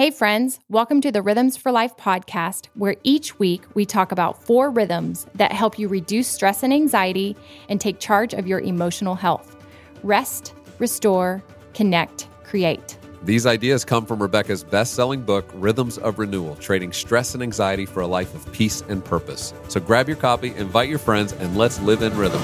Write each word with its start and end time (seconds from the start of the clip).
Hey, 0.00 0.10
friends, 0.10 0.60
welcome 0.70 1.02
to 1.02 1.12
the 1.12 1.20
Rhythms 1.20 1.58
for 1.58 1.70
Life 1.70 1.94
podcast, 1.98 2.68
where 2.72 2.96
each 3.04 3.38
week 3.38 3.64
we 3.74 3.84
talk 3.84 4.12
about 4.12 4.42
four 4.42 4.70
rhythms 4.70 5.26
that 5.34 5.52
help 5.52 5.78
you 5.78 5.88
reduce 5.88 6.26
stress 6.26 6.62
and 6.62 6.72
anxiety 6.72 7.36
and 7.68 7.78
take 7.78 8.00
charge 8.00 8.32
of 8.32 8.46
your 8.46 8.60
emotional 8.60 9.14
health 9.14 9.58
rest, 10.02 10.54
restore, 10.78 11.44
connect, 11.74 12.28
create. 12.44 12.96
These 13.24 13.44
ideas 13.44 13.84
come 13.84 14.06
from 14.06 14.22
Rebecca's 14.22 14.64
best 14.64 14.94
selling 14.94 15.20
book, 15.20 15.50
Rhythms 15.52 15.98
of 15.98 16.18
Renewal 16.18 16.56
Trading 16.56 16.94
Stress 16.94 17.34
and 17.34 17.42
Anxiety 17.42 17.84
for 17.84 18.00
a 18.00 18.06
Life 18.06 18.34
of 18.34 18.50
Peace 18.54 18.80
and 18.88 19.04
Purpose. 19.04 19.52
So 19.68 19.80
grab 19.80 20.08
your 20.08 20.16
copy, 20.16 20.54
invite 20.54 20.88
your 20.88 20.98
friends, 20.98 21.34
and 21.34 21.58
let's 21.58 21.78
live 21.80 22.00
in 22.00 22.16
rhythm. 22.16 22.40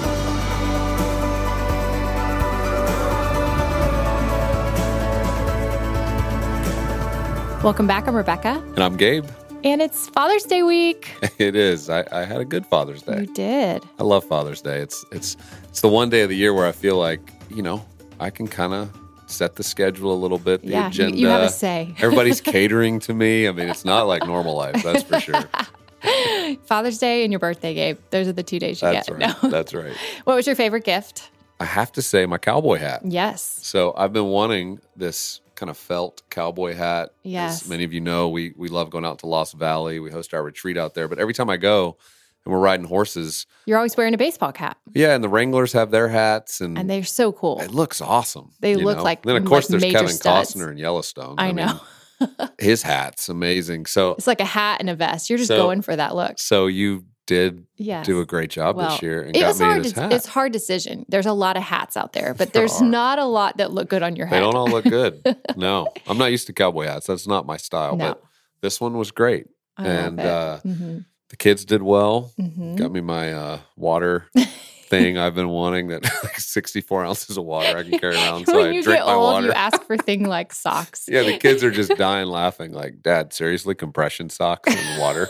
Welcome 7.67 7.89
back. 7.89 8.07
I'm 8.07 8.14
Rebecca. 8.14 8.62
And 8.77 8.79
I'm 8.79 8.96
Gabe. 8.96 9.27
And 9.64 9.82
it's 9.82 10.09
Father's 10.11 10.45
Day 10.45 10.63
week. 10.63 11.11
It 11.39 11.57
is. 11.57 11.90
I, 11.90 12.04
I 12.13 12.25
had 12.25 12.40
a 12.40 12.45
good 12.45 12.64
Father's 12.64 13.03
Day. 13.03 13.23
You 13.23 13.27
did. 13.27 13.82
I 13.99 14.04
love 14.04 14.23
Father's 14.23 14.63
Day. 14.63 14.79
It's 14.79 15.04
it's 15.11 15.36
it's 15.64 15.81
the 15.81 15.89
one 15.89 16.09
day 16.09 16.21
of 16.23 16.29
the 16.29 16.37
year 16.37 16.54
where 16.54 16.64
I 16.64 16.71
feel 16.71 16.96
like, 16.96 17.32
you 17.50 17.63
know, 17.64 17.85
I 18.21 18.31
can 18.31 18.46
kind 18.46 18.73
of 18.73 18.96
set 19.26 19.57
the 19.57 19.64
schedule 19.64 20.13
a 20.13 20.14
little 20.14 20.39
bit, 20.39 20.63
the 20.63 20.68
Yeah, 20.68 20.82
you- 20.82 20.87
agenda. 20.90 21.18
you 21.18 21.26
have 21.26 21.43
a 21.43 21.49
say. 21.49 21.93
Everybody's 21.99 22.40
catering 22.40 23.00
to 23.00 23.13
me. 23.13 23.49
I 23.49 23.50
mean, 23.50 23.68
it's 23.68 23.85
not 23.85 24.07
like 24.07 24.25
normal 24.25 24.54
life, 24.54 24.81
that's 24.85 25.03
for 25.03 25.18
sure. 25.18 25.43
Father's 26.67 26.98
Day 26.98 27.25
and 27.25 27.32
your 27.32 27.40
birthday, 27.40 27.75
Gabe. 27.75 27.98
Those 28.11 28.29
are 28.29 28.32
the 28.32 28.45
two 28.45 28.61
days 28.61 28.81
you 28.81 28.93
That's 28.93 29.09
get. 29.09 29.18
right. 29.18 29.43
No. 29.43 29.48
That's 29.51 29.75
right. 29.75 29.96
what 30.23 30.37
was 30.37 30.46
your 30.46 30.54
favorite 30.54 30.85
gift? 30.85 31.31
I 31.59 31.64
have 31.64 31.90
to 31.93 32.03
say 32.03 32.27
my 32.27 32.39
cowboy 32.39 32.78
hat. 32.78 33.01
Yes. 33.05 33.59
So 33.62 33.92
I've 33.97 34.12
been 34.12 34.27
wanting 34.27 34.78
this 34.95 35.41
kind 35.56 35.70
of 35.70 35.77
felt 35.77 36.23
cowboy 36.31 36.75
hat. 36.75 37.11
Yes. 37.25 37.62
As 37.62 37.69
many 37.69 37.83
of 37.84 37.92
you 37.92 38.01
know, 38.01 38.28
we 38.28 38.53
we 38.56 38.69
love 38.69 38.91
going 38.91 39.05
out 39.05 39.19
to 39.20 39.27
Lost 39.27 39.55
Valley. 39.55 39.98
We 39.98 40.11
host 40.11 40.33
our 40.34 40.42
retreat 40.42 40.77
out 40.79 40.95
there. 40.95 41.09
But 41.09 41.19
every 41.19 41.34
time 41.34 41.51
I 41.51 41.57
go 41.57 41.97
and 42.45 42.53
we're 42.53 42.61
riding 42.61 42.87
horses, 42.87 43.47
You're 43.67 43.77
always 43.79 43.97
wearing 43.97 44.15
a 44.15 44.19
baseball 44.19 44.53
cap, 44.53 44.79
yeah, 44.95 45.15
and 45.15 45.25
the 45.25 45.29
Wranglers 45.29 45.73
have 45.73 45.91
their 45.91 46.07
hats 46.09 46.61
and, 46.61 46.79
and 46.79 46.89
they're 46.89 47.03
so 47.03 47.33
cool. 47.33 47.61
it 47.61 47.73
looks 47.73 48.01
awesome. 48.01 48.53
They 48.61 48.77
look 48.77 48.98
know? 48.98 49.03
like- 49.03 49.23
Then 49.23 49.37
of 49.37 49.45
course 49.45 49.69
like 49.69 49.81
there's 49.81 49.93
Kevin 49.93 50.09
studs. 50.13 50.55
Costner 50.55 50.71
in 50.71 50.77
Yellowstone. 50.79 51.35
I 51.39 51.48
mean, 51.53 51.67
know. 51.67 51.81
his 52.59 52.83
hat's 52.83 53.29
amazing. 53.29 53.87
So 53.87 54.13
It's 54.13 54.27
like 54.29 54.41
a 54.41 54.45
hat 54.45 54.79
and 54.81 54.89
a 54.89 54.95
vest. 54.95 55.29
You're 55.29 55.39
just 55.39 55.48
So- 55.48 55.57
going 55.57 55.83
for 55.83 55.97
that 55.97 56.15
look. 56.15 56.39
so 56.39 56.67
you 56.69 57.05
did 57.27 57.67
Yes. 57.77 58.07
do 58.07 58.21
a 58.21 58.27
great 58.27 58.51
job 58.51 58.77
well, 58.77 58.91
this 58.91 59.03
year 59.03 59.23
and 59.23 59.37
it 59.37 59.41
got 59.41 59.49
was 59.49 59.61
me 59.61 59.67
hard. 59.67 59.83
this 59.85 59.93
hat. 59.93 60.13
it's 60.13 60.27
hard 60.27 60.53
decision. 60.53 61.05
There's 61.09 61.27
a 61.27 61.33
lot 61.33 61.57
of 61.57 61.63
hats 61.65 61.97
out 61.97 62.13
there, 62.13 62.35
but 62.35 62.53
There 62.53 62.63
there's 62.63 62.81
not 62.81 63.19
a 63.19 63.25
lot 63.25 63.57
that 63.59 63.73
look 63.73 63.89
good 63.89 64.03
on 64.03 64.17
your 64.17 64.27
head. 64.27 64.37
They 64.37 64.41
don't 64.41 64.55
all 64.55 64.69
look 64.69 64.85
good. 64.85 65.23
no, 65.57 65.89
I'm 66.07 66.19
not 66.19 66.31
used 66.31 66.47
to 66.47 66.53
cowboy 66.53 66.87
hats. 66.87 67.07
That's 67.07 67.27
not 67.27 67.45
my 67.47 67.57
style. 67.57 67.97
No. 67.97 68.09
But 68.09 68.23
this 68.63 68.81
one 68.81 68.97
was 68.97 69.11
great. 69.11 69.47
I 69.77 69.87
and 69.89 70.21
uh, 70.21 70.61
Mhm, 70.65 71.05
the 71.29 71.37
kids 71.37 71.65
did 71.65 71.83
well. 71.83 72.33
mhm. 72.41 72.77
Got 72.77 72.93
me 72.93 73.01
my 73.01 73.33
uh, 73.33 73.59
water 73.77 74.27
thing 74.89 75.19
I've 75.19 75.34
been 75.34 75.48
wanting 75.48 75.89
that 75.89 76.03
like 76.23 76.39
64 76.39 77.05
ounces 77.05 77.37
of 77.37 77.45
water 77.45 77.77
I 77.79 77.83
can 77.83 77.98
carry 77.98 78.15
around. 78.17 78.47
So 78.47 78.56
when 78.56 78.67
I 78.69 78.70
you 78.70 78.83
drink 78.83 79.01
get 79.01 79.06
my 79.06 79.12
old, 79.15 79.33
water. 79.34 79.47
you 79.47 79.53
ask 79.53 79.83
for 79.84 79.97
thing 79.97 80.25
like 80.27 80.53
socks. 80.53 81.06
yeah, 81.09 81.23
the 81.23 81.39
kids 81.39 81.62
are 81.65 81.70
just 81.70 81.97
dying 81.97 82.29
laughing. 82.29 82.73
Like, 82.73 83.03
Dad, 83.03 83.33
seriously, 83.33 83.75
compression 83.75 84.31
socks 84.31 84.75
and 84.75 85.01
water, 85.01 85.29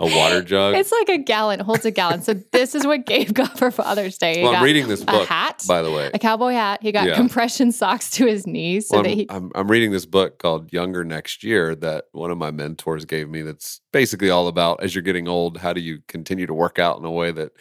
a 0.00 0.06
water 0.06 0.42
jug. 0.42 0.74
It's 0.76 0.92
like 0.92 1.08
a 1.08 1.18
gallon, 1.18 1.60
holds 1.60 1.84
a 1.84 1.90
gallon. 1.90 2.22
So 2.22 2.34
this 2.52 2.74
is 2.74 2.86
what 2.86 3.06
Gabe 3.06 3.32
got 3.32 3.58
for 3.58 3.70
Father's 3.70 4.18
Day. 4.18 4.38
He 4.38 4.42
well, 4.42 4.54
I'm 4.56 4.62
reading 4.62 4.88
this 4.88 5.02
a 5.02 5.06
book, 5.06 5.28
hat, 5.28 5.64
by 5.66 5.82
the 5.82 5.90
way. 5.90 6.10
a 6.14 6.18
cowboy 6.18 6.52
hat. 6.52 6.82
He 6.82 6.92
got 6.92 7.06
Yeah. 7.06 7.16
compression 7.16 7.72
socks 7.72 8.10
to 8.12 8.26
his 8.26 8.46
knees 8.46 8.88
so 8.88 8.96
Well, 8.96 9.02
that 9.04 9.10
I'm, 9.10 9.16
he. 9.18 9.26
I'm, 9.30 9.50
I'm 9.54 9.70
reading 9.70 9.90
this 9.92 10.06
book 10.06 10.38
called 10.38 10.72
Younger 10.72 11.04
Next 11.04 11.42
Year 11.44 11.74
that 11.76 12.04
one 12.12 12.30
of 12.30 12.38
my 12.38 12.50
mentors 12.50 13.04
gave 13.04 13.28
me. 13.28 13.42
That's 13.42 13.80
basically 13.92 14.30
all 14.30 14.48
about 14.48 14.82
as 14.82 14.94
you're 14.94 15.02
getting 15.02 15.28
old, 15.28 15.58
how 15.58 15.72
do 15.72 15.80
you 15.80 16.00
continue 16.08 16.46
to 16.46 16.54
work 16.54 16.78
out 16.78 16.98
in 16.98 17.04
a 17.04 17.10
way 17.10 17.30
that 17.32 17.52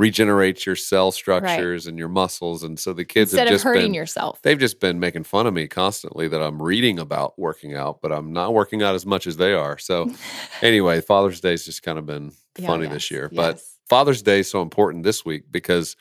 regenerates 0.00 0.66
your 0.66 0.76
cell 0.76 1.12
structures 1.12 1.86
and 1.86 1.98
your 1.98 2.08
muscles? 2.08 2.62
And 2.62 2.78
so 2.78 2.92
the 2.92 3.04
kids 3.04 3.32
Instead 3.32 3.46
have 3.46 3.48
of 3.48 3.54
just 3.54 3.64
hurting 3.64 3.82
been, 3.86 3.94
yourself. 3.94 4.40
they've 4.42 4.58
just 4.58 4.80
been 4.80 4.98
making 4.98 5.24
fun 5.24 5.46
of 5.46 5.54
me 5.54 5.68
constantly 5.68 6.26
that 6.28 6.40
I'm 6.42 6.60
reading 6.60 6.98
about 6.98 7.38
working 7.38 7.74
out, 7.74 8.00
but 8.00 8.10
I'm 8.12 8.32
not 8.32 8.54
working 8.54 8.82
out 8.82 8.94
as 8.94 9.06
much 9.06 9.26
as 9.26 9.36
they 9.36 9.52
are. 9.52 9.78
So 9.78 10.10
anyway, 10.62 11.00
Father's 11.00 11.40
Day's 11.40 11.64
just 11.64 11.82
kind 11.82 11.98
of 11.98 12.06
been 12.06 12.32
Yeah, 12.58 12.66
funny 12.66 12.84
yes, 12.84 12.92
this 12.92 13.10
year. 13.10 13.30
But. 13.32 13.60
Father's 13.88 14.22
Day 14.22 14.38
is 14.38 14.48
so 14.48 14.62
important 14.62 15.02
this 15.02 15.24
week 15.24 15.50
because 15.50 15.96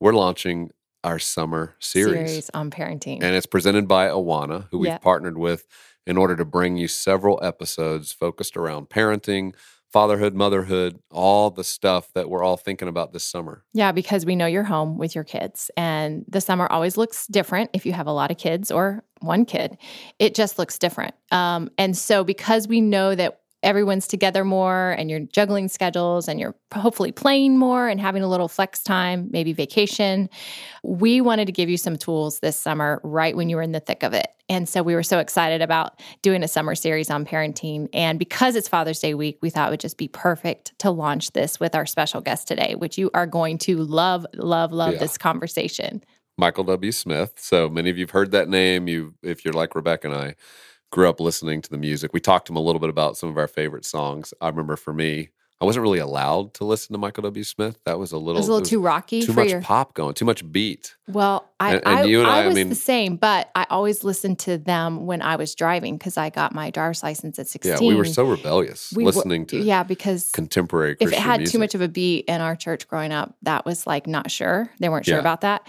we're 0.00 0.14
launching 0.14 0.70
our 1.04 1.18
summer 1.18 1.74
series. 1.78 2.48
on 2.54 2.70
parenting. 2.70 3.22
And 3.22 3.36
it's 3.36 3.44
presented 3.44 3.86
by 3.86 4.08
Awana, 4.08 4.66
who 4.70 4.78
we've 4.78 5.00
partnered 5.02 5.36
with 5.36 5.66
in 6.06 6.16
order 6.16 6.36
to 6.36 6.44
bring 6.46 6.78
you 6.78 6.88
several 6.88 7.38
episodes 7.42 8.12
focused 8.12 8.56
around 8.56 8.88
parenting, 8.88 9.54
fatherhood, 9.94 10.34
motherhood, 10.34 10.98
all 11.12 11.50
the 11.50 11.62
stuff 11.62 12.12
that 12.14 12.28
we're 12.28 12.42
all 12.42 12.56
thinking 12.56 12.88
about 12.88 13.12
this 13.12 13.22
summer. 13.22 13.62
Yeah, 13.74 13.92
because 13.92 14.26
we 14.26 14.34
know 14.34 14.44
you're 14.44 14.64
home 14.64 14.98
with 14.98 15.14
your 15.14 15.22
kids, 15.22 15.70
and 15.76 16.24
the 16.26 16.40
summer 16.40 16.66
always 16.66 16.96
looks 16.96 17.28
different 17.28 17.70
if 17.72 17.86
you 17.86 17.92
have 17.92 18.08
a 18.08 18.12
lot 18.12 18.32
of 18.32 18.36
kids 18.36 18.72
or 18.72 19.04
one 19.20 19.44
kid. 19.44 19.78
It 20.18 20.34
just 20.34 20.58
looks 20.58 20.80
different. 20.80 21.14
Um, 21.30 21.70
and 21.78 21.96
so, 21.96 22.24
because 22.24 22.66
we 22.66 22.80
know 22.80 23.14
that 23.14 23.38
everyone's 23.64 24.06
together 24.06 24.44
more 24.44 24.92
and 24.92 25.10
you're 25.10 25.20
juggling 25.20 25.68
schedules 25.68 26.28
and 26.28 26.38
you're 26.38 26.54
hopefully 26.74 27.10
playing 27.10 27.58
more 27.58 27.88
and 27.88 28.00
having 28.00 28.22
a 28.22 28.28
little 28.28 28.48
flex 28.48 28.82
time, 28.82 29.28
maybe 29.30 29.52
vacation, 29.52 30.28
we 30.82 31.20
wanted 31.20 31.46
to 31.46 31.52
give 31.52 31.68
you 31.68 31.76
some 31.76 31.96
tools 31.96 32.40
this 32.40 32.56
summer 32.56 33.00
right 33.02 33.34
when 33.36 33.48
you 33.48 33.56
were 33.56 33.62
in 33.62 33.72
the 33.72 33.80
thick 33.80 34.02
of 34.02 34.12
it. 34.12 34.28
And 34.48 34.68
so 34.68 34.82
we 34.82 34.94
were 34.94 35.02
so 35.02 35.18
excited 35.18 35.62
about 35.62 36.00
doing 36.20 36.42
a 36.42 36.48
summer 36.48 36.74
series 36.74 37.08
on 37.10 37.24
parenting. 37.24 37.88
And 37.94 38.18
because 38.18 38.56
it's 38.56 38.68
Father's 38.68 38.98
Day 39.00 39.14
week, 39.14 39.38
we 39.40 39.48
thought 39.50 39.68
it 39.68 39.70
would 39.70 39.80
just 39.80 39.96
be 39.96 40.08
perfect 40.08 40.78
to 40.80 40.90
launch 40.90 41.32
this 41.32 41.58
with 41.58 41.74
our 41.74 41.86
special 41.86 42.20
guest 42.20 42.46
today, 42.46 42.74
which 42.76 42.98
you 42.98 43.10
are 43.14 43.26
going 43.26 43.56
to 43.58 43.78
love, 43.78 44.26
love, 44.34 44.70
love 44.72 44.92
Yeah. 44.94 44.98
this 44.98 45.16
conversation. 45.16 46.04
Michael 46.36 46.64
W. 46.64 46.92
Smith. 46.92 47.34
So 47.38 47.68
many 47.68 47.90
of 47.90 47.96
you've 47.96 48.10
heard 48.10 48.32
that 48.32 48.48
name. 48.48 48.88
You, 48.88 49.14
if 49.22 49.44
you're 49.44 49.54
like 49.54 49.74
Rebecca 49.74 50.08
and 50.08 50.16
I, 50.16 50.34
grew 50.94 51.08
up 51.08 51.18
listening 51.18 51.60
to 51.60 51.68
the 51.68 51.76
music. 51.76 52.12
We 52.12 52.20
talked 52.20 52.46
to 52.46 52.52
him 52.52 52.56
a 52.56 52.60
little 52.60 52.78
bit 52.80 52.88
about 52.88 53.16
some 53.16 53.28
of 53.28 53.36
our 53.36 53.48
favorite 53.48 53.84
songs. 53.84 54.32
I 54.40 54.48
remember 54.48 54.76
for 54.76 54.92
me, 54.92 55.30
I 55.60 55.64
wasn't 55.64 55.82
really 55.82 55.98
allowed 55.98 56.54
to 56.54 56.64
listen 56.64 56.92
to 56.92 56.98
Michael 56.98 57.22
W. 57.24 57.42
Smith. 57.42 57.78
That 57.84 57.98
was 57.98 58.12
a 58.12 58.16
little, 58.18 58.36
It 58.36 58.40
was 58.42 58.48
a 58.48 58.52
little 58.52 58.66
too 58.66 58.80
rocky 58.80 59.22
too 59.22 59.32
much 59.32 59.48
your. 59.50 59.60
pop 59.60 59.94
going, 59.94 60.14
too 60.14 60.24
much 60.24 60.50
beat. 60.52 60.94
Well, 61.08 61.48
I, 61.58 61.74
And- 61.76 61.86
and 61.86 61.98
I, 62.00 62.04
you 62.04 62.20
and 62.20 62.28
I, 62.28 62.42
I 62.42 62.46
was 62.46 62.54
mean- 62.54 62.68
the 62.68 62.74
same, 62.76 63.16
but 63.16 63.50
I 63.56 63.66
always 63.70 64.04
listened 64.04 64.38
to 64.40 64.56
them 64.58 65.04
when 65.06 65.20
I 65.22 65.34
was 65.36 65.54
driving 65.56 65.96
because 65.96 66.16
I 66.16 66.30
got 66.30 66.54
my 66.54 66.70
driver's 66.70 67.02
license 67.02 67.38
at 67.40 67.48
16. 67.48 67.72
Yeah, 67.72 67.88
we 67.88 67.94
were 67.96 68.04
so 68.04 68.24
rebellious 68.24 68.92
We 68.94 69.02
were- 69.04 69.10
listening 69.12 69.46
to 69.46 69.58
Yeah, 69.58 69.82
because 69.82 70.30
contemporary 70.32 70.96
if 71.00 71.12
it 71.12 71.18
had 71.18 71.40
music. 71.40 71.52
too 71.52 71.58
much 71.58 71.74
of 71.74 71.80
a 71.80 71.88
beat 71.88 72.26
in 72.26 72.40
our 72.40 72.54
church 72.56 72.86
growing 72.86 73.10
up, 73.12 73.34
that 73.42 73.64
was 73.66 73.84
like 73.86 74.06
not 74.06 74.30
sure. 74.30 74.70
They 74.80 74.88
weren't 74.88 75.06
sure 75.06 75.14
Yeah. 75.16 75.20
about 75.20 75.40
that. 75.42 75.66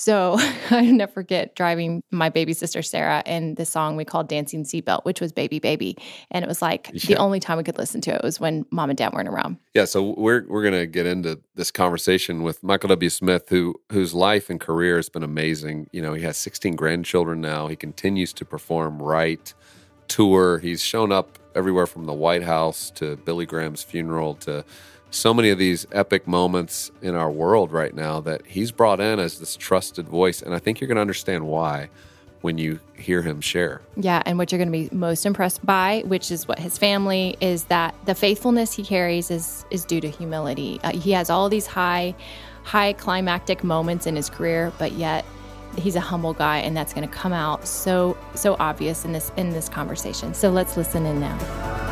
So 0.00 0.38
I 0.70 0.90
never 0.90 1.12
forget 1.12 1.54
driving 1.54 2.02
my 2.10 2.30
baby 2.30 2.54
sister 2.54 2.80
Sarah 2.80 3.22
and 3.26 3.58
the 3.58 3.66
song 3.66 3.96
we 3.96 4.06
called 4.06 4.28
Dancing 4.28 4.64
Seatbelt, 4.64 5.04
which 5.04 5.20
was 5.20 5.30
Baby 5.30 5.58
Baby. 5.58 5.94
And 6.30 6.42
it 6.42 6.48
was 6.48 6.62
like 6.62 6.90
the 6.92 7.16
only 7.16 7.38
time 7.38 7.58
we 7.58 7.64
could 7.64 7.76
listen 7.76 8.00
to 8.02 8.14
it 8.14 8.22
was 8.22 8.40
when 8.40 8.64
mom 8.70 8.88
and 8.88 8.96
dad 8.96 9.12
weren't 9.12 9.28
around. 9.28 9.58
Yeah, 9.74 9.84
so 9.84 10.14
we're 10.16 10.46
we're 10.48 10.64
gonna 10.64 10.86
get 10.86 11.04
into 11.04 11.38
this 11.54 11.70
conversation 11.70 12.42
with 12.42 12.62
Michael 12.62 12.88
W. 12.88 13.10
Smith, 13.10 13.50
who 13.50 13.74
whose 13.92 14.14
life 14.14 14.48
and 14.48 14.58
career 14.58 14.96
has 14.96 15.10
been 15.10 15.22
amazing. 15.22 15.90
You 15.92 16.00
know, 16.00 16.14
he 16.14 16.22
has 16.22 16.38
16 16.38 16.76
grandchildren 16.76 17.42
now. 17.42 17.68
He 17.68 17.76
continues 17.76 18.32
to 18.34 18.46
perform, 18.46 19.02
write, 19.02 19.52
tour. 20.08 20.60
He's 20.60 20.82
shown 20.82 21.12
up 21.12 21.38
everywhere 21.54 21.86
from 21.86 22.06
the 22.06 22.14
White 22.14 22.42
House 22.42 22.90
to 22.92 23.16
Billy 23.16 23.44
Graham's 23.44 23.82
funeral 23.82 24.34
to 24.36 24.64
so 25.10 25.34
many 25.34 25.50
of 25.50 25.58
these 25.58 25.86
epic 25.92 26.26
moments 26.26 26.90
in 27.02 27.14
our 27.14 27.30
world 27.30 27.72
right 27.72 27.94
now 27.94 28.20
that 28.20 28.46
he's 28.46 28.70
brought 28.70 29.00
in 29.00 29.18
as 29.18 29.38
this 29.38 29.56
trusted 29.56 30.08
voice. 30.08 30.42
And 30.42 30.54
I 30.54 30.58
think 30.58 30.80
you're 30.80 30.88
gonna 30.88 31.00
understand 31.00 31.46
why 31.46 31.88
when 32.40 32.58
you 32.58 32.80
hear 32.94 33.22
him 33.22 33.40
share. 33.40 33.82
Yeah, 33.96 34.22
and 34.24 34.38
what 34.38 34.50
you're 34.50 34.58
going 34.58 34.72
to 34.72 34.90
be 34.90 34.94
most 34.96 35.26
impressed 35.26 35.64
by, 35.64 36.02
which 36.06 36.30
is 36.30 36.48
what 36.48 36.58
his 36.58 36.78
family 36.78 37.36
is 37.40 37.64
that 37.64 37.94
the 38.06 38.14
faithfulness 38.14 38.72
he 38.72 38.82
carries 38.82 39.30
is 39.30 39.64
is 39.70 39.84
due 39.84 40.00
to 40.00 40.08
humility. 40.08 40.80
Uh, 40.82 40.92
he 40.92 41.12
has 41.12 41.30
all 41.30 41.48
these 41.48 41.66
high 41.66 42.14
high 42.62 42.92
climactic 42.94 43.64
moments 43.64 44.06
in 44.06 44.16
his 44.16 44.30
career, 44.30 44.72
but 44.78 44.92
yet 44.92 45.24
he's 45.76 45.96
a 45.96 46.00
humble 46.00 46.32
guy 46.32 46.58
and 46.58 46.76
that's 46.76 46.92
going 46.92 47.06
to 47.06 47.14
come 47.14 47.32
out 47.32 47.66
so 47.66 48.16
so 48.34 48.56
obvious 48.58 49.04
in 49.04 49.12
this 49.12 49.32
in 49.36 49.50
this 49.50 49.68
conversation. 49.68 50.34
So 50.34 50.50
let's 50.50 50.76
listen 50.76 51.06
in 51.06 51.20
now. 51.20 51.89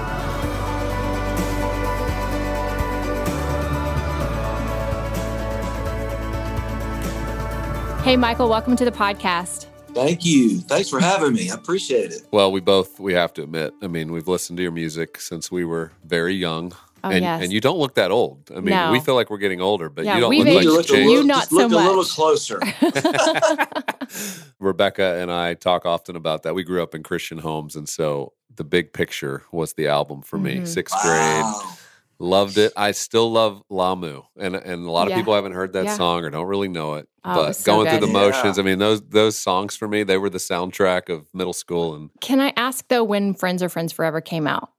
Hey 8.09 8.17
Michael, 8.17 8.49
welcome 8.49 8.75
to 8.77 8.87
the 8.87 8.91
podcast. 8.91 9.67
Thank 9.93 10.25
you. 10.25 10.61
Thanks 10.61 10.89
for 10.89 10.99
having 10.99 11.35
me. 11.35 11.51
I 11.51 11.55
appreciate 11.55 12.11
it. 12.11 12.23
Well, 12.31 12.51
we 12.51 12.61
both 12.61 12.99
we 12.99 13.13
have 13.13 13.35
to 13.35 13.43
admit. 13.43 13.75
I 13.83 13.87
mean, 13.87 14.13
we've 14.13 14.27
listened 14.27 14.57
to 14.57 14.63
your 14.63 14.73
music 14.73 15.21
since 15.21 15.53
we 15.53 15.67
were 15.67 15.93
very 16.05 16.33
young. 16.35 16.73
Oh, 17.05 17.11
and, 17.11 17.23
yes. 17.23 17.43
and 17.43 17.53
you 17.53 17.61
don't 17.61 17.79
look 17.79 17.97
that 17.97 18.11
old. 18.11 18.51
I 18.51 18.61
mean, 18.61 18.71
No. 18.71 18.93
we 18.93 19.01
feel 19.01 19.15
like 19.15 19.29
we're 19.29 19.37
getting 19.37 19.61
older, 19.61 19.91
but 19.91 20.07
Yeah, 20.07 20.15
you 20.15 20.21
don't 20.23 20.35
look 20.35 20.47
like 20.47 20.65
you've 20.65 20.73
look 20.73 20.85
a 20.87 20.89
changed. 20.89 21.07
little, 21.07 21.21
You 21.21 21.27
not 21.29 21.41
just 21.41 21.53
look 21.53 21.71
so 21.71 21.79
a 21.79 21.85
little 21.87 22.05
closer. 22.05 22.61
Rebecca 24.59 25.19
and 25.21 25.31
I 25.31 25.53
talk 25.53 25.85
often 25.85 26.17
about 26.17 26.45
that. 26.45 26.55
We 26.55 26.65
grew 26.65 26.83
up 26.83 26.95
in 26.95 27.03
Christian 27.03 27.37
homes, 27.37 27.77
and 27.77 27.87
so 27.87 28.33
The 28.57 28.65
Big 28.65 28.95
Picture 28.95 29.43
was 29.53 29.75
the 29.75 29.87
album 29.89 30.23
for 30.23 30.39
me. 30.39 30.61
Mhm. 30.61 30.67
Sixth 30.67 30.95
Wow. 31.05 31.61
grade, 31.63 31.79
loved 32.19 32.59
it. 32.59 32.73
I 32.77 32.91
still 32.93 33.31
love 33.31 33.63
Lamu, 33.71 34.23
and 34.39 34.55
and 34.57 34.87
a 34.87 34.91
lot 34.91 35.07
of 35.07 35.11
Yeah. 35.11 35.17
people 35.19 35.35
haven't 35.35 35.53
heard 35.53 35.73
that 35.75 35.85
Yeah. 35.85 35.97
song 35.97 36.25
or 36.25 36.31
don't 36.31 36.47
really 36.47 36.69
know 36.69 36.95
it. 36.95 37.09
Oh, 37.25 37.35
but 37.35 37.49
was 37.49 37.59
so 37.59 37.73
going 37.77 37.89
through 37.89 38.07
the 38.07 38.13
motions, 38.13 38.57
Yeah. 38.57 38.63
I 38.63 38.67
mean 38.67 38.79
those 38.79 39.01
those 39.03 39.39
songs 39.39 39.77
for 39.77 39.87
me, 39.89 40.03
they 40.03 40.19
were 40.19 40.31
the 40.31 40.39
soundtrack 40.39 41.09
of 41.09 41.27
middle 41.35 41.53
school, 41.53 41.95
and 41.95 42.11
Can 42.21 42.41
I 42.41 42.53
ask 42.57 42.87
though 42.89 43.05
when 43.05 43.35
Friends 43.35 43.63
or 43.63 43.69
Friends 43.69 43.93
Forever 43.93 44.21
came 44.21 44.47
out? 44.47 44.71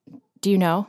Do 0.41 0.49
you 0.51 0.57
know? 0.57 0.87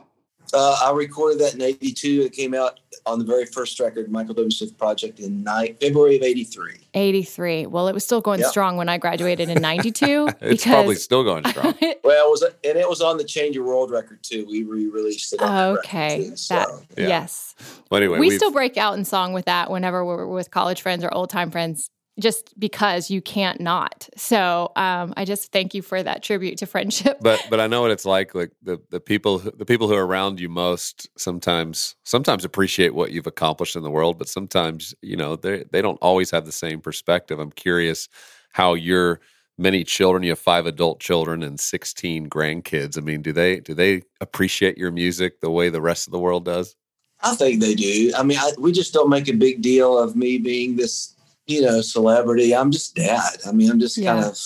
Uh, 0.53 0.77
I 0.83 0.91
recorded 0.91 1.39
that 1.39 1.53
in 1.53 1.61
'82. 1.61 2.23
It 2.23 2.33
came 2.33 2.53
out 2.53 2.79
on 3.05 3.19
the 3.19 3.25
very 3.25 3.45
first 3.45 3.79
record, 3.79 4.11
Michael 4.11 4.33
W. 4.35 4.51
Smith 4.51 4.77
Project, 4.77 5.19
in 5.19 5.43
ni- 5.43 5.73
February 5.79 6.17
of 6.17 6.23
'83. 6.23 6.73
83. 6.93 7.67
Well, 7.67 7.87
it 7.87 7.93
was 7.93 8.03
still 8.03 8.19
going 8.21 8.41
Yep. 8.41 8.49
strong 8.49 8.75
when 8.77 8.89
I 8.89 8.97
graduated 8.97 9.49
in 9.49 9.61
92. 9.61 10.27
it's 10.41 10.65
probably 10.65 10.95
still 10.95 11.23
going 11.23 11.45
strong. 11.45 11.73
Well, 12.03 12.27
it 12.27 12.31
was, 12.31 12.43
and 12.43 12.77
it 12.77 12.89
was 12.89 12.99
on 13.01 13.17
the 13.17 13.23
Change 13.23 13.55
Your 13.55 13.63
World 13.65 13.91
record 13.91 14.21
too. 14.23 14.45
We 14.49 14.63
re-released 14.63 15.33
it. 15.33 15.41
On 15.41 15.47
that 15.49 15.69
record, 15.75 15.85
okay. 15.85 16.29
too, 16.31 16.35
so. 16.35 16.55
That 16.55 16.69
Yeah. 17.01 17.07
yes. 17.07 17.55
Well, 17.89 18.01
anyway, 18.01 18.19
we 18.19 18.31
still 18.31 18.51
break 18.51 18.75
out 18.75 18.97
in 18.97 19.05
song 19.05 19.31
with 19.33 19.45
that 19.45 19.69
whenever 19.71 20.03
we're 20.03 20.25
with 20.27 20.51
college 20.51 20.81
friends 20.81 21.03
or 21.03 21.13
old 21.13 21.29
time 21.29 21.51
friends 21.51 21.89
just 22.19 22.57
because 22.59 23.09
you 23.09 23.21
can't 23.21 23.59
not. 23.59 24.09
So, 24.15 24.71
um, 24.75 25.13
I 25.17 25.25
just 25.25 25.51
thank 25.51 25.73
you 25.73 25.81
for 25.81 26.01
that 26.01 26.23
tribute 26.23 26.57
to 26.59 26.65
friendship. 26.65 27.19
but 27.21 27.45
but 27.49 27.59
I 27.59 27.67
know 27.67 27.81
what 27.81 27.91
it's 27.91 28.05
like. 28.05 28.35
Like 28.35 28.51
the 28.61 28.79
the 28.89 28.99
people 28.99 29.39
who- 29.39 29.51
the 29.51 29.65
people 29.65 29.87
who 29.87 29.95
are 29.95 30.05
around 30.05 30.39
you 30.39 30.49
most 30.49 31.09
sometimes 31.17 31.95
sometimes 32.03 32.45
appreciate 32.45 32.93
what 32.93 33.11
you've 33.11 33.27
accomplished 33.27 33.75
in 33.75 33.83
the 33.83 33.91
world, 33.91 34.17
but 34.17 34.27
sometimes 34.27 34.93
you 35.01 35.15
know 35.17 35.35
they 35.35 35.63
they 35.71 35.81
don't 35.81 35.99
always 36.01 36.31
have 36.31 36.45
the 36.45 36.51
same 36.51 36.81
perspective. 36.81 37.39
I'm 37.39 37.51
curious 37.51 38.07
how 38.53 38.73
your 38.73 39.21
many 39.57 39.83
children 39.83 40.23
you 40.23 40.29
have 40.29 40.39
five 40.39 40.65
adult 40.65 40.99
children 40.99 41.43
and 41.43 41.59
16 41.59 42.29
grandkids 42.29 42.97
i 42.97 43.01
mean 43.01 43.21
do 43.21 43.31
they 43.31 43.59
do 43.59 43.75
they 43.75 44.01
appreciate 44.19 44.75
your 44.75 44.91
music 44.91 45.39
the 45.39 45.51
way 45.51 45.69
the 45.69 45.81
rest 45.81 46.07
of 46.07 46.11
the 46.11 46.17
world 46.17 46.45
does 46.45 46.75
I 47.23 47.35
think 47.35 47.61
they 47.61 47.75
do. 47.75 48.11
I 48.17 48.23
mean, 48.23 48.37
I, 48.37 48.51
we 48.57 48.71
just 48.71 48.93
don't 48.93 49.09
make 49.09 49.27
a 49.27 49.33
big 49.33 49.61
deal 49.61 49.97
of 49.97 50.15
me 50.15 50.37
being 50.37 50.75
this, 50.75 51.15
you 51.47 51.61
know, 51.61 51.81
celebrity. 51.81 52.55
I'm 52.55 52.71
just 52.71 52.95
dad. 52.95 53.37
I 53.47 53.51
mean, 53.51 53.69
I'm 53.71 53.79
just 53.79 54.01
kind 54.01 54.23
of. 54.23 54.37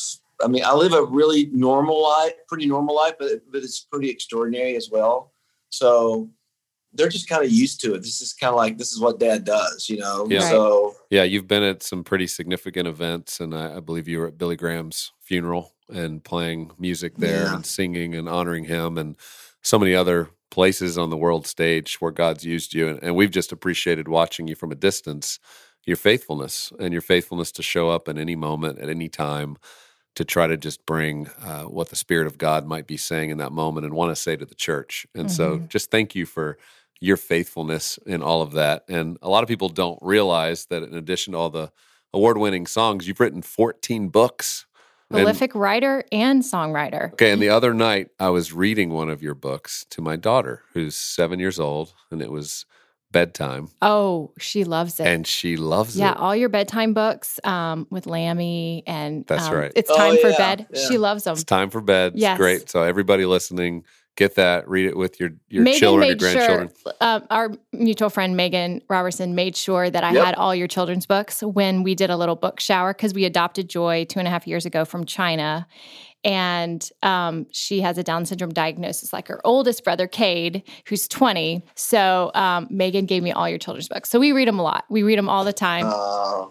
I 0.43 0.47
mean, 0.47 0.65
I 0.65 0.73
live 0.73 0.91
a 0.93 1.03
really 1.05 1.45
normal 1.53 2.01
life, 2.03 2.33
pretty 2.47 2.65
normal 2.65 2.95
life, 2.95 3.13
but 3.19 3.29
but 3.51 3.63
it's 3.63 3.81
pretty 3.81 4.09
extraordinary 4.09 4.75
as 4.75 4.89
well. 4.91 5.31
So 5.69 6.29
they're 6.93 7.09
just 7.09 7.27
kind 7.29 7.43
of 7.43 7.51
used 7.51 7.81
to 7.81 7.93
it. 7.93 7.99
This 7.99 8.21
is 8.21 8.33
kind 8.33 8.49
of 8.49 8.55
like 8.55 8.77
this 8.77 8.91
is 8.91 8.99
what 8.99 9.19
dad 9.19 9.43
does, 9.45 9.89
you 9.89 9.97
know. 9.97 10.27
Yeah. 10.29 10.39
Right. 10.39 10.49
So 10.49 10.95
yeah 11.09 11.23
you've 11.23 11.47
been 11.47 11.63
at 11.63 11.83
some 11.83 12.03
pretty 12.03 12.25
significant 12.25 12.87
events 12.87 13.39
and 13.39 13.53
i, 13.53 13.77
I 13.77 13.79
believe 13.79 14.07
you 14.07 14.19
were 14.19 14.27
at 14.27 14.37
billy 14.37 14.55
graham's 14.55 15.11
funeral 15.21 15.73
and 15.89 16.23
playing 16.23 16.71
music 16.79 17.15
there 17.17 17.43
Yeah. 17.43 17.55
and 17.55 17.65
singing 17.65 18.15
and 18.15 18.27
honoring 18.27 18.63
him 18.63 18.97
and 18.97 19.15
so 19.61 19.77
many 19.77 19.93
other 19.93 20.29
places 20.49 20.97
on 20.97 21.11
the 21.11 21.17
world 21.17 21.45
stage 21.45 22.01
where 22.01 22.11
god's 22.11 22.43
used 22.43 22.73
you 22.73 22.87
and, 22.87 23.03
and 23.03 23.15
we've 23.15 23.29
just 23.31 23.51
appreciated 23.51 24.07
watching 24.07 24.47
you 24.47 24.55
from 24.55 24.71
a 24.71 24.75
distance 24.75 25.39
your 25.85 25.97
faithfulness 25.97 26.71
and 26.79 26.91
your 26.93 27.01
faithfulness 27.01 27.51
to 27.53 27.63
show 27.63 27.89
up 27.89 28.07
at 28.07 28.17
any 28.17 28.35
moment 28.35 28.79
at 28.79 28.89
any 28.89 29.07
time 29.09 29.57
to 30.15 30.23
try 30.23 30.47
to 30.47 30.55
just 30.57 30.85
bring 30.85 31.27
uh, 31.43 31.63
what 31.63 31.89
the 31.89 31.95
spirit 31.95 32.25
of 32.27 32.37
god 32.37 32.65
might 32.65 32.87
be 32.87 32.97
saying 32.97 33.29
in 33.29 33.37
that 33.37 33.51
moment 33.51 33.85
and 33.85 33.93
want 33.93 34.09
to 34.11 34.15
say 34.15 34.35
to 34.35 34.45
the 34.45 34.55
church 34.55 35.05
and 35.13 35.31
so 35.31 35.57
Mhm. 35.59 35.67
just 35.69 35.91
thank 35.91 36.15
you 36.15 36.25
for 36.25 36.57
your 37.01 37.17
faithfulness 37.17 37.99
in 38.05 38.23
all 38.23 38.41
of 38.41 38.53
that. 38.53 38.85
And 38.87 39.17
a 39.21 39.27
lot 39.29 39.43
of 39.43 39.49
people 39.49 39.67
don't 39.67 39.99
realize 40.01 40.67
that 40.67 40.81
in 40.81 40.93
addition 40.95 41.33
to 41.33 41.37
all 41.39 41.49
the 41.49 41.69
award 42.13 42.37
winning 42.37 42.65
songs, 42.65 43.05
you've 43.05 43.19
written 43.19 43.41
14 43.41 44.07
books. 44.07 44.65
And- 45.11 45.17
Prolific 45.17 45.53
writer 45.53 46.05
and 46.13 46.41
songwriter. 46.41 47.11
okay. 47.13 47.31
And 47.31 47.41
the 47.41 47.49
other 47.49 47.73
night, 47.73 48.07
I 48.17 48.29
was 48.29 48.53
reading 48.53 48.91
one 48.91 49.09
of 49.09 49.21
your 49.21 49.35
books 49.35 49.85
to 49.89 50.01
my 50.01 50.15
daughter, 50.15 50.63
who's 50.73 50.95
seven 50.95 51.37
years 51.37 51.59
old, 51.59 51.93
and 52.09 52.21
it 52.21 52.31
was 52.31 52.65
bedtime, 53.15 53.69
Oh, 53.81 54.33
she 54.37 54.65
loves 54.65 54.99
it. 54.99 55.07
and 55.07 55.25
she 55.25 55.55
loves 55.55 55.95
yeah, 55.95 56.11
it. 56.11 56.15
Yeah, 56.17 56.21
all 56.21 56.35
your 56.35 56.49
bedtime 56.49 56.93
books 56.93 57.39
um, 57.45 57.87
with 57.89 58.05
Lammy 58.07 58.83
and 58.85 59.25
That's 59.25 59.47
um, 59.47 59.55
right. 59.55 59.71
It's 59.73 59.89
Oh, 59.89 59.95
time 59.95 60.17
for 60.17 60.29
yeah, 60.31 60.37
bed. 60.37 60.67
yeah. 60.69 60.87
She 60.89 60.97
loves 60.97 61.23
them. 61.23 61.33
It's 61.33 61.45
time 61.45 61.69
for 61.69 61.79
bed. 61.79 62.13
It's 62.15 62.21
Yes. 62.21 62.37
great. 62.37 62.69
So 62.69 62.83
everybody 62.83 63.25
listening, 63.25 63.85
get 64.15 64.35
that. 64.35 64.67
Read 64.67 64.85
it 64.87 64.97
with 64.97 65.19
your 65.19 65.31
your 65.49 65.63
Megan 65.63 65.79
children, 65.79 66.07
your 66.07 66.15
grandchildren. 66.17 66.69
sure, 66.83 66.93
uh, 67.01 67.19
our 67.29 67.51
mutual 67.73 68.09
friend 68.09 68.35
Megan 68.37 68.81
Robertson 68.89 69.35
made 69.35 69.55
sure 69.55 69.89
that 69.89 70.03
I 70.03 70.13
Yep. 70.13 70.25
had 70.25 70.35
all 70.35 70.55
your 70.55 70.67
children's 70.67 71.05
books 71.05 71.41
when 71.41 71.83
we 71.83 71.95
did 71.95 72.09
a 72.09 72.17
little 72.17 72.35
book 72.35 72.59
shower 72.59 72.93
because 72.93 73.13
we 73.13 73.25
adopted 73.25 73.69
Joy 73.69 74.05
two 74.05 74.19
and 74.19 74.27
a 74.27 74.31
half 74.31 74.47
years 74.47 74.65
ago 74.65 74.85
from 74.85 75.05
China. 75.05 75.67
And 76.23 76.89
um, 77.03 77.45
she 77.51 77.81
has 77.81 77.99
a 77.99 78.03
Down 78.03 78.25
syndrome 78.25 78.51
diagnosis, 78.51 79.13
like 79.13 79.27
her 79.27 79.39
oldest 79.45 79.83
brother, 79.83 80.07
Cade, 80.07 80.63
who's 80.87 81.07
20. 81.07 81.61
So 81.75 82.31
um, 82.33 82.65
Megan 82.71 83.05
gave 83.05 83.21
me 83.21 83.31
all 83.31 83.47
your 83.47 83.59
children's 83.59 83.87
books. 83.87 84.09
So 84.09 84.19
we 84.19 84.31
read 84.31 84.47
them 84.47 84.57
a 84.57 84.63
lot. 84.63 84.85
We 84.89 85.03
read 85.03 85.19
them 85.19 85.29
all 85.29 85.43
the 85.43 85.53
time. 85.53 85.85
uh, 85.87 86.47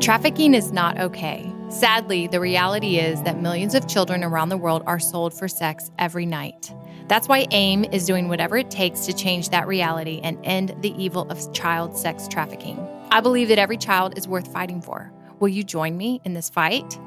Trafficking 0.00 0.54
is 0.54 0.72
not 0.72 0.98
okay. 0.98 1.52
Sadly, 1.70 2.26
the 2.26 2.40
reality 2.40 2.98
is 2.98 3.22
that 3.22 3.40
millions 3.40 3.76
of 3.76 3.86
children 3.86 4.24
around 4.24 4.48
the 4.48 4.56
world 4.56 4.82
are 4.86 4.98
sold 4.98 5.32
for 5.32 5.46
sex 5.46 5.88
every 6.00 6.26
night. 6.26 6.74
That's 7.06 7.28
why 7.28 7.46
AIM 7.52 7.84
is 7.84 8.06
doing 8.06 8.28
whatever 8.28 8.56
it 8.56 8.72
takes 8.72 9.06
to 9.06 9.12
change 9.12 9.50
that 9.50 9.68
reality 9.68 10.20
and 10.24 10.36
end 10.42 10.74
the 10.80 10.92
evil 11.00 11.30
of 11.30 11.52
child 11.52 11.96
sex 11.96 12.26
trafficking. 12.26 12.76
I 13.12 13.20
believe 13.20 13.46
that 13.48 13.58
every 13.60 13.76
child 13.76 14.18
is 14.18 14.26
worth 14.26 14.52
fighting 14.52 14.82
for. 14.82 15.12
Will 15.38 15.48
you 15.48 15.62
join 15.62 15.96
me 15.96 16.20
in 16.24 16.34
this 16.34 16.50
fight? 16.50 16.98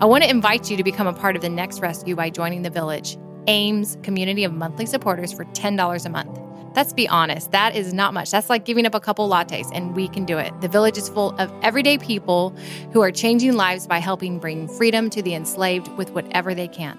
I 0.00 0.06
want 0.06 0.24
to 0.24 0.30
invite 0.30 0.70
you 0.70 0.78
to 0.78 0.82
become 0.82 1.06
a 1.06 1.12
part 1.12 1.36
of 1.36 1.42
the 1.42 1.50
next 1.50 1.80
rescue 1.80 2.16
by 2.16 2.30
joining 2.30 2.62
the 2.62 2.70
Village, 2.70 3.18
AIM's 3.48 3.98
community 4.02 4.44
of 4.44 4.52
monthly 4.52 4.86
supporters 4.86 5.30
for 5.30 5.44
$10 5.44 6.06
a 6.06 6.08
month. 6.08 6.40
Let's 6.76 6.92
be 6.92 7.08
honest, 7.08 7.52
that 7.52 7.74
is 7.74 7.94
not 7.94 8.12
much. 8.12 8.30
That's 8.30 8.50
like 8.50 8.66
giving 8.66 8.84
up 8.84 8.94
a 8.94 9.00
couple 9.00 9.26
lattes, 9.30 9.70
and 9.72 9.96
we 9.96 10.08
can 10.08 10.26
do 10.26 10.36
it. 10.36 10.52
The 10.60 10.68
village 10.68 10.98
is 10.98 11.08
full 11.08 11.30
of 11.38 11.50
everyday 11.62 11.96
people 11.96 12.54
who 12.92 13.00
are 13.00 13.10
changing 13.10 13.54
lives 13.54 13.86
by 13.86 13.96
helping 13.98 14.38
bring 14.38 14.68
freedom 14.68 15.08
to 15.10 15.22
the 15.22 15.34
enslaved 15.34 15.88
with 15.96 16.10
whatever 16.10 16.54
they 16.54 16.68
can. 16.68 16.98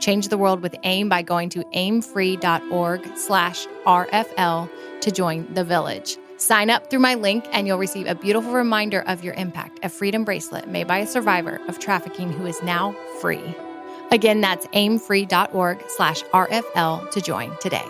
Change 0.00 0.28
the 0.28 0.38
world 0.38 0.62
with 0.62 0.74
AIM 0.82 1.10
by 1.10 1.20
going 1.20 1.50
to 1.50 1.62
aimfree.org 1.74 3.16
slash 3.18 3.66
RFL 3.84 4.70
to 5.02 5.10
join 5.10 5.52
the 5.52 5.62
village. 5.62 6.16
Sign 6.38 6.70
up 6.70 6.88
through 6.88 7.00
my 7.00 7.14
link 7.14 7.44
and 7.52 7.66
you'll 7.66 7.78
receive 7.78 8.06
a 8.06 8.14
beautiful 8.14 8.52
reminder 8.52 9.02
of 9.02 9.22
your 9.22 9.34
impact, 9.34 9.78
a 9.82 9.90
freedom 9.90 10.24
bracelet 10.24 10.68
made 10.68 10.86
by 10.86 10.98
a 10.98 11.06
survivor 11.06 11.60
of 11.68 11.78
trafficking 11.78 12.32
who 12.32 12.46
is 12.46 12.62
now 12.62 12.92
free. 13.20 13.54
Again, 14.10 14.40
that's 14.40 14.66
aimfree.org 14.68 15.84
slash 15.88 16.22
RFL 16.24 17.10
to 17.10 17.20
join 17.20 17.54
today. 17.60 17.84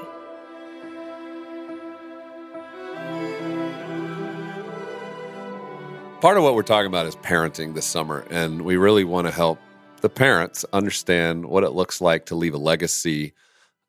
Part 6.20 6.36
of 6.36 6.42
what 6.42 6.56
we're 6.56 6.62
talking 6.64 6.88
about 6.88 7.06
is 7.06 7.14
parenting 7.16 7.74
this 7.74 7.86
summer 7.86 8.26
and 8.30 8.62
we 8.62 8.76
really 8.76 9.04
want 9.04 9.26
to 9.26 9.32
help 9.32 9.58
the 10.00 10.08
parents 10.08 10.64
understand 10.72 11.46
what 11.46 11.62
it 11.62 11.70
looks 11.70 12.00
like 12.00 12.26
to 12.26 12.34
leave 12.34 12.54
a 12.54 12.58
legacy 12.58 13.32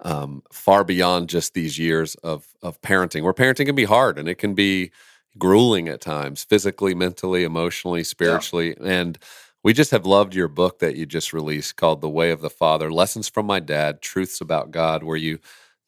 um, 0.02 0.44
far 0.52 0.84
beyond 0.84 1.28
just 1.28 1.56
these 1.56 1.80
years 1.80 2.14
of 2.16 2.48
of 2.62 2.80
parenting 2.82 3.24
where 3.24 3.34
parenting 3.34 3.66
can 3.66 3.76
be 3.76 3.84
hard 3.84 4.20
and 4.20 4.30
it 4.30 4.36
can 4.36 4.54
be 4.54 4.92
grueling 5.40 5.88
at 5.88 6.02
times 6.02 6.44
physically 6.44 6.94
mentally 6.94 7.44
emotionally 7.44 8.04
spiritually. 8.04 8.76
And 8.84 9.18
we 9.64 9.74
just 9.74 9.92
have 9.92 10.06
loved 10.06 10.36
your 10.36 10.48
book 10.48 10.80
that 10.80 10.96
you 10.96 11.06
just 11.06 11.34
released 11.34 11.78
called 11.78 12.02
the 12.02 12.10
way 12.10 12.32
of 12.32 12.42
the 12.42 12.50
father 12.50 12.92
lessons 12.92 13.28
from 13.28 13.48
my 13.48 13.60
dad 13.60 14.02
truths 14.02 14.40
about 14.40 14.72
god 14.72 15.04
where 15.04 15.18
you 15.18 15.40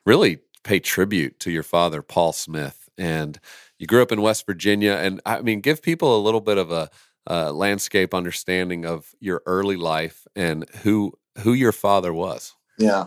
really 0.05 0.39
pay 0.63 0.79
tribute 0.79 1.39
to 1.39 1.51
your 1.51 1.63
father 1.63 2.01
paul 2.01 2.33
smith 2.33 2.80
and 3.01 3.39
you 3.79 3.87
grew 3.87 4.01
up 4.01 4.11
in 4.11 4.21
West 4.21 4.45
Virginia, 4.45 4.93
and 4.93 5.19
I 5.25 5.41
mean, 5.41 5.59
give 5.59 5.81
people 5.81 6.15
a 6.17 6.21
little 6.21 6.41
bit 6.41 6.57
of 6.57 6.71
a, 6.71 6.89
uh 7.29 7.51
landscape 7.51 8.15
understanding 8.15 8.83
of 8.83 9.13
your 9.19 9.43
early 9.45 9.75
life 9.75 10.25
and 10.35 10.67
who 10.81 11.13
who 11.39 11.53
your 11.53 11.71
father 11.71 12.13
was. 12.13 12.53
Yeah. 12.77 13.05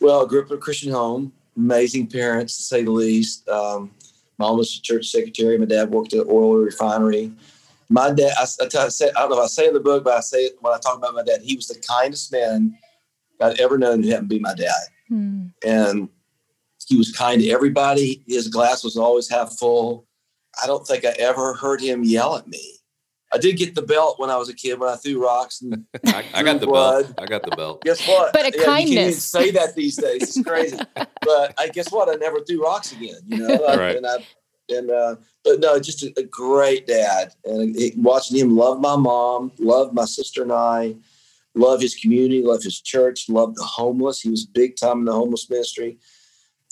Well, 0.00 0.24
I 0.24 0.28
grew 0.28 0.42
up 0.42 0.50
in 0.50 0.56
a 0.56 0.60
Christian 0.60 0.92
home, 0.92 1.32
amazing 1.56 2.08
parents 2.08 2.56
to 2.58 2.62
say 2.62 2.82
the 2.82 2.90
least. 2.90 3.48
Um, 3.48 3.92
mom 4.38 4.58
was 4.58 4.76
a 4.76 4.82
church 4.82 5.06
secretary. 5.06 5.56
My 5.56 5.64
dad 5.64 5.90
worked 5.90 6.12
at 6.12 6.26
an 6.26 6.26
oil 6.30 6.56
refinery. 6.56 7.32
My 7.88 8.10
dad, 8.10 8.32
I, 8.38 8.42
I, 8.42 8.84
I, 8.84 8.88
say, 8.88 9.08
I 9.16 9.20
don't 9.20 9.30
know 9.30 9.38
if 9.38 9.44
I 9.44 9.46
say 9.46 9.68
in 9.68 9.74
the 9.74 9.80
book, 9.80 10.04
but 10.04 10.14
I 10.14 10.20
say 10.20 10.38
it 10.38 10.56
when 10.60 10.74
I 10.74 10.78
talk 10.78 10.98
about 10.98 11.14
my 11.14 11.22
dad. 11.22 11.40
He 11.42 11.56
was 11.56 11.68
the 11.68 11.80
kindest 11.80 12.30
man 12.32 12.76
I'd 13.40 13.60
ever 13.60 13.78
known 13.78 14.02
who 14.02 14.10
happened 14.10 14.28
to 14.28 14.36
be 14.36 14.40
my 14.40 14.54
dad. 14.54 14.82
Hmm. 15.08 15.46
And 15.64 16.08
he 16.86 16.96
was 16.96 17.12
kind 17.12 17.40
to 17.42 17.50
everybody. 17.50 18.22
His 18.26 18.48
glass 18.48 18.82
was 18.84 18.96
always 18.96 19.28
half 19.28 19.56
full. 19.58 20.06
I 20.62 20.66
don't 20.66 20.86
think 20.86 21.04
I 21.04 21.10
ever 21.18 21.54
heard 21.54 21.80
him 21.80 22.04
yell 22.04 22.36
at 22.36 22.46
me. 22.48 22.72
I 23.32 23.38
did 23.38 23.56
get 23.56 23.74
the 23.74 23.82
belt 23.82 24.18
when 24.18 24.30
I 24.30 24.36
was 24.36 24.48
a 24.48 24.54
kid 24.54 24.78
when 24.78 24.88
I 24.88 24.96
threw 24.96 25.22
rocks 25.22 25.60
and 25.60 25.84
I, 26.06 26.24
I 26.32 26.42
got 26.42 26.60
the 26.60 26.66
Blood. 26.66 27.06
belt. 27.06 27.14
I 27.18 27.26
got 27.26 27.44
the 27.44 27.50
belt. 27.50 27.82
Guess 27.84 28.06
what? 28.06 28.32
But 28.32 28.46
a 28.46 28.52
kindness. 28.52 28.90
You 28.90 28.96
can't 28.96 29.08
even 29.08 29.12
say 29.20 29.50
that 29.50 29.74
these 29.74 29.96
days. 29.96 30.22
It's 30.22 30.42
crazy. 30.42 30.78
but 30.94 31.54
I 31.58 31.68
guess 31.68 31.90
what? 31.90 32.08
I 32.08 32.14
never 32.14 32.40
threw 32.40 32.62
rocks 32.62 32.92
again. 32.92 33.20
You 33.26 33.38
know. 33.38 33.64
I- 33.64 33.76
Right. 33.76 33.96
And 33.96 34.06
I 34.06 34.16
and 34.68 34.90
uh, 34.90 35.16
but 35.44 35.60
no, 35.60 35.78
just 35.78 36.02
a, 36.02 36.12
a 36.18 36.24
great 36.24 36.88
dad, 36.88 37.32
and 37.44 37.76
it, 37.76 37.96
watching 37.96 38.36
him 38.36 38.56
love 38.56 38.80
my 38.80 38.96
mom, 38.96 39.52
love 39.60 39.92
my 39.92 40.04
sister 40.04 40.42
and 40.42 40.50
I, 40.50 40.96
Love 41.56 41.80
his 41.80 41.94
community, 41.94 42.42
love 42.42 42.62
his 42.62 42.80
church, 42.82 43.30
love 43.30 43.54
the 43.54 43.64
homeless. 43.64 44.20
He 44.20 44.28
was 44.28 44.44
big 44.44 44.76
time 44.76 44.98
in 44.98 45.04
the 45.06 45.12
homeless 45.14 45.48
ministry. 45.48 45.96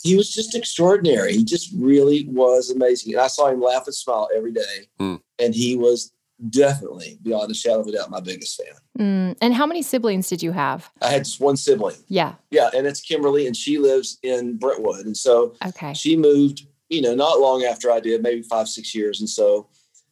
He 0.05 0.15
was 0.15 0.31
just 0.31 0.53
extraordinary. 0.53 1.33
He 1.33 1.43
just 1.43 1.71
really 1.75 2.27
was 2.29 2.69
amazing. 2.69 3.13
And 3.13 3.21
I 3.21 3.27
saw 3.27 3.47
him 3.47 3.59
laugh 3.59 3.87
and 3.87 3.95
smile 3.95 4.29
every 4.35 4.51
day. 4.51 4.87
Mm. 4.99 5.19
And 5.39 5.55
he 5.55 5.75
was 5.75 6.11
definitely, 6.49 7.17
beyond 7.23 7.49
a 7.49 7.55
shadow 7.55 7.79
of 7.79 7.87
a 7.87 7.91
doubt, 7.91 8.11
my 8.11 8.19
biggest 8.19 8.61
fan. 8.61 8.75
Mm. 8.99 9.37
And 9.41 9.53
how 9.55 9.65
many 9.65 9.81
siblings 9.81 10.29
did 10.29 10.43
you 10.43 10.51
have? 10.51 10.91
I 11.01 11.09
had 11.09 11.25
just 11.25 11.39
one 11.39 11.57
sibling. 11.57 11.95
Yeah. 12.07 12.35
Yeah, 12.51 12.69
and 12.75 12.85
it's 12.85 13.01
Kimberly, 13.01 13.47
and 13.47 13.57
she 13.57 13.79
lives 13.79 14.19
in 14.21 14.57
Brentwood. 14.57 15.07
And 15.07 15.17
so 15.17 15.55
Okay. 15.65 15.93
she 15.93 16.15
moved, 16.15 16.67
you 16.89 17.01
know, 17.01 17.15
not 17.15 17.39
long 17.39 17.63
after 17.63 17.89
I 17.91 17.99
did, 17.99 18.21
maybe 18.21 18.43
five, 18.43 18.67
six 18.67 18.93
years. 18.93 19.21
And 19.21 19.29
so 19.29 19.69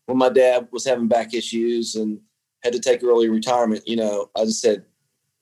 when 0.08 0.18
my 0.18 0.30
dad 0.30 0.70
was 0.72 0.86
having 0.86 1.08
back 1.08 1.36
issues 1.36 1.94
and 1.96 2.20
had 2.64 2.74
to 2.74 2.80
take 2.80 3.04
early 3.04 3.30
retirement, 3.30 3.88
you 3.88 3.98
know, 3.98 4.32
I 4.36 4.46
just 4.46 4.62
said 4.62 4.86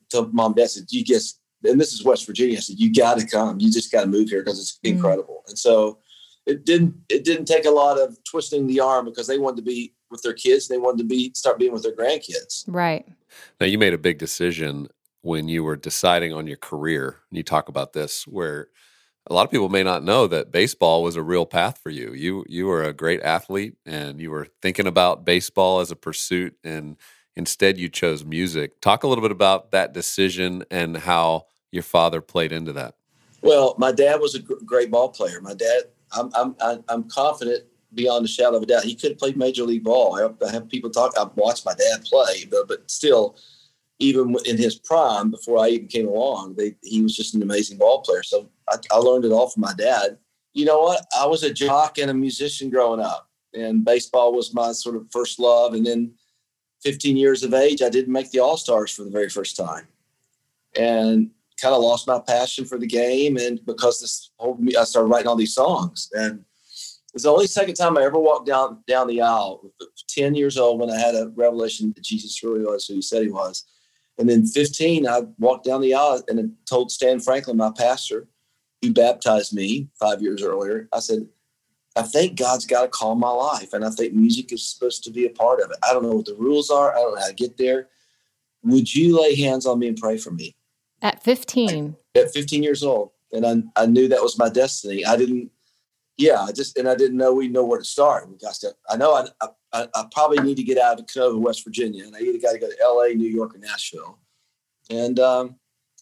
to 0.10 0.24
mom, 0.34 0.56
dad, 0.56 0.64
I 0.64 0.68
said, 0.68 0.84
you 0.90 1.06
just, 1.06 1.40
and 1.64 1.80
this 1.80 1.94
is 1.94 2.04
West 2.04 2.26
Virginia. 2.26 2.58
I 2.58 2.62
said, 2.62 2.80
you 2.80 2.94
got 2.94 3.20
to 3.20 3.28
come. 3.28 3.60
You 3.60 3.72
just 3.72 3.92
got 3.92 4.02
to 4.02 4.08
move 4.08 4.30
here 4.30 4.44
because 4.44 4.60
it's 4.60 4.80
Mm. 4.84 4.96
incredible. 4.96 5.44
And 5.48 5.58
so 5.58 6.00
it 6.46 6.66
didn't, 6.66 6.96
it 7.10 7.24
didn't 7.24 7.46
take 7.46 7.66
a 7.66 7.72
lot 7.72 8.00
of 8.00 8.18
twisting 8.24 8.68
the 8.68 8.80
arm 8.80 9.06
because 9.06 9.28
they 9.28 9.38
wanted 9.38 9.58
to 9.58 9.62
be 9.64 9.94
with 10.10 10.22
their 10.24 10.34
kids. 10.34 10.68
They 10.68 10.78
wanted 10.78 11.00
to 11.00 11.04
be, 11.06 11.32
start 11.36 11.60
being 11.60 11.72
with 11.72 11.84
their 11.84 11.96
grandkids. 11.96 12.64
Right. 12.68 13.08
Now, 13.60 13.68
you 13.68 13.78
made 13.78 13.94
a 13.94 14.00
big 14.00 14.18
decision 14.18 14.88
when 15.22 15.48
you 15.48 15.64
were 15.64 15.76
deciding 15.76 16.34
on 16.34 16.48
your 16.48 16.58
career. 16.58 17.18
And 17.30 17.38
you 17.38 17.44
talk 17.44 17.70
about 17.70 17.94
this, 17.94 18.26
where 18.26 18.70
a 19.30 19.34
lot 19.36 19.46
of 19.46 19.52
people 19.52 19.70
may 19.70 19.84
not 19.84 20.04
know 20.04 20.26
that 20.28 20.52
baseball 20.52 21.04
was 21.04 21.16
a 21.16 21.22
real 21.22 21.46
path 21.46 21.78
for 21.78 21.92
you. 21.92 22.12
You 22.12 22.44
you 22.50 22.66
were 22.66 22.84
a 22.84 22.92
great 22.92 23.22
athlete, 23.22 23.76
and 23.86 24.20
you 24.20 24.32
were 24.32 24.48
thinking 24.64 24.88
about 24.88 25.24
baseball 25.26 25.80
as 25.80 25.92
a 25.92 25.96
pursuit, 25.96 26.56
and 26.64 26.98
instead 27.36 27.78
you 27.78 27.88
chose 27.88 28.26
music. 28.26 28.82
Talk 28.82 29.04
a 29.04 29.08
little 29.08 29.22
bit 29.22 29.32
about 29.32 29.72
that 29.72 29.94
decision 29.94 30.66
and 30.72 30.98
how 30.98 31.46
your 31.72 31.84
father 31.84 32.22
played 32.22 32.52
into 32.52 32.74
that. 32.74 32.96
Well, 33.42 33.76
my 33.78 33.92
dad 33.92 34.20
was 34.20 34.36
a 34.36 34.40
great 34.40 34.92
ball 34.92 35.10
player. 35.10 35.42
My 35.42 35.54
dad, 35.54 35.84
I'm, 36.12 36.32
I'm, 36.36 36.56
I'm- 36.88 37.04
confident 37.10 37.64
beyond 37.94 38.24
a 38.24 38.28
shadow 38.28 38.58
of 38.58 38.64
a 38.64 38.66
doubt. 38.66 38.84
He 38.84 38.96
could 38.96 39.18
play 39.18 39.34
major 39.34 39.64
league 39.64 39.84
ball. 39.84 40.16
I 40.16 40.22
have, 40.22 40.36
I 40.48 40.52
have 40.52 40.70
people 40.70 40.90
talk. 40.90 41.14
I've 41.18 41.36
watched 41.36 41.66
my 41.66 41.74
dad 41.74 42.04
play, 42.06 42.46
but, 42.50 42.68
but 42.68 42.90
still, 42.90 43.38
even 44.00 44.36
in 44.46 44.58
his 44.58 44.76
prime, 44.76 45.32
before 45.32 45.60
I 45.60 45.70
even 45.70 45.88
came 45.88 46.08
along, 46.08 46.56
they, 46.56 46.76
he 46.84 47.02
was 47.02 47.16
just 47.16 47.36
an 47.36 47.42
amazing 47.42 47.78
ball 47.78 48.02
player. 48.02 48.24
So 48.24 48.50
I, 48.70 48.78
I 48.92 48.98
learned 48.98 49.26
it 49.26 49.32
all 49.32 49.50
from 49.50 49.62
my 49.62 49.74
dad. 49.74 50.18
You 50.54 50.66
know 50.66 50.80
what? 50.80 51.06
I 51.18 51.26
was 51.26 51.44
a 51.44 51.54
jock 51.54 51.98
and 51.98 52.10
a 52.10 52.14
musician 52.14 52.70
growing 52.70 53.00
up, 53.00 53.30
and 53.54 53.84
baseball 53.86 54.34
was 54.34 54.54
my 54.54 54.72
sort 54.72 54.96
of 54.96 55.08
first 55.12 55.40
love. 55.40 55.74
And 55.74 55.86
then, 55.86 56.14
15 56.84 57.16
years 57.16 57.44
of 57.44 57.54
age, 57.54 57.84
I 57.84 57.90
didn't 57.90 58.12
make 58.12 58.32
the 58.32 58.40
All 58.40 58.58
Stars 58.58 58.92
for 58.92 59.04
the 59.04 59.12
very 59.12 59.30
first 59.30 59.56
time, 59.56 59.88
and 60.76 61.30
kind 61.62 61.76
of 61.76 61.82
lost 61.82 62.08
my 62.08 62.20
passion 62.20 62.66
for 62.66 62.78
the 62.78 62.88
game. 62.88 63.38
And 63.38 63.64
because 63.66 64.00
this 64.00 64.32
whole, 64.38 64.60
I 64.78 64.84
started 64.84 65.10
writing 65.10 65.28
all 65.28 65.36
these 65.36 65.54
songs, 65.54 66.10
and 66.14 66.40
it 66.40 67.14
was 67.14 67.24
the 67.24 67.32
only 67.32 67.48
second 67.48 67.76
time 67.76 67.98
I 67.98 68.04
ever 68.04 68.20
walked 68.20 68.48
down 68.48 68.84
down 68.88 69.08
the 69.08 69.22
aisle. 69.22 69.72
Ten 70.08 70.36
years 70.36 70.58
old 70.58 70.80
when 70.80 70.90
I 70.90 70.98
had 70.98 71.16
a 71.16 71.32
revelation 71.36 71.94
that 71.96 72.04
Jesus 72.04 72.42
really 72.44 72.62
was 72.62 72.86
who 72.86 72.96
He 72.96 73.02
said 73.02 73.24
He 73.24 73.30
was, 73.30 73.66
and 74.18 74.30
then 74.30 74.46
15, 74.46 75.08
I 75.08 75.22
walked 75.40 75.66
down 75.66 75.82
the 75.82 75.96
aisle 75.96 76.22
and 76.28 76.54
told 76.66 76.92
Stan 76.92 77.20
Franklin, 77.20 77.58
my 77.58 77.72
pastor, 77.76 78.28
who 78.82 78.94
baptized 78.94 79.54
me 79.54 79.90
five 80.00 80.22
years 80.22 80.44
earlier. 80.44 80.88
I 80.94 81.00
said, 81.00 81.28
I 81.96 82.04
think 82.04 82.38
God's 82.38 82.66
got 82.66 82.84
to 82.84 82.88
call 82.88 83.16
my 83.16 83.32
life, 83.32 83.74
and 83.74 83.84
I 83.84 83.90
think 83.90 84.14
music 84.14 84.54
is 84.54 84.64
supposed 84.64 85.04
to 85.04 85.12
be 85.12 85.26
a 85.26 85.30
part 85.30 85.60
of 85.60 85.72
it. 85.72 85.78
I 85.84 85.92
don't 85.92 86.04
know 86.04 86.16
what 86.16 86.26
the 86.26 86.36
rules 86.36 86.70
are. 86.70 86.94
I 86.94 87.00
don't 87.00 87.16
know 87.16 87.22
how 87.22 87.28
to 87.28 87.34
get 87.34 87.58
there. 87.58 87.90
Would 88.64 88.94
you 88.94 89.20
lay 89.20 89.36
hands 89.36 89.66
on 89.66 89.80
me 89.80 89.88
and 89.88 89.98
pray 89.98 90.18
for 90.18 90.32
me? 90.32 90.56
At 91.02 91.24
15. 91.24 91.96
at 92.16 92.32
15 92.34 92.64
years 92.64 92.84
old 92.84 93.12
and 93.32 93.46
I, 93.46 93.84
I 93.84 93.86
knew 93.86 94.08
that 94.10 94.22
was 94.22 94.38
my 94.38 94.50
destiny. 94.50 95.06
I 95.06 95.16
didn't 95.18 95.52
yeah 96.18 96.42
i 96.42 96.52
just 96.52 96.78
and 96.78 96.90
i 96.90 96.94
didn't 96.96 97.16
know 97.18 97.34
we 97.34 97.48
know 97.48 97.64
where 97.66 97.80
to 97.80 97.86
start. 97.86 98.30
We 98.30 98.38
got 98.38 98.56
to 98.56 98.74
i 98.90 98.98
know 98.98 99.14
I, 99.14 99.48
I 99.74 99.88
i 99.96 100.04
probably 100.12 100.40
need 100.40 100.58
to 100.58 100.64
get 100.64 100.78
out 100.78 101.00
of 101.00 101.06
Kenova 101.06 101.40
west 101.40 101.64
virginia 101.64 102.06
and 102.06 102.16
i 102.16 102.20
either 102.20 102.38
got 102.40 102.52
to 102.52 102.60
go 102.60 102.68
to 102.70 102.76
la 102.94 103.06
new 103.16 103.30
york 103.30 103.56
or 103.56 103.60
nashville. 103.60 104.20
And 104.90 105.20
um 105.20 105.56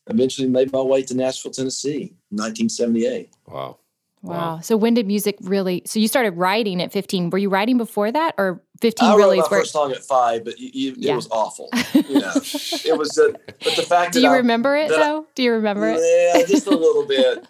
eventually 0.08 0.48
made 0.48 0.72
my 0.74 0.82
way 0.82 1.04
to 1.04 1.14
nashville 1.16 1.52
tennessee 1.52 2.16
1978 2.30 3.30
Wow. 3.48 3.78
Wow. 4.22 4.36
Wow. 4.56 4.60
So 4.60 4.76
when 4.76 4.94
did 4.94 5.08
music 5.08 5.38
really? 5.42 5.82
So 5.86 6.00
you 6.00 6.08
started 6.08 6.32
writing 6.32 6.82
at 6.82 6.92
15. 6.92 7.30
Were 7.30 7.38
you 7.38 7.50
writing 7.50 7.78
before 7.78 8.12
that 8.12 8.36
or 8.38 8.62
15 8.82 9.10
i 9.10 9.16
really 9.16 9.38
wrote 9.40 9.46
is 9.46 9.52
my 9.52 9.58
first 9.58 9.72
song 9.74 9.92
at 9.92 10.04
five 10.06 10.46
but 10.46 10.58
you, 10.60 10.70
you, 10.74 10.96
Yeah. 10.98 11.14
it 11.14 11.16
was 11.18 11.28
awful 11.32 11.68
you 11.94 12.20
know 12.20 12.32
it 12.34 12.98
was 12.98 13.18
uh, 13.18 13.34
but 13.62 13.76
the 13.76 13.82
fact 13.82 14.14
Do 14.14 14.22
you 14.22 14.30
I, 14.30 14.38
remember 14.38 14.78
it 14.78 14.88
that 14.90 15.00
I- 15.00 15.04
though? 15.08 15.28
Do 15.36 15.44
you 15.44 15.52
remember 15.54 15.90
it? 15.90 16.00
Yeah, 16.02 16.46
just 16.46 16.68
a 16.68 16.70
little 16.76 17.06
bit. 17.18 17.46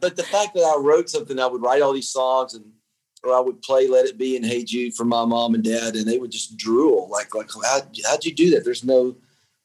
But 0.00 0.16
the 0.16 0.24
fact 0.24 0.54
that 0.54 0.62
I 0.62 0.80
wrote 0.80 1.08
something, 1.08 1.38
I 1.38 1.46
would 1.46 1.62
write 1.62 1.82
all 1.82 1.92
these 1.92 2.08
songs 2.08 2.54
and 2.54 2.64
or 3.24 3.32
I 3.32 3.38
would 3.40 3.62
play 3.62 3.86
Let 3.86 4.04
It 4.06 4.18
Be 4.18 4.34
and 4.36 4.44
Hey 4.44 4.64
Jude 4.64 4.94
for 4.94 5.04
my 5.04 5.24
mom 5.24 5.54
and 5.54 5.62
dad, 5.62 5.94
and 5.94 6.06
they 6.06 6.18
would 6.18 6.32
just 6.32 6.56
drool 6.56 7.08
like 7.10 7.34
like 7.36 7.50
how 7.64 7.80
how'd 8.08 8.24
you 8.24 8.34
do 8.34 8.50
that? 8.50 8.64
There's 8.64 8.82
no 8.82 9.16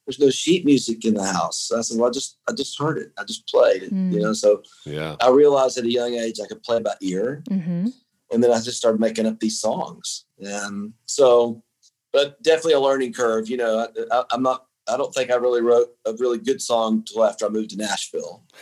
there's 0.07 0.19
no 0.19 0.29
sheet 0.29 0.65
music 0.65 1.03
in 1.05 1.13
the 1.15 1.23
house. 1.25 1.69
I 1.71 1.81
said, 1.81 1.99
Well, 1.99 2.09
I 2.09 2.11
just 2.13 2.39
I 2.49 2.53
just 2.53 2.79
heard 2.79 2.97
it. 2.97 3.11
I 3.19 3.23
just 3.25 3.45
played 3.47 3.83
it. 3.83 3.93
Mm. 3.93 4.13
You 4.13 4.21
know, 4.21 4.33
so 4.33 4.63
Yeah. 4.85 5.17
I 5.21 5.29
realized 5.29 5.77
at 5.77 5.83
a 5.83 5.91
young 5.91 6.13
age 6.15 6.39
I 6.43 6.47
could 6.47 6.63
play 6.63 6.79
by 6.79 6.95
ear. 7.01 7.43
Mm-hmm. 7.49 7.87
And 8.31 8.43
then 8.43 8.51
I 8.51 8.59
just 8.61 8.77
started 8.77 8.99
making 9.01 9.25
up 9.25 9.39
these 9.39 9.59
songs. 9.59 10.25
And 10.39 10.93
so 11.05 11.61
but 12.13 12.41
definitely 12.41 12.73
a 12.73 12.79
learning 12.79 13.13
curve. 13.13 13.49
You 13.49 13.57
know, 13.57 13.79
I, 13.79 13.87
I, 14.17 14.23
I'm 14.31 14.41
not 14.41 14.65
I 14.89 14.95
don't 14.95 15.13
think 15.13 15.29
I 15.29 15.35
really 15.35 15.61
wrote 15.61 15.89
a 16.05 16.13
really 16.13 16.37
good 16.37 16.61
song 16.61 17.03
till 17.03 17.25
after 17.25 17.45
I 17.45 17.49
moved 17.49 17.71
to 17.71 17.77
Nashville. 17.77 18.43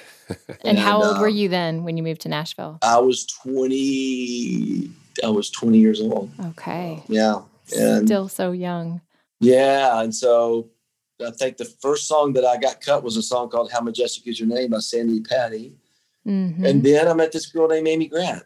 And 0.64 0.80
how 0.80 1.00
And, 1.02 1.10
old 1.12 1.20
were 1.20 1.28
um, 1.28 1.36
you 1.36 1.50
then 1.50 1.84
when 1.84 1.98
you 1.98 2.02
moved 2.04 2.22
to 2.22 2.30
Nashville? 2.30 2.80
I 2.82 2.98
was 2.98 3.28
20 3.28 4.90
I 5.24 5.28
was 5.30 5.50
20 5.52 5.78
years 5.78 6.02
old. 6.02 6.32
Okay. 6.48 7.04
Yeah. 7.08 7.42
And 7.78 8.08
Still 8.08 8.28
so 8.28 8.52
young. 8.52 9.02
yeah, 9.40 10.02
and 10.02 10.14
so 10.14 10.70
I 11.26 11.32
think 11.32 11.58
the 11.58 11.66
first 11.66 12.08
song 12.08 12.34
that 12.34 12.46
I 12.46 12.58
got 12.58 12.82
cut 12.82 13.04
was 13.04 13.16
a 13.18 13.22
song 13.22 13.50
called 13.50 13.72
How 13.72 13.82
Majestic 13.82 14.28
Is 14.28 14.40
Your 14.40 14.50
Name 14.50 14.72
by 14.72 14.80
Sandi 14.80 15.22
Patty. 15.22 15.74
hmm 16.26 16.66
And 16.66 16.84
then 16.84 17.08
I 17.08 17.14
met 17.14 17.32
this 17.32 17.46
girl 17.46 17.68
named 17.68 17.88
Amy 17.88 18.08
Grant 18.08 18.44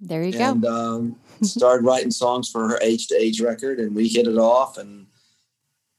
there 0.00 0.22
you 0.22 0.38
and 0.38 0.62
go. 0.62 0.68
um, 0.96 1.16
started 1.42 1.84
writing 1.84 2.10
songs 2.10 2.50
for 2.50 2.68
her 2.68 2.78
age 2.82 3.08
to 3.08 3.16
age 3.16 3.40
record 3.40 3.78
and 3.80 3.94
we 3.94 4.08
hit 4.08 4.26
it 4.26 4.36
off 4.38 4.76
and 4.78 5.06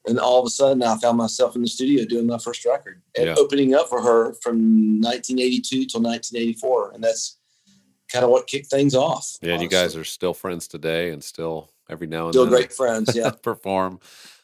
and 0.08 0.20
all 0.20 0.40
of 0.40 0.46
a 0.46 0.50
sudden 0.50 0.82
I 0.84 0.96
found 0.98 1.18
myself 1.18 1.56
in 1.56 1.62
the 1.64 1.68
studio 1.68 2.06
doing 2.06 2.28
my 2.28 2.38
first 2.38 2.64
record 2.66 3.02
and 3.18 3.26
Yeah. 3.28 3.36
opening 3.38 3.74
up 3.74 3.90
for 3.90 4.02
her 4.02 4.34
from 4.36 5.02
1982 5.02 5.86
till 5.86 6.02
1984 6.02 6.92
and 6.92 7.04
that's 7.04 7.38
kind 8.12 8.24
of 8.24 8.32
what 8.32 8.48
kicked 8.48 8.68
things 8.70 8.96
off. 8.96 9.38
Yeah. 9.42 9.54
And 9.54 9.62
you 9.64 9.68
guys 9.68 9.96
are 9.98 10.06
still 10.06 10.34
friends 10.34 10.68
today 10.68 11.10
and 11.12 11.22
still 11.24 11.70
every 11.90 12.08
now 12.08 12.26
and 12.26 12.34
still 12.34 12.46
then 12.46 12.54
great 12.54 12.72
friends. 12.74 13.16
Yeah. 13.16 13.32
perform. 13.42 14.00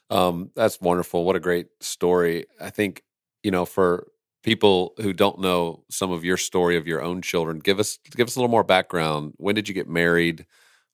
Um, 0.10 0.52
that's 0.56 0.80
wonderful. 0.82 1.24
What 1.26 1.36
a 1.36 1.40
great 1.40 1.68
story. 1.80 2.46
I 2.60 2.70
think, 2.70 3.04
you 3.44 3.52
know, 3.52 3.66
for 3.66 4.08
people 4.44 4.94
who 5.02 5.14
don't 5.14 5.40
know 5.40 5.84
some 5.90 6.12
of 6.12 6.24
your 6.26 6.38
story 6.38 6.76
of 6.78 6.86
your 6.88 7.02
own 7.02 7.22
children, 7.22 7.60
give 7.60 7.80
us 7.80 7.98
give 8.16 8.28
us 8.28 8.36
a 8.36 8.40
little 8.40 8.52
more 8.52 8.64
background. 8.64 9.34
When 9.38 9.56
did 9.56 9.68
you 9.68 9.74
get 9.74 9.88
married? 9.90 10.46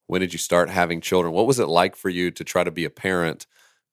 When 0.07 0.21
did 0.21 0.33
you 0.33 0.39
start 0.39 0.69
having 0.69 1.01
children? 1.01 1.33
What 1.33 1.47
was 1.47 1.59
it 1.59 1.67
like 1.67 1.95
for 1.95 2.09
you 2.09 2.31
to 2.31 2.43
try 2.43 2.63
to 2.63 2.71
be 2.71 2.85
a 2.85 2.89
parent 2.89 3.45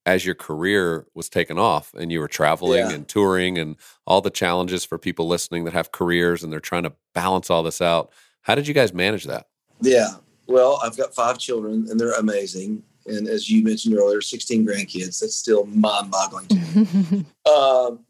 as 0.06 0.25
your 0.25 0.35
career 0.37 1.06
was 1.14 1.28
taken 1.28 1.58
off 1.58 1.92
and 1.94 2.12
you 2.12 2.20
were 2.20 2.28
traveling 2.28 2.78
Yeah. 2.78 2.92
and 2.92 3.08
touring 3.08 3.58
and 3.58 3.76
all 4.06 4.20
the 4.20 4.30
challenges 4.30 4.85
for 4.85 4.99
people 4.99 5.26
listening 5.26 5.64
that 5.64 5.73
have 5.75 5.90
careers 5.92 6.42
and 6.44 6.52
they're 6.52 6.61
trying 6.61 6.85
to 6.85 6.92
balance 7.14 7.50
all 7.50 7.62
this 7.62 7.82
out? 7.82 8.12
How 8.42 8.54
did 8.54 8.68
you 8.68 8.75
guys 8.75 8.94
manage 8.94 9.25
that? 9.25 9.49
Yeah. 9.80 10.14
Well, 10.46 10.78
I've 10.82 10.96
got 10.96 11.12
five 11.14 11.38
children 11.38 11.87
and 11.90 11.99
they're 11.99 12.12
amazing. 12.12 12.85
And 13.07 13.29
as 13.29 13.49
you 13.49 13.63
mentioned 13.63 13.97
earlier, 13.97 14.21
16 14.21 14.67
grandkids. 14.67 15.21
That's 15.21 15.37
still 15.37 15.67
mind 15.67 16.11
boggling. 16.11 17.27
um, 17.47 18.05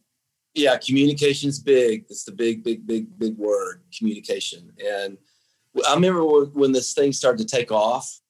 yeah, 0.54 0.78
communication's 0.78 1.58
big. 1.58 2.06
It's 2.08 2.24
the 2.24 2.32
big, 2.32 2.64
big, 2.64 2.86
big, 2.86 3.18
big 3.18 3.36
word, 3.36 3.82
communication. 3.96 4.72
And 4.84 5.18
I 5.86 5.94
remember 5.94 6.24
when, 6.24 6.44
when 6.46 6.72
this 6.72 6.94
thing 6.94 7.12
started 7.12 7.46
to 7.46 7.56
take 7.56 7.70
off, 7.70 8.20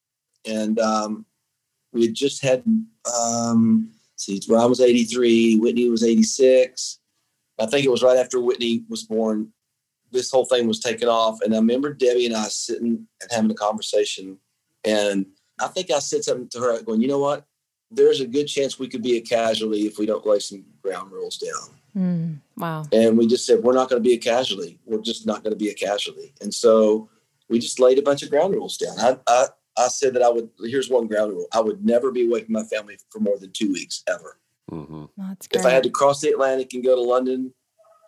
and 0.45 0.79
um, 0.81 1.27
we 1.93 2.07
had 2.07 2.15
just 2.15 2.43
had, 2.43 2.65
um, 3.17 3.93
see, 4.17 4.41
Ryan 4.49 4.71
was 4.71 4.81
83, 4.81 5.59
Whitney 5.59 5.89
was 5.89 6.05
86. 6.05 6.99
I 7.59 7.67
think 7.67 7.87
it 7.87 7.91
was 7.91 8.03
right 8.03 8.19
after 8.19 8.41
Whitney 8.41 8.85
was 8.89 9.05
born. 9.05 9.53
This 10.11 10.31
whole 10.31 10.45
thing 10.45 10.67
was 10.67 10.81
taken 10.81 11.09
off. 11.09 11.41
And 11.43 11.55
I 11.55 11.59
remember 11.59 11.93
Debbie 11.93 12.27
and 12.27 12.37
I 12.37 12.45
sitting 12.45 13.07
and 13.21 13.31
having 13.31 13.51
a 13.51 13.55
conversation. 13.55 14.39
And 14.85 15.27
I 15.61 15.69
think 15.69 15.91
I 15.91 15.99
said 15.99 16.25
something 16.25 16.49
to 16.51 16.61
her 16.61 16.83
going, 16.83 17.01
you 17.01 17.09
know 17.09 17.19
what? 17.19 17.45
There's 17.91 18.21
a 18.21 18.27
good 18.27 18.47
chance 18.47 18.79
we 18.79 18.89
could 18.89 19.03
be 19.03 19.17
a 19.17 19.21
casualty 19.21 19.87
if 19.87 19.99
we 19.99 20.07
don't 20.07 20.27
lay 20.27 20.39
some 20.41 20.65
ground 20.83 21.13
rules 21.13 21.39
down. 21.39 21.77
Mm, 21.97 22.41
wow. 22.57 22.85
And 22.93 23.17
we 23.17 23.27
just 23.27 23.47
said, 23.47 23.63
we're 23.63 23.73
not 23.73 23.89
going 23.89 24.03
to 24.03 24.07
be 24.09 24.15
a 24.15 24.19
casualty. 24.19 24.79
We're 24.85 25.01
just 25.01 25.27
not 25.27 25.43
going 25.43 25.53
to 25.53 25.59
be 25.59 25.71
a 25.71 25.75
casualty. 25.75 26.35
And 26.41 26.53
so 26.53 27.09
we 27.49 27.59
just 27.59 27.79
laid 27.81 27.99
a 27.99 28.03
bunch 28.03 28.23
of 28.23 28.31
ground 28.31 28.55
rules 28.55 28.77
down. 28.77 28.99
I, 28.99 29.19
I, 29.29 29.47
I 29.79 29.89
said 29.89 30.15
that 30.15 30.23
I 30.23 30.29
would, 30.29 30.51
here's 30.65 30.91
one 30.91 31.07
ground 31.07 31.33
rule 31.33 31.47
I 31.53 31.61
would 31.61 31.85
never 31.85 32.11
be 32.11 32.27
away 32.27 32.43
from 32.43 32.53
my 32.55 32.65
family 32.65 32.99
for 33.11 33.21
more 33.21 33.39
than 33.39 33.53
two 33.53 33.73
weeks 33.73 34.03
ever. 34.09 34.39
hmm 34.69 35.05
That's 35.17 35.47
great. 35.47 35.61
If 35.61 35.67
I 35.67 35.71
had 35.71 35.85
to 35.85 35.91
cross 35.91 36.21
the 36.21 36.31
Atlantic 36.31 36.75
and 36.75 36.85
go 36.85 36.97
to 36.97 37.03
London, 37.03 37.55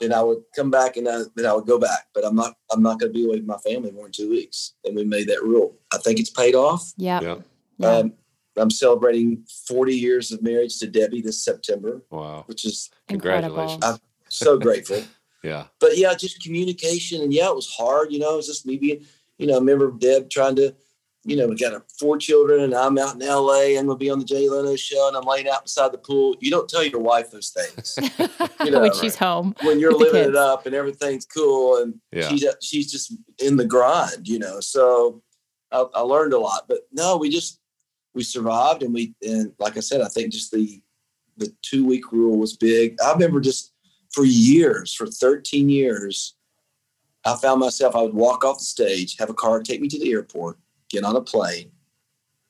then 0.00 0.12
I 0.12 0.23
would 0.23 0.43
come 0.55 0.71
back 0.71 0.97
and 0.97 1.09
I, 1.09 1.23
then 1.37 1.47
I 1.47 1.52
would 1.52 1.67
go 1.67 1.78
back. 1.78 2.07
But 2.14 2.25
I'm 2.25 2.35
not 2.35 2.55
I'm 2.73 2.83
not 2.83 2.99
going 3.00 3.12
to 3.12 3.19
be 3.19 3.25
away 3.26 3.38
from 3.38 3.47
my 3.47 3.59
family 3.59 3.90
more 3.90 4.05
than 4.05 4.12
two 4.12 4.31
weeks. 4.31 4.75
And 4.85 4.95
we 4.97 5.05
made 5.05 5.28
that 5.28 5.43
rule. 5.43 5.76
I 5.93 5.99
think 5.99 6.19
it's 6.21 6.31
paid 6.31 6.55
off. 6.55 6.93
yeah. 6.97 7.21
Yeah. 7.21 7.37
Yeah. 7.78 7.88
Um, 7.99 8.12
I'm 8.57 8.71
celebrating 8.71 9.45
40 9.69 9.95
years 9.97 10.33
of 10.33 10.43
marriage 10.43 10.78
to 10.81 10.88
Debbie 10.88 11.23
this 11.23 11.45
September, 11.45 12.02
Wow. 12.11 12.43
which 12.47 12.64
is 12.64 12.90
Incredible. 13.09 13.55
Congratulations. 13.57 13.85
I'm 13.85 14.00
so 14.28 14.59
grateful. 14.67 15.02
Yeah. 15.45 15.67
But 15.78 15.97
yeah, 15.97 16.12
just 16.14 16.43
communication. 16.43 17.23
And 17.23 17.33
yeah, 17.33 17.49
it 17.49 17.55
was 17.55 17.69
hard. 17.69 18.11
You 18.12 18.19
know, 18.19 18.33
it 18.33 18.37
was 18.38 18.49
just 18.49 18.67
me 18.67 18.76
being, 18.76 19.05
you 19.38 19.47
know, 19.47 19.55
I 19.55 19.59
remember 19.59 19.93
Deb 19.93 20.28
trying 20.28 20.57
to, 20.57 20.75
you 21.28 21.37
know, 21.37 21.47
we 21.47 21.56
got 21.56 21.75
a, 21.75 21.82
four 21.99 22.16
children 22.16 22.62
and 22.62 22.75
I'm 22.75 22.97
out 22.99 23.14
in 23.14 23.20
LA. 23.26 23.76
I'm 23.78 23.87
going 23.87 23.88
to 23.88 23.94
be 23.97 24.11
on 24.11 24.18
the 24.18 24.25
Jay 24.25 24.49
Leno 24.49 24.75
show 24.76 25.08
and 25.08 25.16
I'm 25.16 25.25
laying 25.25 25.49
out 25.49 25.64
beside 25.64 25.92
the 25.92 25.99
pool. 25.99 26.37
You 26.40 26.50
don't 26.50 26.68
tell 26.68 26.82
your 26.85 27.00
wife 27.00 27.30
those 27.30 27.50
things 27.50 27.99
You 28.64 28.70
know, 28.70 28.80
when 28.80 28.94
she's 28.94 29.14
home. 29.16 29.54
when 29.62 29.78
you're 29.78 29.90
With 29.97 30.08
the 30.08 30.12
living 30.14 30.30
it 30.30 30.37
up 30.37 30.66
and 30.66 30.75
everything's 30.75 31.26
cool 31.26 31.82
and 31.82 31.94
Yeah. 32.12 32.28
she's 32.28 32.44
she's 32.62 32.90
just 32.90 33.14
in 33.42 33.56
the 33.56 33.64
grind, 33.66 34.26
you 34.26 34.38
know. 34.38 34.61
So 34.61 35.23
I, 35.70 35.85
I 35.94 36.00
learned 36.00 36.32
a 36.32 36.38
lot, 36.38 36.62
but 36.68 36.80
no, 36.92 37.16
we 37.18 37.28
just 37.28 37.61
we 38.14 38.23
survived 38.23 38.82
and 38.82 38.94
we 38.94 39.14
and 39.23 39.52
like 39.58 39.76
I 39.76 39.80
said, 39.80 40.00
I 40.00 40.08
think 40.08 40.32
just 40.32 40.50
the 40.50 40.82
the 41.37 41.52
two 41.62 41.85
week 41.87 42.11
rule 42.11 42.38
was 42.38 42.56
big. 42.56 42.97
I 43.04 43.12
remember 43.12 43.40
just 43.40 43.73
for 44.12 44.25
years, 44.25 44.94
for 44.94 45.06
13 45.06 45.68
years, 45.68 46.35
I 47.25 47.37
found 47.37 47.61
myself 47.61 47.94
I 47.94 48.00
would 48.02 48.14
walk 48.14 48.44
off 48.44 48.58
the 48.58 48.64
stage, 48.64 49.16
have 49.18 49.30
a 49.30 49.35
car 49.35 49.62
take 49.62 49.80
me 49.80 49.88
to 49.88 49.99
the 49.99 50.11
airport, 50.11 50.58
get 50.88 51.04
on 51.04 51.16
a 51.16 51.21
plane, 51.21 51.71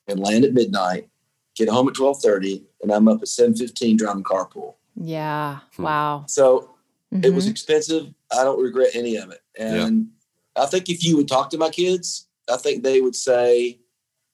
and 0.07 0.19
land 0.19 0.43
at 0.45 0.53
midnight, 0.53 1.09
get 1.55 1.69
home 1.69 1.87
at 1.87 1.93
12:30, 1.95 2.63
and 2.81 2.91
I'm 2.91 3.07
up 3.07 3.21
at 3.21 3.27
7:15 3.27 3.97
driving 3.97 4.23
carpool. 4.23 4.75
Yeah. 4.95 5.59
Hmm. 5.75 5.83
Wow. 5.83 6.25
So 6.27 6.71
it 7.11 7.33
was 7.33 7.47
Mhm. 7.47 7.51
expensive. 7.51 8.13
I 8.31 8.43
don't 8.43 8.61
regret 8.61 8.91
any 8.95 9.15
of 9.15 9.31
it. 9.31 9.41
And 9.57 10.09
I 10.55 10.65
think 10.65 10.89
if 10.89 11.03
you 11.03 11.15
would 11.17 11.27
talk 11.27 11.49
to 11.51 11.57
my 11.57 11.69
kids, 11.69 12.27
I 12.49 12.57
think 12.57 12.83
they 12.83 13.01
would 13.01 13.15
say 13.15 13.79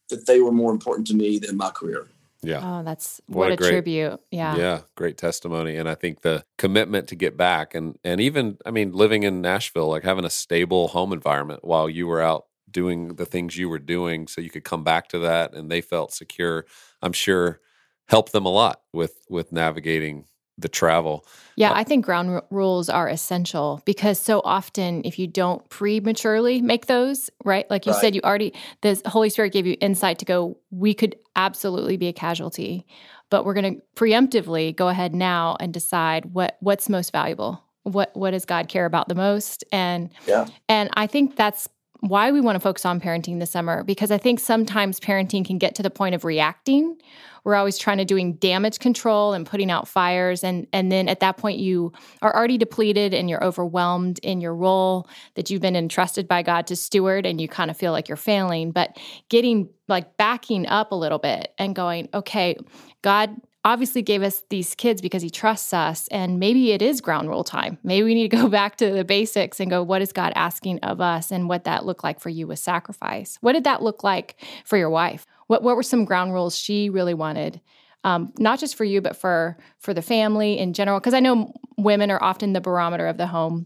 that 0.10 0.26
they 0.26 0.40
were 0.42 0.52
more 0.52 0.72
important 0.72 1.08
to 1.08 1.16
me 1.16 1.40
than 1.40 1.58
my 1.58 1.70
career. 1.72 2.08
Yeah. 2.42 2.62
Oh, 2.80 2.84
that's 2.84 3.22
What 3.28 3.38
what, 3.38 3.50
a 3.50 3.54
a, 3.54 3.58
great- 3.58 3.70
tribute. 3.72 4.20
Yeah. 4.30 4.56
Yeah, 4.56 4.82
great 4.96 5.18
testimony, 5.18 5.78
and 5.78 5.90
I 5.90 5.96
think 5.96 6.22
the 6.22 6.46
commitment 6.58 7.08
to 7.10 7.16
get 7.16 7.36
back, 7.38 7.74
and 7.74 7.98
and 8.04 8.22
even 8.22 8.58
I 8.66 8.72
mean, 8.72 8.92
living 8.92 9.24
in 9.24 9.42
Nashville, 9.42 9.88
like 9.88 10.04
having 10.04 10.26
a 10.26 10.30
stable 10.30 10.90
home 10.90 11.12
environment 11.12 11.64
while 11.64 11.90
you 11.90 12.06
were 12.08 12.22
out 12.22 12.46
doing 12.76 13.16
the 13.16 13.26
things 13.26 13.58
you 13.58 13.70
were 13.70 13.80
doing, 13.80 14.28
so 14.28 14.42
you 14.42 14.50
could 14.52 14.66
come 14.66 14.84
back 14.84 15.08
to 15.08 15.20
that, 15.20 15.56
and 15.56 15.72
they 15.72 15.82
felt 15.82 16.14
secure. 16.14 16.66
I'm 17.02 17.14
sure 17.14 17.62
helped 18.08 18.34
them 18.34 18.46
a 18.46 18.50
lot 18.50 18.82
with 18.94 19.16
with 19.30 19.52
navigating 19.52 20.26
the 20.58 20.68
travel. 20.70 21.26
Yeah, 21.58 21.72
Uh, 21.72 21.76
I 21.76 21.84
think 21.84 22.06
ground 22.06 22.32
ru- 22.32 22.42
rules 22.50 22.90
are 22.90 23.08
essential 23.10 23.82
because 23.86 24.20
so 24.20 24.42
often, 24.44 25.02
if 25.06 25.18
you 25.18 25.28
don't 25.28 25.68
prematurely 25.70 26.62
make 26.62 26.86
those, 26.86 27.30
right? 27.44 27.70
Like 27.70 27.86
you 27.86 27.94
Right. 27.94 28.02
said, 28.02 28.16
you 28.16 28.22
already, 28.24 28.54
the 28.82 29.02
Holy 29.06 29.30
Spirit 29.30 29.54
gave 29.54 29.66
you 29.66 29.76
insight 29.82 30.20
to 30.20 30.26
go, 30.26 30.58
we 30.70 30.94
could 30.94 31.16
absolutely 31.36 31.98
be 31.98 32.08
a 32.08 32.14
casualty, 32.14 32.86
but 33.30 33.44
we're 33.46 33.54
going 33.54 33.76
to 33.76 33.82
preemptively 33.96 34.76
go 34.76 34.88
ahead 34.90 35.16
now 35.16 35.56
and 35.60 35.74
decide 35.74 36.26
what 36.34 36.58
what's 36.60 36.90
most 36.90 37.12
valuable. 37.12 37.62
What 37.84 38.12
what 38.16 38.32
does 38.32 38.46
God 38.46 38.68
care 38.68 38.86
about 38.86 39.08
the 39.08 39.16
most? 39.16 39.64
And 39.72 40.10
Yeah. 40.28 40.46
and 40.68 40.90
I 40.94 41.08
think 41.08 41.36
that's 41.36 41.68
why 42.02 42.32
we 42.32 42.42
want 42.42 42.56
to 42.56 42.60
focus 42.60 42.86
on 42.86 43.00
parenting 43.00 43.40
this 43.40 43.52
summer 43.52 43.84
because 43.84 44.12
I 44.12 44.18
think 44.18 44.40
sometimes 44.40 45.00
parenting 45.00 45.46
can 45.46 45.58
get 45.58 45.76
to 45.76 45.84
the 45.84 45.90
point 45.90 46.16
of 46.16 46.24
reacting. 46.24 46.98
We're 47.44 47.56
always 47.56 47.78
trying 47.78 48.00
to 48.00 48.06
doing 48.06 48.34
damage 48.34 48.80
control 48.80 49.34
and 49.34 49.46
putting 49.46 49.72
out 49.72 49.88
fires 49.88 50.44
and 50.44 50.68
and 50.74 50.92
then 50.92 51.08
at 51.08 51.20
that 51.22 51.38
point 51.38 51.60
you 51.60 51.94
are 52.22 52.36
already 52.36 52.58
depleted 52.58 53.14
and 53.14 53.30
you're 53.30 53.44
overwhelmed 53.44 54.20
in 54.20 54.42
your 54.42 54.56
role 54.56 55.08
that 55.36 55.50
you've 55.50 55.62
been 55.62 55.76
entrusted 55.76 56.28
by 56.28 56.42
God 56.42 56.68
to 56.68 56.76
steward 56.76 57.26
and 57.26 57.40
you 57.40 57.48
kind 57.48 57.72
of 57.72 57.78
feel 57.78 57.92
like 57.92 58.08
you're 58.08 58.18
failing 58.18 58.72
but 58.72 58.98
getting 59.30 59.70
like 59.88 60.18
backing 60.18 60.68
up 60.68 60.92
a 60.92 60.96
little 60.96 61.20
bit 61.20 61.54
and 61.58 61.76
going 61.76 62.10
okay 62.14 62.58
God 63.04 63.36
obviously 63.66 64.04
gave 64.04 64.22
us 64.22 64.44
these 64.50 64.76
kids 64.76 65.02
because 65.02 65.24
he 65.24 65.30
trusts 65.30 65.74
us 65.74 66.08
and 66.10 66.40
maybe 66.40 66.72
it 66.72 66.82
is 66.82 67.02
ground 67.02 67.28
rule 67.28 67.44
time. 67.44 67.78
Maybe 67.84 68.04
we 68.04 68.14
need 68.14 68.30
to 68.30 68.38
go 68.42 68.48
back 68.48 68.78
to 68.78 68.92
the 68.92 69.04
basics 69.04 69.60
and 69.60 69.70
go 69.70 69.84
what 69.84 70.02
is 70.02 70.14
god 70.14 70.32
asking 70.36 70.80
of 70.80 71.02
us 71.02 71.32
and 71.32 71.50
what 71.50 71.66
that 71.66 71.86
looked 71.86 72.04
like 72.04 72.20
for 72.20 72.30
you 72.30 72.48
with 72.48 72.60
sacrifice? 72.60 73.38
What 73.42 73.54
did 73.54 73.66
that 73.66 73.82
look 73.82 74.04
like 74.04 74.42
for 74.64 74.78
your 74.78 74.92
wife? 74.92 75.26
What, 75.48 75.64
what 75.64 75.76
were 75.76 75.84
some 75.84 76.06
ground 76.06 76.34
rules 76.34 76.58
she 76.58 76.90
really 76.90 77.14
wanted 77.14 77.60
um, 78.04 78.32
not 78.38 78.60
just 78.60 78.76
for 78.76 78.84
you 78.84 79.02
but 79.02 79.18
for 79.18 79.58
for 79.80 79.94
the 79.94 80.02
family 80.04 80.60
in 80.60 80.74
general? 80.74 81.00
Because 81.00 81.16
i 81.16 81.20
know 81.20 81.52
women 81.78 82.12
are 82.12 82.24
often 82.24 82.54
the 82.54 82.62
barometer 82.62 83.08
of 83.08 83.18
the 83.18 83.28
home 83.28 83.66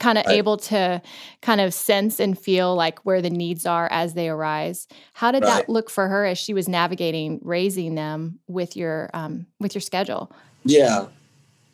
kind 0.00 0.18
of 0.18 0.26
Right. 0.26 0.36
able 0.36 0.56
to 0.58 1.00
kind 1.40 1.60
of 1.60 1.72
sense 1.72 2.20
and 2.20 2.38
feel 2.38 2.74
like 2.74 2.98
where 3.00 3.22
the 3.22 3.30
needs 3.30 3.64
are 3.66 3.88
as 3.90 4.14
they 4.14 4.28
arise 4.28 4.86
how 5.14 5.32
did 5.32 5.42
Right. 5.42 5.66
that 5.66 5.68
look 5.68 5.88
for 5.90 6.08
her 6.08 6.26
as 6.26 6.36
she 6.38 6.52
was 6.52 6.68
navigating 6.68 7.40
raising 7.42 7.94
them 7.94 8.38
with 8.48 8.76
your 8.76 9.08
um, 9.14 9.46
with 9.60 9.74
your 9.74 9.80
schedule 9.80 10.30
Yeah. 10.64 11.06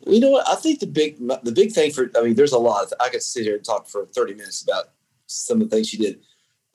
You 0.07 0.19
know 0.19 0.29
what? 0.29 0.47
I 0.47 0.53
think 0.55 0.79
the 0.79 0.85
big 0.87 1.17
the 1.43 1.51
big 1.51 1.71
thing 1.71 1.91
for 1.91 2.11
I 2.15 2.21
mean, 2.21 2.35
there's 2.35 2.51
a 2.51 2.59
lot. 2.59 2.93
I 3.01 3.09
could 3.09 3.23
sit 3.23 3.43
here 3.43 3.55
and 3.55 3.65
talk 3.65 3.87
for 3.87 4.05
30 4.05 4.35
minutes 4.35 4.61
about 4.61 4.89
some 5.25 5.59
of 5.61 5.69
the 5.69 5.75
things 5.75 5.89
she 5.89 5.97
did. 5.97 6.19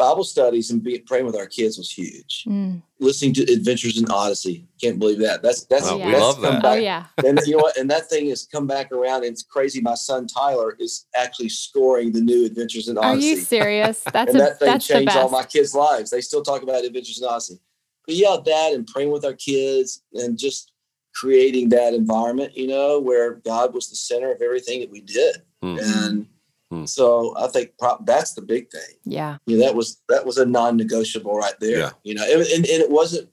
Bible 0.00 0.24
studies 0.24 0.70
and 0.70 0.82
be, 0.82 0.98
praying 0.98 1.26
with 1.26 1.36
our 1.36 1.46
kids 1.46 1.76
was 1.78 1.90
huge. 1.90 2.44
Mm. 2.48 2.82
Listening 2.98 3.34
to 3.34 3.42
Adventures 3.52 4.00
in 4.00 4.10
Odyssey, 4.10 4.66
can't 4.82 4.98
believe 4.98 5.18
that. 5.20 5.42
That's 5.42 5.64
that's, 5.64 5.90
Wow, 5.90 5.98
we 5.98 6.12
love 6.16 6.40
come 6.40 6.54
that. 6.54 6.64
oh 6.64 6.74
yeah 6.74 7.06
and 7.24 7.38
you 7.46 7.56
know 7.56 7.62
what? 7.62 7.76
And 7.76 7.88
that 7.90 8.08
thing 8.08 8.28
has 8.30 8.46
come 8.50 8.66
back 8.66 8.90
around, 8.92 9.24
and 9.24 9.32
it's 9.32 9.42
crazy. 9.42 9.80
My 9.80 9.94
son 9.94 10.26
Tyler 10.26 10.74
is 10.80 11.06
actually 11.14 11.50
scoring 11.50 12.12
the 12.12 12.20
new 12.20 12.46
Adventures 12.46 12.88
in 12.88 12.96
Odyssey. 12.98 13.28
are 13.28 13.30
you 13.30 13.36
serious 13.36 14.02
that's 14.12 14.32
and 14.32 14.40
a, 14.40 14.44
that 14.44 14.58
thing 14.58 14.66
that's 14.68 14.86
changed 14.86 15.16
all 15.16 15.28
my 15.28 15.44
kids' 15.44 15.74
lives. 15.74 16.10
They 16.10 16.22
still 16.22 16.42
talk 16.42 16.62
about 16.62 16.84
Adventures 16.84 17.20
in 17.22 17.28
Odyssey. 17.28 17.60
But 18.06 18.16
yeah, 18.16 18.36
that 18.44 18.72
and 18.72 18.86
praying 18.86 19.10
with 19.12 19.24
our 19.24 19.34
kids 19.34 20.02
and 20.14 20.38
just 20.38 20.72
creating 21.14 21.68
that 21.70 21.92
environment, 21.92 22.56
you 22.56 22.66
know, 22.68 22.98
where 23.00 23.34
God 23.34 23.74
was 23.74 23.90
the 23.90 23.96
center 23.96 24.32
of 24.32 24.40
everything 24.40 24.80
that 24.80 24.90
we 24.90 25.00
did, 25.02 25.42
Hmm. 25.62 25.78
and 25.78 26.26
Hmm. 26.70 26.84
so 26.86 27.34
I 27.36 27.48
think 27.48 27.72
pro- 27.78 28.00
that's 28.04 28.34
the 28.34 28.42
big 28.42 28.70
thing. 28.70 28.94
yeah 29.04 29.38
You 29.46 29.58
know, 29.58 29.64
that 29.66 29.74
was 29.74 30.00
that 30.08 30.24
was 30.24 30.38
a 30.38 30.46
non-negotiable 30.46 31.36
right 31.36 31.58
there. 31.60 31.78
Yeah. 31.78 31.90
You 32.04 32.14
know, 32.14 32.22
and, 32.24 32.42
and, 32.42 32.64
and 32.66 32.82
it 32.82 32.90
wasn't 32.90 33.28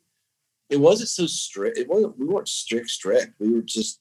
it 0.70 0.80
wasn't 0.80 1.10
so 1.10 1.28
strict. 1.28 1.78
It 1.78 1.88
wasn't 1.88 2.18
we 2.18 2.26
weren't 2.26 2.48
strict 2.50 2.90
strict. 2.90 3.34
We 3.40 3.52
were 3.54 3.62
just 3.62 4.00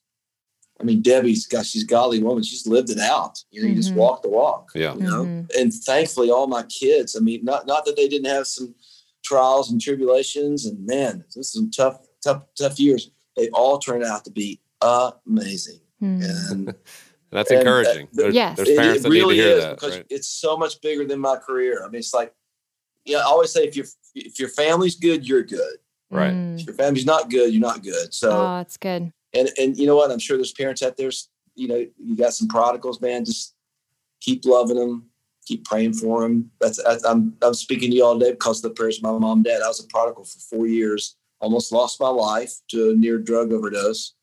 I 0.81 0.85
mean, 0.85 1.01
Debbie's 1.03 1.47
gosh, 1.47 1.69
she's 1.71 1.85
a 1.85 1.87
godly 1.87 2.23
woman. 2.23 2.43
She's 2.43 2.67
lived 2.67 2.91
it 2.91 2.99
out. 2.99 3.43
You 3.51 3.63
know, 3.63 3.69
you 3.69 3.75
just 3.75 3.93
Mhm. 3.93 3.97
walk 3.97 4.23
the 4.23 4.29
walk. 4.31 4.71
Yeah. 4.75 4.95
You 4.95 5.03
know? 5.03 5.25
Mhm. 5.25 5.55
And 5.59 5.73
thankfully 5.73 6.31
all 6.31 6.47
my 6.47 6.63
kids, 6.65 7.15
I 7.15 7.21
mean, 7.21 7.45
not 7.45 7.67
not 7.67 7.85
that 7.85 7.97
they 7.97 8.09
didn't 8.09 8.31
have 8.31 8.47
some 8.47 8.75
trials 9.23 9.71
and 9.71 9.81
tribulations 9.81 10.65
and 10.67 10.85
man, 10.87 11.25
this 11.29 11.37
is 11.47 11.53
some 11.53 11.71
tough, 11.71 11.99
tough, 12.25 12.43
tough 12.59 12.79
years. 12.81 13.11
They 13.37 13.49
all 13.51 13.79
turned 13.79 14.05
out 14.05 14.25
to 14.25 14.31
be 14.31 14.61
amazing. 14.81 15.81
Mm. 16.03 16.51
And 16.51 16.75
That's 17.31 17.51
And, 17.51 17.59
uh, 17.59 17.61
encouraging. 17.61 18.09
the- 18.13 18.23
There's, 18.23 18.35
Yes. 18.35 18.57
there's 18.57 18.69
it, 18.69 18.77
parents 18.79 19.01
it 19.01 19.03
that 19.05 19.11
really 19.11 19.37
need 19.37 19.43
to 19.43 19.49
hear 19.49 19.57
is 19.59 19.65
that. 19.65 19.75
because 19.81 19.97
Right? 19.97 20.07
it's 20.11 20.29
so 20.29 20.57
much 20.57 20.81
bigger 20.81 21.05
than 21.05 21.19
my 21.21 21.37
career. 21.37 21.83
I 21.85 21.89
mean, 21.89 21.99
it's 21.99 22.15
like, 22.15 22.33
yeah, 23.05 23.19
I 23.19 23.23
always 23.25 23.51
say 23.53 23.65
if 23.67 23.77
your 23.77 23.87
if 24.15 24.39
your 24.39 24.49
family's 24.49 24.97
good, 24.97 25.29
you're 25.29 25.43
good. 25.43 25.77
Right. 26.11 26.33
Mm. 26.33 26.61
If 26.61 26.67
your 26.67 26.75
family's 26.75 27.05
not 27.07 27.29
good, 27.31 27.53
you're 27.53 27.61
not 27.61 27.83
good. 27.83 28.15
So, 28.15 28.31
oh 28.31 28.57
that's 28.59 28.77
good 28.77 29.13
and 29.35 29.51
and 29.59 29.77
you 29.77 29.87
know 29.87 29.97
what? 29.97 30.11
I'm 30.11 30.19
sure 30.19 30.37
there's 30.37 30.53
parents 30.53 30.83
out 30.83 30.97
there. 30.97 31.11
You 31.55 31.69
know, 31.69 31.87
you 31.99 32.17
got 32.17 32.33
some 32.35 32.49
prodigals, 32.49 33.01
man. 33.01 33.25
Just 33.25 33.55
keep 34.21 34.45
loving 34.45 34.77
them, 34.77 35.07
keep 35.47 35.65
praying 35.65 35.95
for 35.95 36.23
them. 36.23 36.51
That's, 36.61 36.83
that's 36.83 37.05
I'm 37.05 37.37
I'm 37.43 37.55
speaking 37.55 37.91
to 37.91 37.97
you 37.97 38.05
all 38.05 38.19
day 38.19 38.33
because 38.33 38.59
of 38.59 38.71
the 38.71 38.75
prayers 38.75 38.97
of 38.99 39.03
my 39.05 39.13
mom 39.19 39.39
and 39.39 39.45
dad. 39.45 39.63
I 39.63 39.69
was 39.69 39.81
a 39.81 39.87
prodigal 39.89 40.25
for 40.25 40.39
four 40.39 40.67
years. 40.67 41.17
Almost 41.41 41.71
lost 41.73 42.01
my 42.01 42.09
life 42.09 42.55
to 42.69 42.91
a 42.91 42.95
near 42.95 43.19
drug 43.19 43.53
overdose 43.53 44.15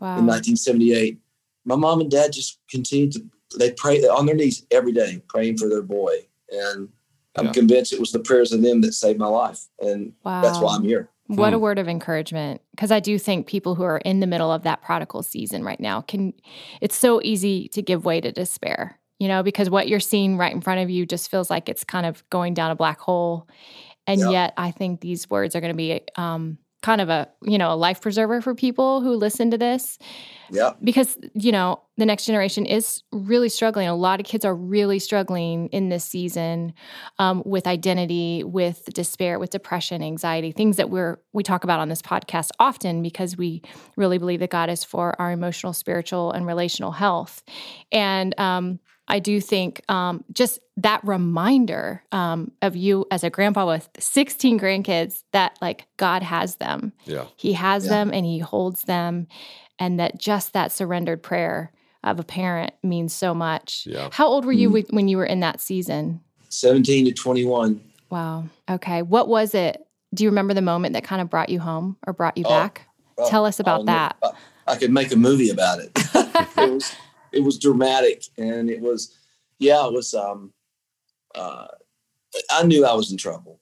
wow 0.00 0.18
in 0.18 0.26
1978. 0.26 1.18
My 1.64 1.76
mom 1.76 2.00
and 2.00 2.10
dad 2.10 2.32
just 2.32 2.58
continued 2.70 3.12
to 3.12 3.22
they 3.56 3.70
pray 3.72 4.02
on 4.02 4.26
their 4.26 4.34
knees 4.34 4.66
every 4.72 4.90
day, 4.92 5.22
praying 5.28 5.58
for 5.58 5.68
their 5.68 5.82
boy, 5.82 6.26
and 6.50 6.88
I'm 7.36 7.46
Yeah. 7.46 7.52
convinced 7.52 7.92
it 7.92 8.00
was 8.00 8.10
the 8.10 8.18
prayers 8.18 8.52
of 8.52 8.62
them 8.62 8.80
that 8.80 8.94
saved 8.94 9.18
my 9.18 9.28
life, 9.28 9.68
and 9.80 10.12
wow 10.24 10.40
that's 10.42 10.60
why 10.60 10.74
I'm 10.74 10.82
here. 10.84 11.10
What 11.28 11.54
a 11.54 11.56
Hmm. 11.56 11.62
word 11.62 11.78
of 11.78 11.88
encouragement. 11.88 12.60
Because 12.72 12.90
I 12.90 13.00
do 13.00 13.18
think 13.18 13.46
people 13.46 13.74
who 13.76 13.82
are 13.84 13.98
in 13.98 14.20
the 14.20 14.26
middle 14.26 14.52
of 14.52 14.64
that 14.64 14.82
prodigal 14.82 15.22
season 15.22 15.64
right 15.64 15.80
now 15.80 16.02
can, 16.02 16.34
it's 16.82 16.96
so 16.96 17.20
easy 17.22 17.68
to 17.68 17.80
give 17.80 18.04
way 18.04 18.20
to 18.20 18.30
despair, 18.30 18.98
you 19.18 19.28
know, 19.28 19.42
because 19.42 19.70
what 19.70 19.88
you're 19.88 20.00
seeing 20.00 20.36
right 20.36 20.52
in 20.52 20.60
front 20.60 20.80
of 20.80 20.90
you 20.90 21.06
just 21.06 21.30
feels 21.30 21.48
like 21.48 21.68
it's 21.70 21.82
kind 21.84 22.04
of 22.04 22.28
going 22.28 22.52
down 22.52 22.70
a 22.72 22.76
black 22.76 22.98
hole. 23.00 23.48
And 24.06 24.20
Yeah. 24.20 24.28
yet 24.30 24.54
I 24.58 24.70
think 24.70 25.00
these 25.00 25.30
words 25.30 25.56
are 25.56 25.60
going 25.62 25.72
to 25.72 25.76
be 25.76 26.02
um, 26.16 26.58
kind 26.84 27.00
of 27.00 27.08
a 27.08 27.26
you 27.40 27.56
know 27.56 27.72
a 27.72 27.74
life 27.74 28.02
preserver 28.02 28.42
for 28.42 28.54
people 28.54 29.00
who 29.00 29.14
listen 29.14 29.50
to 29.50 29.56
this. 29.56 29.98
Yeah. 30.50 30.72
because 30.84 31.16
you 31.32 31.50
know 31.50 31.80
the 31.96 32.04
next 32.04 32.26
generation 32.26 32.66
is 32.66 33.02
really 33.10 33.48
struggling. 33.48 33.88
A 33.88 33.94
lot 33.94 34.20
of 34.20 34.26
kids 34.26 34.44
are 34.44 34.54
really 34.54 34.98
struggling 34.98 35.68
in 35.68 35.88
this 35.88 36.04
season 36.04 36.74
um, 37.18 37.42
with 37.46 37.66
identity 37.66 38.44
with 38.44 38.84
despair 38.92 39.38
with 39.38 39.48
depression 39.48 40.02
anxiety 40.02 40.52
things 40.52 40.76
that 40.76 40.90
we're 40.90 41.18
we 41.32 41.42
talk 41.42 41.64
about 41.64 41.80
on 41.80 41.88
this 41.88 42.02
podcast 42.02 42.50
often 42.58 43.02
because 43.02 43.38
we 43.38 43.62
really 43.96 44.18
believe 44.18 44.40
that 44.40 44.50
god 44.50 44.68
is 44.68 44.84
for 44.84 45.18
our 45.18 45.32
emotional 45.32 45.72
spiritual 45.72 46.32
and 46.32 46.46
relational 46.46 46.92
health. 46.92 47.42
And 47.90 48.38
um, 48.38 48.78
I 49.06 49.18
do 49.18 49.40
think 49.40 49.82
um, 49.90 50.24
just 50.32 50.58
that 50.78 51.00
reminder 51.04 52.02
um, 52.10 52.52
of 52.62 52.74
you 52.74 53.04
as 53.10 53.22
a 53.22 53.30
grandpa 53.30 53.66
with 53.66 53.88
16 53.98 54.58
grandkids 54.58 55.22
that 55.32 55.56
like 55.60 55.86
God 55.98 56.22
has 56.22 56.56
them. 56.56 56.92
Yeah. 57.04 57.24
He 57.36 57.52
has 57.52 57.84
Yeah. 57.84 57.90
them 57.90 58.12
and 58.14 58.24
he 58.24 58.38
holds 58.38 58.82
them. 58.82 59.26
And 59.78 60.00
that 60.00 60.18
just 60.18 60.52
that 60.54 60.72
surrendered 60.72 61.22
prayer 61.22 61.70
of 62.02 62.18
a 62.18 62.24
parent 62.24 62.72
means 62.82 63.12
so 63.12 63.34
much. 63.34 63.86
Yeah. 63.86 64.08
How 64.12 64.26
old 64.26 64.44
were 64.44 64.52
you 64.52 64.68
Mhm. 64.70 64.72
with, 64.72 64.90
when 64.90 65.08
you 65.08 65.16
were 65.18 65.26
in 65.26 65.40
that 65.40 65.60
season? 65.60 66.20
17 66.48 67.04
to 67.06 67.12
21. 67.12 67.80
Wow. 68.10 68.44
Okay. 68.70 69.02
What 69.02 69.28
was 69.28 69.54
it? 69.54 69.84
Do 70.14 70.22
you 70.24 70.30
remember 70.30 70.54
the 70.54 70.62
moment 70.62 70.92
that 70.94 71.02
kind 71.04 71.20
of 71.20 71.28
brought 71.28 71.48
you 71.50 71.60
home 71.60 71.96
or 72.06 72.12
brought 72.12 72.36
you 72.38 72.44
Oh, 72.46 72.48
back? 72.50 72.86
Oh, 73.18 73.28
Tell 73.28 73.44
us 73.44 73.58
about 73.60 73.80
oh, 73.80 73.84
no, 73.84 73.92
that. 73.92 74.16
I, 74.22 74.30
I 74.68 74.76
could 74.76 74.92
make 74.92 75.12
a 75.12 75.16
movie 75.16 75.50
about 75.50 75.80
it. 75.80 75.90
it 76.14 76.56
was 76.56 76.94
it 77.34 77.42
was 77.42 77.58
dramatic 77.58 78.24
and 78.38 78.70
it 78.70 78.80
was 78.80 79.18
yeah 79.58 79.86
it 79.86 79.92
was 79.92 80.14
um 80.14 80.52
uh 81.34 81.66
i 82.50 82.62
knew 82.62 82.86
i 82.86 82.92
was 82.94 83.10
in 83.10 83.18
trouble 83.18 83.60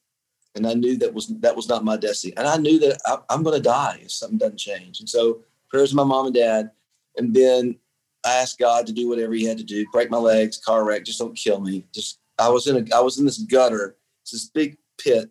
and 0.55 0.67
i 0.67 0.75
knew 0.75 0.97
that 0.97 1.13
was 1.13 1.29
that 1.41 1.57
was 1.57 1.69
not 1.69 1.85
my 1.85 1.97
destiny 1.97 2.33
and 2.37 2.47
i 2.47 2.57
knew 2.57 2.79
that 2.79 2.99
I, 3.07 3.19
i'm 3.31 3.43
going 3.43 3.57
to 3.57 3.63
die 3.63 3.99
if 4.03 4.13
something 4.13 4.39
doesn't 4.39 4.59
change 4.59 5.01
and 5.01 5.09
so 5.09 5.43
prayers 5.71 5.91
to 5.91 5.97
my 5.97 6.05
mom 6.05 6.27
and 6.27 6.35
dad 6.35 6.71
and 7.17 7.35
then 7.35 7.77
i 8.25 8.35
asked 8.35 8.59
god 8.59 8.87
to 8.87 8.93
do 8.93 9.09
whatever 9.09 9.33
he 9.33 9.45
had 9.45 9.59
to 9.59 9.65
do 9.65 9.87
break 9.93 10.11
my 10.11 10.19
legs 10.19 10.59
car 10.59 10.85
wreck 10.85 11.05
just 11.05 11.19
don't 11.19 11.37
kill 11.37 11.61
me 11.61 11.85
just 11.93 12.21
i 12.39 12.49
was 12.49 12.67
in 12.67 12.77
a 12.77 12.97
i 12.97 13.01
was 13.01 13.19
in 13.19 13.25
this 13.25 13.39
gutter 13.39 13.97
it's 14.23 14.33
this 14.33 14.47
big 14.47 14.77
pit 14.99 15.31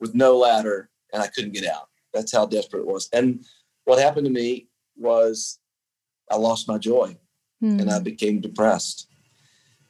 with 0.00 0.14
no 0.14 0.36
ladder 0.36 0.90
and 1.12 1.22
i 1.22 1.26
couldn't 1.26 1.54
get 1.54 1.66
out. 1.66 1.88
That's 2.12 2.32
how 2.32 2.46
desperate 2.46 2.80
it 2.80 2.86
was 2.86 3.08
and 3.12 3.44
what 3.84 3.98
happened 3.98 4.26
to 4.26 4.32
me 4.32 4.68
was 4.96 5.60
i 6.30 6.36
lost 6.36 6.66
my 6.66 6.78
joy 6.78 7.16
Hmm. 7.60 7.80
and 7.80 7.90
I 7.90 7.98
became 7.98 8.40
depressed. 8.40 9.08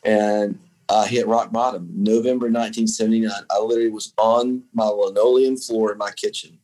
And 0.05 0.59
I 0.89 1.07
hit 1.07 1.27
rock 1.27 1.53
bottom. 1.53 1.91
November 1.93 2.47
1979. 2.47 3.31
I 3.51 3.61
literally 3.61 3.91
was 3.91 4.15
on 4.17 4.65
my 4.73 4.87
linoleum 4.87 5.57
floor 5.57 5.93
in 5.93 5.99
my 5.99 6.11
kitchen, 6.13 6.59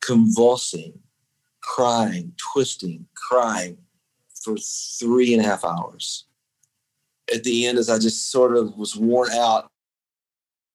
convulsing, 0.00 0.98
crying, 1.60 2.32
twisting, 2.52 3.06
crying 3.14 3.78
for 4.42 4.56
three 4.56 5.34
and 5.34 5.44
a 5.44 5.46
half 5.46 5.64
hours. 5.64 6.24
At 7.32 7.44
the 7.44 7.66
end, 7.66 7.78
as 7.78 7.90
I 7.90 7.98
just 7.98 8.30
sort 8.30 8.56
of 8.56 8.76
was 8.76 8.96
worn 8.96 9.30
out, 9.32 9.70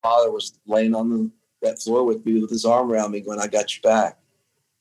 father 0.02 0.32
was 0.32 0.60
laying 0.66 0.96
on 0.96 1.10
the, 1.10 1.32
that 1.62 1.82
floor 1.82 2.06
with 2.06 2.26
me 2.26 2.40
with 2.40 2.52
his 2.52 2.66
arm 2.66 2.92
around 2.92 3.12
me, 3.12 3.22
going, 3.22 3.40
I 3.40 3.48
got 3.48 3.76
your 3.76 3.82
back. 3.82 4.20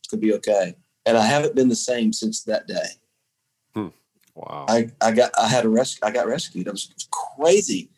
It's 0.01 0.09
going 0.09 0.21
to 0.21 0.27
be 0.27 0.35
okay. 0.35 0.77
And 1.07 1.17
I 1.17 1.25
haven't 1.25 1.57
been 1.57 1.69
the 1.69 1.75
same 1.75 2.13
since 2.13 2.45
that 2.45 2.69
day. 2.69 2.87
Wow. 4.35 4.67
I, 4.69 4.91
I 5.01 5.13
got 5.13 5.33
I 5.39 5.47
had 5.47 5.65
a 5.65 5.69
rescue 5.69 6.07
I 6.07 6.11
got 6.11 6.27
rescued. 6.27 6.67
It 6.67 6.73
was 6.73 7.09
crazy. 7.37 7.91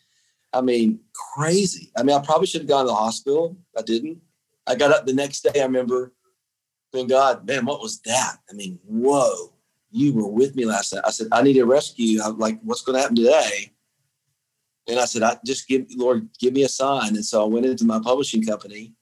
I 0.52 0.60
mean, 0.60 1.00
crazy. 1.34 1.90
I 1.96 2.02
mean, 2.02 2.16
I 2.16 2.24
probably 2.24 2.46
should 2.46 2.62
have 2.62 2.68
gone 2.68 2.84
to 2.84 2.88
the 2.88 2.94
hospital. 2.94 3.56
I 3.76 3.82
didn't. 3.82 4.20
I 4.66 4.74
got 4.76 4.92
up 4.92 5.04
the 5.04 5.12
next 5.12 5.42
day. 5.42 5.60
I 5.60 5.64
remember 5.64 6.12
going, 6.92 7.08
God, 7.08 7.46
man, 7.46 7.66
what 7.66 7.80
was 7.80 8.00
that? 8.02 8.36
I 8.48 8.54
mean, 8.54 8.78
whoa, 8.84 9.52
you 9.90 10.12
were 10.12 10.28
with 10.28 10.54
me 10.54 10.64
last 10.64 10.94
night. 10.94 11.02
I 11.04 11.10
said, 11.10 11.26
I 11.32 11.42
need 11.42 11.58
a 11.58 11.66
rescue. 11.66 12.20
I'm 12.22 12.38
like, 12.38 12.60
what's 12.62 12.82
going 12.82 12.94
to 12.94 13.02
happen 13.02 13.16
today? 13.16 13.72
And 14.88 15.00
I 15.00 15.04
said, 15.06 15.22
I 15.22 15.36
just 15.44 15.66
give 15.66 15.86
Lord, 15.96 16.28
give 16.38 16.52
me 16.52 16.62
a 16.62 16.68
sign. 16.68 17.16
And 17.16 17.24
so 17.24 17.42
I 17.42 17.48
went 17.48 17.66
into 17.66 17.84
my 17.84 17.98
publishing 17.98 18.44
company. 18.44 18.92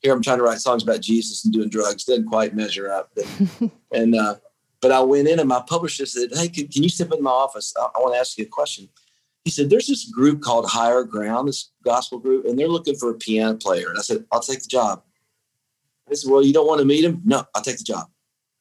Here 0.00 0.12
I'm 0.12 0.22
trying 0.22 0.38
to 0.38 0.44
write 0.44 0.60
songs 0.60 0.82
about 0.82 1.00
Jesus 1.00 1.44
and 1.44 1.52
doing 1.52 1.68
drugs. 1.68 2.04
Didn't 2.04 2.28
quite 2.28 2.54
measure 2.54 2.90
up. 2.90 3.10
And, 3.16 3.70
and 3.92 4.14
uh, 4.14 4.36
but 4.80 4.92
I 4.92 5.00
went 5.00 5.28
in 5.28 5.38
and 5.38 5.48
my 5.48 5.62
publisher 5.66 6.06
said, 6.06 6.30
Hey, 6.32 6.48
can, 6.48 6.68
can 6.68 6.82
you 6.82 6.88
step 6.88 7.12
in 7.12 7.22
my 7.22 7.30
office? 7.30 7.74
I, 7.78 7.82
I 7.82 8.00
want 8.00 8.14
to 8.14 8.20
ask 8.20 8.38
you 8.38 8.44
a 8.44 8.48
question. 8.48 8.88
He 9.44 9.50
said, 9.50 9.70
There's 9.70 9.86
this 9.86 10.10
group 10.10 10.42
called 10.42 10.68
Higher 10.68 11.04
Ground, 11.04 11.48
this 11.48 11.70
gospel 11.84 12.18
group, 12.18 12.46
and 12.46 12.58
they're 12.58 12.68
looking 12.68 12.96
for 12.96 13.10
a 13.10 13.14
piano 13.14 13.56
player. 13.56 13.88
And 13.88 13.98
I 13.98 14.02
said, 14.02 14.24
I'll 14.32 14.40
take 14.40 14.62
the 14.62 14.68
job. 14.68 15.02
He 16.08 16.16
said, 16.16 16.30
Well, 16.30 16.44
you 16.44 16.52
don't 16.52 16.66
want 16.66 16.80
to 16.80 16.86
meet 16.86 17.04
him? 17.04 17.22
No, 17.24 17.44
I'll 17.54 17.62
take 17.62 17.78
the 17.78 17.84
job. 17.84 18.08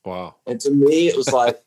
wow. 0.05 0.35
And 0.45 0.59
to 0.61 0.71
me, 0.71 1.07
it 1.07 1.17
was 1.17 1.31
like, 1.31 1.59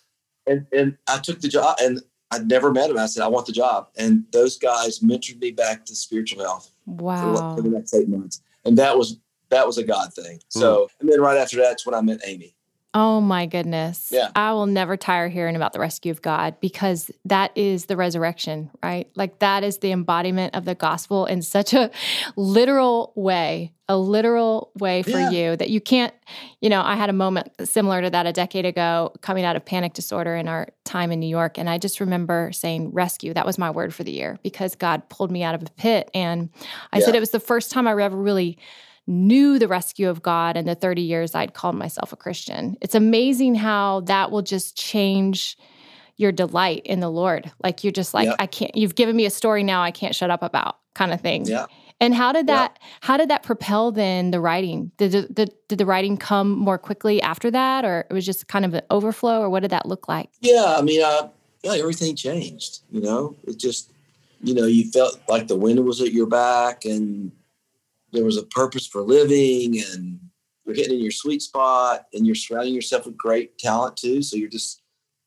and 0.46 0.66
and 0.72 0.96
I 1.08 1.18
took 1.18 1.40
the 1.40 1.48
job 1.48 1.76
and 1.80 2.00
I'd 2.30 2.48
never 2.48 2.72
met 2.72 2.90
him. 2.90 2.98
I 2.98 3.06
said, 3.06 3.24
I 3.24 3.28
want 3.28 3.46
the 3.46 3.52
job. 3.52 3.88
And 3.96 4.24
those 4.32 4.56
guys 4.56 5.00
mentored 5.00 5.40
me 5.40 5.50
back 5.50 5.84
to 5.86 5.94
spiritual 5.94 6.42
health 6.42 6.70
wow. 6.86 7.56
for 7.56 7.62
the 7.62 7.68
next 7.68 7.94
eight 7.94 8.08
months. 8.08 8.42
And 8.64 8.78
that 8.78 8.96
was 8.96 9.18
that 9.48 9.66
was 9.66 9.78
a 9.78 9.84
God 9.84 10.14
thing. 10.14 10.40
So 10.48 10.82
hmm. 10.82 11.00
and 11.00 11.12
then 11.12 11.20
right 11.20 11.36
after 11.36 11.56
that's 11.56 11.86
when 11.86 11.94
I 11.94 12.00
met 12.00 12.20
Amy. 12.24 12.54
Oh 12.92 13.20
my 13.20 13.46
goodness. 13.46 14.08
Yeah. 14.10 14.30
I 14.34 14.52
will 14.52 14.66
never 14.66 14.96
tire 14.96 15.28
hearing 15.28 15.54
about 15.54 15.72
the 15.72 15.78
rescue 15.78 16.10
of 16.10 16.22
God 16.22 16.56
because 16.60 17.08
that 17.24 17.52
is 17.56 17.84
the 17.86 17.96
resurrection, 17.96 18.68
right? 18.82 19.08
Like 19.14 19.38
that 19.38 19.62
is 19.62 19.78
the 19.78 19.92
embodiment 19.92 20.56
of 20.56 20.64
the 20.64 20.74
gospel 20.74 21.24
in 21.26 21.42
such 21.42 21.72
a 21.72 21.92
literal 22.34 23.12
way, 23.14 23.72
a 23.88 23.96
literal 23.96 24.72
way 24.80 25.04
for 25.04 25.10
Yeah. 25.20 25.30
you 25.30 25.56
that 25.56 25.70
you 25.70 25.80
can't, 25.80 26.12
you 26.60 26.68
know, 26.68 26.82
I 26.82 26.96
had 26.96 27.10
a 27.10 27.12
moment 27.12 27.50
similar 27.64 28.02
to 28.02 28.10
that 28.10 28.26
a 28.26 28.32
decade 28.32 28.66
ago 28.66 29.12
coming 29.20 29.44
out 29.44 29.54
of 29.54 29.64
panic 29.64 29.92
disorder 29.92 30.34
in 30.34 30.48
our 30.48 30.66
time 30.84 31.12
in 31.12 31.20
New 31.20 31.28
York. 31.28 31.58
And 31.58 31.70
I 31.70 31.78
just 31.78 32.00
remember 32.00 32.50
saying 32.52 32.90
rescue. 32.90 33.32
That 33.34 33.46
was 33.46 33.56
my 33.56 33.70
word 33.70 33.94
for 33.94 34.02
the 34.02 34.12
year 34.12 34.40
because 34.42 34.74
God 34.74 35.08
pulled 35.08 35.30
me 35.30 35.44
out 35.44 35.54
of 35.54 35.62
a 35.62 35.66
pit. 35.76 36.10
And 36.12 36.50
I 36.92 36.98
said 36.98 37.14
it 37.14 37.20
was 37.20 37.30
the 37.30 37.38
first 37.38 37.70
time 37.70 37.86
I 37.86 37.92
ever 38.02 38.16
really 38.16 38.58
knew 39.10 39.58
the 39.58 39.68
rescue 39.68 40.08
of 40.08 40.22
God 40.22 40.56
in 40.56 40.64
the 40.66 40.74
30 40.74 41.02
years 41.02 41.34
I'd 41.34 41.52
called 41.52 41.74
myself 41.74 42.12
a 42.12 42.16
Christian. 42.16 42.76
It's 42.80 42.94
amazing 42.94 43.56
how 43.56 44.00
that 44.02 44.30
will 44.30 44.42
just 44.42 44.76
change 44.76 45.58
your 46.16 46.32
delight 46.32 46.82
in 46.84 47.00
the 47.00 47.10
Lord. 47.10 47.50
Like 47.62 47.82
you're 47.82 47.92
just 47.92 48.14
like, 48.14 48.26
Yeah. 48.26 48.36
I 48.38 48.46
can't, 48.46 48.74
you've 48.76 48.94
given 48.94 49.16
me 49.16 49.26
a 49.26 49.30
story 49.30 49.62
now 49.64 49.82
I 49.82 49.90
can't 49.90 50.14
shut 50.14 50.30
up 50.30 50.42
about 50.42 50.76
kind 50.94 51.12
of 51.12 51.20
thing. 51.20 51.44
Yeah. 51.46 51.66
And 52.02 52.14
how 52.14 52.32
did 52.32 52.46
Yeah. 52.48 52.54
that 52.54 52.78
how 53.00 53.16
did 53.16 53.28
that 53.30 53.42
propel 53.42 53.90
then 53.92 54.30
the 54.30 54.40
writing? 54.40 54.90
Did 54.96 55.12
the, 55.12 55.22
the 55.22 55.48
did 55.68 55.78
the 55.78 55.86
writing 55.86 56.16
come 56.16 56.50
more 56.56 56.78
quickly 56.78 57.20
after 57.20 57.50
that 57.50 57.84
or 57.84 58.06
it 58.08 58.12
was 58.14 58.24
just 58.24 58.48
kind 58.48 58.64
of 58.64 58.74
an 58.74 58.82
overflow 58.90 59.40
or 59.40 59.50
what 59.50 59.60
did 59.60 59.70
that 59.72 59.86
look 59.86 60.08
like? 60.08 60.30
Yeah, 60.40 60.76
I 60.78 60.82
mean, 60.82 61.02
uh, 61.02 61.28
yeah, 61.62 61.72
everything 61.74 62.16
changed. 62.16 62.80
You 62.90 63.00
know, 63.02 63.36
it 63.46 63.58
just, 63.58 63.90
you 64.42 64.54
know, 64.54 64.64
you 64.66 64.90
felt 64.90 65.20
like 65.28 65.48
the 65.48 65.56
wind 65.56 65.84
was 65.84 66.00
at 66.00 66.12
your 66.12 66.26
back, 66.26 66.84
and 66.86 67.32
there 68.12 68.24
was 68.24 68.36
a 68.36 68.44
purpose 68.44 68.86
for 68.86 69.02
living, 69.02 69.82
and 69.92 70.20
you're 70.64 70.74
hitting 70.74 70.94
in 70.94 71.02
your 71.02 71.10
sweet 71.10 71.42
spot, 71.42 72.06
and 72.12 72.26
you're 72.26 72.34
surrounding 72.34 72.74
yourself 72.74 73.06
with 73.06 73.16
great 73.16 73.58
talent 73.58 73.96
too. 73.96 74.22
So 74.22 74.36
you're 74.36 74.48
just, 74.48 74.82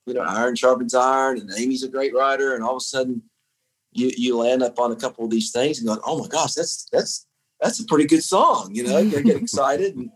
you 0.05 0.13
know, 0.13 0.21
iron 0.21 0.55
sharpens 0.55 0.93
iron, 0.93 1.39
and 1.39 1.49
Amy's 1.57 1.83
a 1.83 1.89
great 1.89 2.13
writer, 2.13 2.55
and 2.55 2.63
all 2.63 2.77
of 2.77 2.77
a 2.77 2.81
sudden, 2.81 3.23
you 3.91 4.11
you 4.17 4.37
land 4.37 4.63
up 4.63 4.79
on 4.79 4.91
a 4.91 4.95
couple 4.95 5.23
of 5.25 5.31
these 5.31 5.51
things 5.51 5.79
and 5.79 5.87
going, 5.87 6.01
oh 6.05 6.19
my 6.19 6.27
gosh, 6.27 6.53
that's 6.53 6.87
that's 6.91 7.27
that's 7.61 7.79
a 7.79 7.85
pretty 7.85 8.05
good 8.05 8.23
song. 8.23 8.71
You 8.73 8.83
know, 8.83 8.97
you 8.97 9.21
get 9.23 9.41
excited, 9.41 9.95
and 9.95 10.09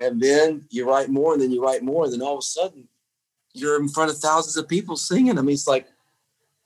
and 0.00 0.20
then 0.20 0.66
you 0.70 0.88
write 0.88 1.10
more, 1.10 1.32
and 1.32 1.42
then 1.42 1.50
you 1.50 1.62
write 1.62 1.82
more, 1.82 2.04
and 2.04 2.12
then 2.12 2.22
all 2.22 2.34
of 2.34 2.40
a 2.40 2.42
sudden 2.42 2.88
you're 3.54 3.80
in 3.80 3.88
front 3.88 4.10
of 4.10 4.18
thousands 4.18 4.56
of 4.56 4.68
people 4.68 4.96
singing. 4.96 5.38
I 5.38 5.42
mean, 5.42 5.54
it's 5.54 5.66
like 5.66 5.86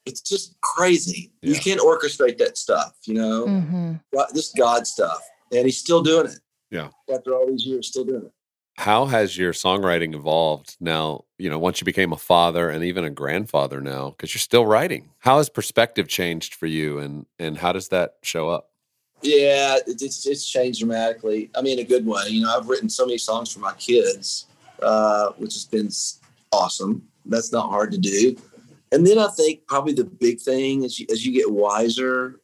it's 0.06 0.20
just 0.20 0.58
crazy. 0.60 1.32
You 1.42 1.56
can't 1.56 1.80
orchestrate 1.80 2.38
that 2.38 2.56
stuff, 2.56 2.96
you 3.04 3.14
know. 3.14 3.46
hmm 3.46 3.94
This 4.32 4.52
God 4.56 4.86
stuff, 4.86 5.20
and 5.52 5.64
he's 5.64 5.78
still 5.78 6.02
doing 6.02 6.26
it. 6.26 6.40
Yeah. 6.70 6.88
After 7.12 7.34
all 7.34 7.46
these 7.46 7.66
years, 7.66 7.88
still 7.88 8.04
doing 8.04 8.24
it. 8.24 8.32
How 8.78 9.06
has 9.06 9.38
your 9.38 9.52
songwriting 9.52 10.14
evolved 10.14 10.76
now? 10.80 11.24
You 11.38 11.50
know, 11.50 11.58
once 11.58 11.80
you 11.80 11.84
became 11.84 12.12
a 12.12 12.16
father 12.16 12.68
and 12.68 12.84
even 12.84 13.04
a 13.04 13.10
grandfather 13.10 13.80
now, 13.80 14.10
because 14.10 14.34
you're 14.34 14.40
still 14.40 14.66
writing. 14.66 15.10
How 15.18 15.38
has 15.38 15.48
perspective 15.48 16.08
changed 16.08 16.54
for 16.54 16.66
you, 16.66 16.98
and 16.98 17.26
and 17.38 17.58
how 17.58 17.72
does 17.72 17.88
that 17.88 18.16
show 18.22 18.48
up? 18.48 18.70
Yeah, 19.22 19.78
it's 19.86 20.26
it's 20.26 20.48
changed 20.48 20.80
dramatically. 20.80 21.50
I 21.56 21.62
mean, 21.62 21.78
a 21.78 21.84
good 21.84 22.06
way. 22.06 22.24
You 22.28 22.42
know, 22.42 22.56
I've 22.56 22.68
written 22.68 22.88
so 22.88 23.06
many 23.06 23.18
songs 23.18 23.52
for 23.52 23.60
my 23.60 23.72
kids, 23.74 24.46
uh, 24.82 25.30
which 25.38 25.54
has 25.54 25.64
been 25.64 25.90
awesome. 26.52 27.02
That's 27.24 27.52
not 27.52 27.70
hard 27.70 27.90
to 27.92 27.98
do. 27.98 28.36
And 28.92 29.06
then 29.06 29.18
I 29.18 29.28
think 29.28 29.66
probably 29.66 29.92
the 29.92 30.04
big 30.04 30.40
thing 30.40 30.84
is 30.84 30.98
you, 31.00 31.06
as 31.10 31.24
you 31.26 31.32
get 31.32 31.50
wiser 31.50 32.40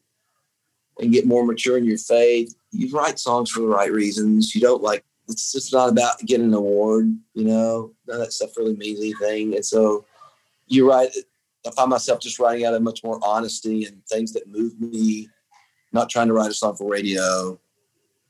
and 0.98 1.12
get 1.12 1.26
more 1.26 1.44
mature 1.44 1.78
in 1.78 1.84
your 1.84 1.98
faith, 1.98 2.54
you 2.72 2.90
write 2.96 3.18
songs 3.18 3.50
for 3.50 3.60
the 3.60 3.66
right 3.66 3.92
reasons. 3.92 4.54
You 4.54 4.60
don't 4.60 4.82
like 4.82 5.04
it's 5.28 5.52
just 5.52 5.72
not 5.72 5.88
about 5.88 6.18
getting 6.20 6.46
an 6.46 6.54
award. 6.54 7.16
You 7.34 7.44
know, 7.44 7.92
none 8.06 8.16
of 8.20 8.26
that 8.26 8.32
stuff 8.32 8.56
really 8.56 8.76
means 8.76 8.98
anything. 9.00 9.54
And 9.54 9.64
so 9.64 10.04
you 10.66 10.88
write. 10.88 11.10
I 11.64 11.70
find 11.70 11.90
myself 11.90 12.18
just 12.18 12.40
writing 12.40 12.66
out 12.66 12.74
of 12.74 12.82
much 12.82 13.04
more 13.04 13.20
honesty 13.22 13.84
and 13.84 14.04
things 14.06 14.32
that 14.32 14.48
move 14.48 14.80
me 14.80 15.28
not 15.92 16.10
trying 16.10 16.26
to 16.26 16.32
write 16.32 16.50
a 16.50 16.54
song 16.54 16.74
for 16.74 16.90
radio. 16.90 17.58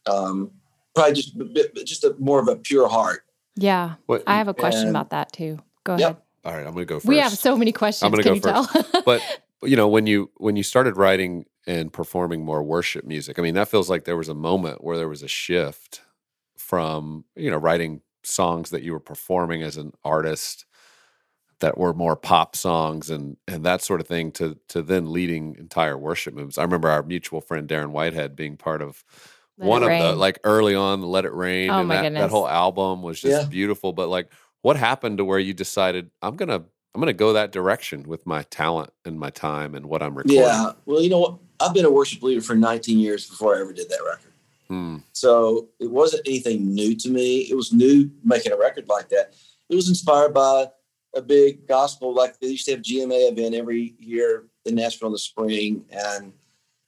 Um, 0.06 0.50
probably 0.94 1.14
just 1.14 1.34
a 1.40 1.44
bit, 1.44 1.74
just 1.86 2.04
a 2.04 2.14
more 2.18 2.40
of 2.40 2.48
a 2.48 2.56
pure 2.56 2.88
heart. 2.88 3.24
Yeah, 3.56 3.94
What- 4.04 4.22
I 4.26 4.36
have 4.36 4.48
a 4.48 4.54
question 4.54 4.82
and- 4.82 4.90
about 4.90 5.10
that 5.10 5.32
too. 5.32 5.58
Go 5.84 5.96
Yep. 5.96 6.21
Ahead. 6.44 6.54
all 6.54 6.58
right, 6.60 6.66
I'm 6.66 6.74
going 6.74 6.86
to 6.86 6.88
go 6.88 6.96
first. 6.96 7.06
We 7.08 7.18
have 7.18 7.32
so 7.32 7.56
many 7.56 7.72
questions. 7.72 8.02
I'm 8.04 8.10
gonna 8.10 8.22
go 8.22 8.34
you 8.34 8.40
tell? 8.40 8.68
but 9.04 9.22
you 9.62 9.76
know 9.76 9.88
when 9.88 10.06
you 10.06 10.30
when 10.38 10.56
you 10.56 10.62
started 10.62 10.96
writing 10.96 11.46
and 11.66 11.92
performing 11.92 12.44
more 12.44 12.62
worship 12.64 13.04
music 13.04 13.38
i 13.38 13.42
mean 13.42 13.54
that 13.54 13.68
feels 13.68 13.88
like 13.88 14.02
there 14.04 14.16
was 14.16 14.28
a 14.28 14.34
moment 14.34 14.82
where 14.82 14.96
there 14.96 15.06
was 15.08 15.22
a 15.22 15.28
shift 15.28 16.00
from 16.56 17.24
you 17.36 17.48
know 17.50 17.56
writing 17.56 18.00
songs 18.24 18.70
that 18.70 18.82
you 18.82 18.92
were 18.92 18.98
performing 19.00 19.62
as 19.62 19.76
an 19.76 19.92
artist 20.04 20.64
that 21.60 21.78
were 21.78 21.94
more 21.94 22.16
pop 22.16 22.56
songs 22.56 23.08
and 23.10 23.36
and 23.46 23.64
that 23.64 23.82
sort 23.82 24.00
of 24.00 24.08
thing 24.08 24.32
to 24.32 24.58
to 24.68 24.82
then 24.82 25.12
leading 25.12 25.54
entire 25.56 25.96
worship 25.96 26.34
moves. 26.34 26.58
i 26.58 26.62
remember 26.64 26.88
our 26.90 27.04
mutual 27.04 27.40
friend 27.40 27.68
darren 27.68 27.90
whitehead 27.90 28.34
being 28.34 28.56
part 28.56 28.82
of 28.82 29.04
Let 29.58 29.68
one 29.68 29.82
It 29.84 29.86
of 29.86 29.90
the 29.98 30.16
like 30.16 30.40
early 30.42 30.74
on 30.74 31.00
the 31.00 31.06
let 31.06 31.24
it 31.24 31.32
rain 31.32 31.70
Oh 31.70 31.78
and 31.78 31.88
my 31.88 32.02
that, 32.02 32.14
that 32.14 32.30
whole 32.30 32.48
album 32.48 33.02
was 33.02 33.20
just 33.20 33.42
Yeah. 33.42 33.48
beautiful 33.48 33.92
but 33.92 34.08
like 34.08 34.32
what 34.62 34.76
happened 34.76 35.18
to 35.18 35.24
where 35.24 35.38
you 35.38 35.52
decided 35.52 36.10
i'm 36.22 36.36
gonna 36.36 36.64
i'm 36.94 37.00
gonna 37.00 37.12
go 37.12 37.32
that 37.34 37.52
direction 37.52 38.02
with 38.04 38.26
my 38.26 38.42
talent 38.44 38.90
and 39.04 39.18
my 39.18 39.30
time 39.30 39.74
and 39.74 39.86
what 39.86 40.02
i'm 40.02 40.14
recording 40.16 40.40
Yeah. 40.40 40.72
Well, 40.86 41.02
you 41.02 41.10
know 41.10 41.18
what? 41.18 41.38
I've 41.60 41.74
been 41.74 41.84
a 41.84 41.90
worship 41.90 42.22
leader 42.22 42.40
for 42.40 42.56
19 42.56 42.98
years 42.98 43.28
before 43.28 43.56
I 43.56 43.60
ever 43.60 43.72
did 43.72 43.88
that 43.88 44.00
record. 44.04 44.32
Hmm. 44.68 44.96
So 45.12 45.68
it 45.78 45.90
wasn't 45.90 46.26
anything 46.26 46.74
new 46.74 46.96
to 46.96 47.08
me. 47.08 47.40
It 47.42 47.54
was 47.54 47.72
new 47.72 48.10
making 48.24 48.52
a 48.52 48.56
record 48.56 48.88
like 48.88 49.08
that. 49.10 49.34
It 49.68 49.76
was 49.76 49.88
inspired 49.88 50.34
by 50.34 50.66
a 51.14 51.22
big 51.22 51.68
gospel, 51.68 52.14
like 52.14 52.38
they 52.40 52.48
used 52.48 52.64
to 52.66 52.72
have 52.72 52.80
GMA 52.82 53.30
event 53.30 53.54
every 53.54 53.94
year 53.98 54.46
in 54.64 54.74
Nashville 54.74 55.08
in 55.08 55.12
the 55.12 55.18
spring. 55.18 55.84
And, 55.90 56.32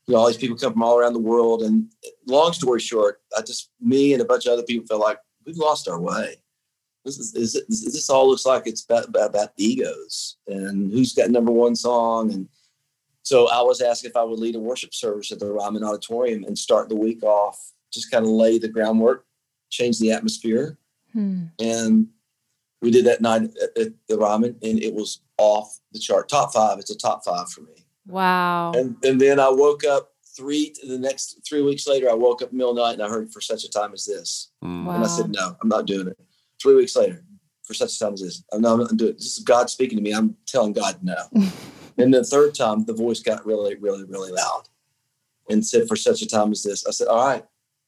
you 0.07 0.15
know, 0.15 0.21
all 0.21 0.27
these 0.27 0.37
people 0.37 0.57
come 0.57 0.73
from 0.73 0.83
all 0.83 0.99
around 0.99 1.13
the 1.13 1.19
world. 1.19 1.63
And 1.63 1.91
long 2.27 2.53
story 2.53 2.81
short, 2.81 3.21
I 3.37 3.43
just, 3.43 3.71
me 3.81 4.13
and 4.13 4.23
a 4.23 4.25
bunch 4.25 4.47
of 4.47 4.55
other 4.55 4.63
people 4.63 4.87
felt 4.87 5.03
like 5.03 5.19
we've 5.47 5.57
lost 5.57 5.87
our 5.89 6.01
way. 6.01 6.37
This 7.05 7.19
is, 7.19 7.35
is 7.35 7.55
it, 7.55 7.65
this 7.69 8.09
all 8.09 8.29
looks 8.29 8.47
like 8.47 8.67
it's 8.67 8.85
about, 8.85 9.09
about, 9.09 9.31
about 9.31 9.49
egos 9.57 10.37
and 10.47 10.91
who's 10.91 11.13
got 11.13 11.31
number 11.31 11.53
one 11.53 11.77
song. 11.77 12.33
And 12.33 12.49
so 13.23 13.49
I 13.51 13.61
was 13.63 13.81
asked 13.83 14.05
if 14.05 14.17
I 14.17 14.23
would 14.23 14.39
lead 14.39 14.57
a 14.57 14.61
worship 14.61 14.95
service 14.95 15.31
at 15.33 15.39
the 15.39 15.53
Ryman 15.53 15.85
Auditorium 15.85 16.45
and 16.45 16.59
start 16.59 16.89
the 16.89 16.97
week 16.97 17.23
off, 17.23 17.59
just 17.93 18.11
kind 18.11 18.25
of 18.25 18.31
lay 18.31 18.59
the 18.59 18.69
groundwork, 18.69 19.27
change 19.71 19.99
the 19.99 20.13
atmosphere. 20.13 20.79
Hmm. 21.13 21.45
And 21.61 22.09
we 22.81 22.91
did 22.91 23.05
that 23.07 23.21
night 23.21 23.43
at, 23.63 23.79
at 23.81 23.93
the 24.09 24.19
Ryman, 24.19 24.57
and 24.63 24.83
it 24.83 24.93
was 24.93 25.21
off 25.39 25.79
the 25.93 25.99
chart. 25.99 26.29
Top 26.29 26.53
five. 26.53 26.79
It's 26.79 26.91
a 26.91 26.97
top 26.97 27.25
five 27.25 27.49
for 27.51 27.63
me. 27.63 27.87
Wow. 28.07 28.73
And 28.73 28.97
and 29.05 29.21
then 29.21 29.41
I 29.41 29.49
woke 29.49 29.85
up 29.85 30.11
three 30.37 30.75
the 30.87 30.99
next 30.99 31.41
three 31.49 31.63
weeks 31.63 31.87
later. 31.87 32.11
I 32.11 32.15
woke 32.15 32.43
up 32.43 32.53
middle 32.53 32.75
night 32.75 32.95
and 32.95 33.03
I 33.03 33.09
heard 33.09 33.33
for 33.33 33.41
such 33.41 33.65
a 33.65 33.71
time 33.71 33.93
as 33.95 34.05
this, 34.05 34.51
Hmm. 34.61 34.85
Wow. 34.87 34.97
and 34.97 35.05
I 35.05 35.07
said 35.07 35.31
no, 35.31 35.57
I'm 35.63 35.69
not 35.69 35.87
doing 35.87 36.09
it. 36.09 36.19
Three 36.65 36.77
weeks 36.77 36.97
later, 36.97 37.23
for 37.63 37.75
such 37.75 37.95
a 37.95 37.99
time 37.99 38.15
as 38.15 38.23
this, 38.23 38.43
I'm 38.51 38.63
not 38.63 38.77
going 38.77 38.89
to 38.89 38.97
do 38.97 39.07
it. 39.09 39.19
This 39.19 39.37
is 39.37 39.45
God 39.45 39.69
speaking 39.69 39.99
to 39.99 40.03
me. 40.03 40.13
I'm 40.13 40.35
telling 40.47 40.73
God 40.73 40.97
no. 41.03 41.15
and 41.99 42.15
the 42.15 42.25
third 42.25 42.55
time, 42.55 42.87
the 42.87 42.95
voice 42.95 43.21
got 43.21 43.45
really, 43.45 43.75
really, 43.75 44.05
really 44.05 44.33
loud, 44.33 44.63
and 45.51 45.65
said 45.65 45.87
for 45.87 45.95
such 45.95 46.23
a 46.23 46.27
time 46.27 46.53
as 46.53 46.63
this. 46.63 46.87
I 46.87 46.91
said, 46.91 47.09
all 47.09 47.23
right, 47.23 47.45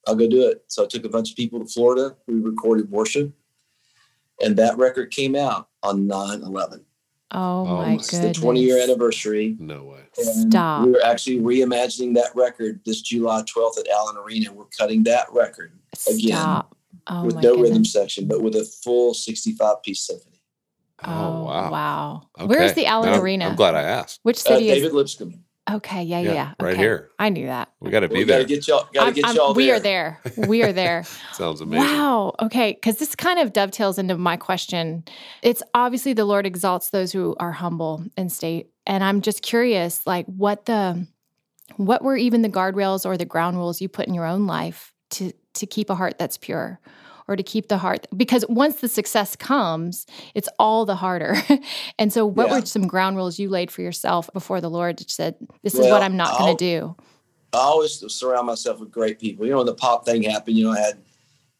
I'll 0.06 0.14
go 0.14 0.28
do 0.28 0.46
it. 0.46 0.62
So 0.66 0.84
I 0.84 0.88
took 0.88 1.06
a 1.06 1.08
bunch 1.08 1.30
of 1.30 1.36
people 1.38 1.58
to 1.58 1.64
Florida. 1.64 2.16
We 2.26 2.34
recorded 2.34 2.90
worship, 2.90 3.32
and 4.44 4.58
that 4.58 4.76
record 4.76 5.10
came 5.10 5.34
out 5.34 5.70
on 5.82 6.06
9/11. 6.06 6.80
oh, 7.30 7.40
Oh, 7.40 7.64
my 7.64 7.94
it's 7.94 8.08
It's 8.08 8.10
goodness. 8.10 8.36
the 8.36 8.42
20 8.42 8.60
year 8.60 8.82
anniversary. 8.82 9.56
no 9.58 9.84
way 9.84 10.00
And 10.18 10.52
Stop. 10.52 10.84
We 10.84 10.90
were 10.92 11.02
actually 11.02 11.38
reimagining 11.38 12.12
that 12.16 12.36
record 12.36 12.82
this 12.84 13.00
July 13.00 13.40
12th 13.44 13.78
at 13.78 13.88
Allen 13.88 14.18
Arena. 14.18 14.52
We're 14.52 14.66
cutting 14.66 15.02
that 15.04 15.28
record 15.32 15.72
again 16.06 16.18
Stop. 16.36 16.75
Oh 17.08 17.24
with 17.24 17.36
no 17.36 17.40
goodness. 17.42 17.62
rhythm 17.68 17.84
section, 17.84 18.26
but 18.28 18.42
with 18.42 18.54
a 18.56 18.64
full 18.64 19.14
65 19.14 19.82
piece 19.82 20.00
symphony. 20.06 20.40
Oh, 21.04 21.44
wow. 21.44 22.22
Okay. 22.38 22.46
Where's 22.46 22.72
the 22.72 22.86
Allen 22.86 23.10
Now, 23.12 23.20
Arena? 23.20 23.46
i'm 23.48 23.54
glad 23.56 23.74
i 23.74 23.82
asked 23.82 24.18
Which 24.22 24.38
Uh, 24.38 24.50
city 24.50 24.70
is? 24.70 24.76
David 24.76 24.92
Lipscomb. 24.94 25.42
Okay. 25.70 26.04
Yeah. 26.04 26.20
Yeah, 26.20 26.32
Yeah. 26.32 26.52
right 26.60 26.72
okay. 26.74 26.80
here. 26.82 27.10
I 27.18 27.28
knew 27.28 27.46
that. 27.46 27.70
we 27.80 27.90
got 27.90 28.00
to 28.00 28.08
be 28.08 28.18
We 28.18 28.24
there 28.24 28.38
gotta 28.38 28.48
get 28.48 28.66
y'all. 28.68 28.88
Gotta 28.94 29.06
I'm- 29.06 29.14
get 29.14 29.26
I'm- 29.26 29.34
y'all 29.36 29.52
we 29.52 29.70
are 29.72 29.80
there. 29.80 30.20
We 30.36 30.62
are 30.62 30.72
there. 30.72 31.04
sounds 31.32 31.60
amazing 31.60 31.86
Wow. 31.86 32.34
Okay. 32.40 32.72
Because 32.72 32.96
this 32.96 33.14
kind 33.16 33.38
of 33.40 33.52
dovetails 33.52 33.98
into 33.98 34.16
my 34.16 34.36
question. 34.36 35.04
It's 35.42 35.62
obviously 35.74 36.12
the 36.12 36.24
Lord 36.24 36.46
exalts 36.46 36.90
those 36.90 37.12
who 37.12 37.34
are 37.40 37.52
humble 37.52 38.04
and 38.16 38.30
state. 38.32 38.70
And 38.86 39.02
I'm 39.04 39.20
just 39.22 39.42
curious, 39.42 40.06
like, 40.06 40.26
what 40.26 40.66
the, 40.66 41.06
what 41.76 42.02
were 42.02 42.16
even 42.16 42.42
the 42.42 42.48
guardrails 42.48 43.04
or 43.04 43.16
the 43.16 43.24
ground 43.24 43.56
rules 43.58 43.80
you 43.80 43.88
put 43.88 44.06
in 44.06 44.14
your 44.14 44.24
own 44.26 44.46
life 44.46 44.92
to 45.10 45.32
to 45.60 45.66
keep 45.66 45.90
a 45.90 45.94
heart 45.94 46.18
that's 46.18 46.36
pure, 46.36 46.80
or 47.28 47.36
to 47.36 47.42
keep 47.42 47.68
the 47.68 47.78
heart 47.78 48.06
because 48.16 48.44
once 48.48 48.80
the 48.80 48.88
success 48.88 49.34
comes, 49.36 50.06
it's 50.34 50.48
all 50.58 50.84
the 50.84 50.96
harder. 50.96 51.36
and 51.98 52.12
so, 52.12 52.24
what 52.26 52.48
Yeah. 52.48 52.60
were 52.60 52.66
some 52.66 52.86
ground 52.86 53.16
rules 53.16 53.38
you 53.38 53.48
laid 53.48 53.70
for 53.70 53.82
yourself 53.82 54.30
before 54.32 54.60
the 54.60 54.70
Lord 54.70 54.98
that 54.98 55.10
said, 55.10 55.36
"This 55.62 55.74
is 55.74 55.90
what 55.90 56.02
I'm 56.02 56.16
not 56.16 56.38
going 56.38 56.56
to 56.56 56.64
do"? 56.64 56.96
I 57.52 57.58
always 57.58 58.02
surround 58.14 58.46
myself 58.46 58.80
with 58.80 58.90
great 58.90 59.18
people. 59.18 59.46
You 59.46 59.52
know, 59.52 59.58
when 59.58 59.66
the 59.66 59.74
pop 59.74 60.04
thing 60.04 60.22
happened, 60.22 60.56
you 60.58 60.64
know, 60.64 60.72
I 60.72 60.80
had 60.80 60.98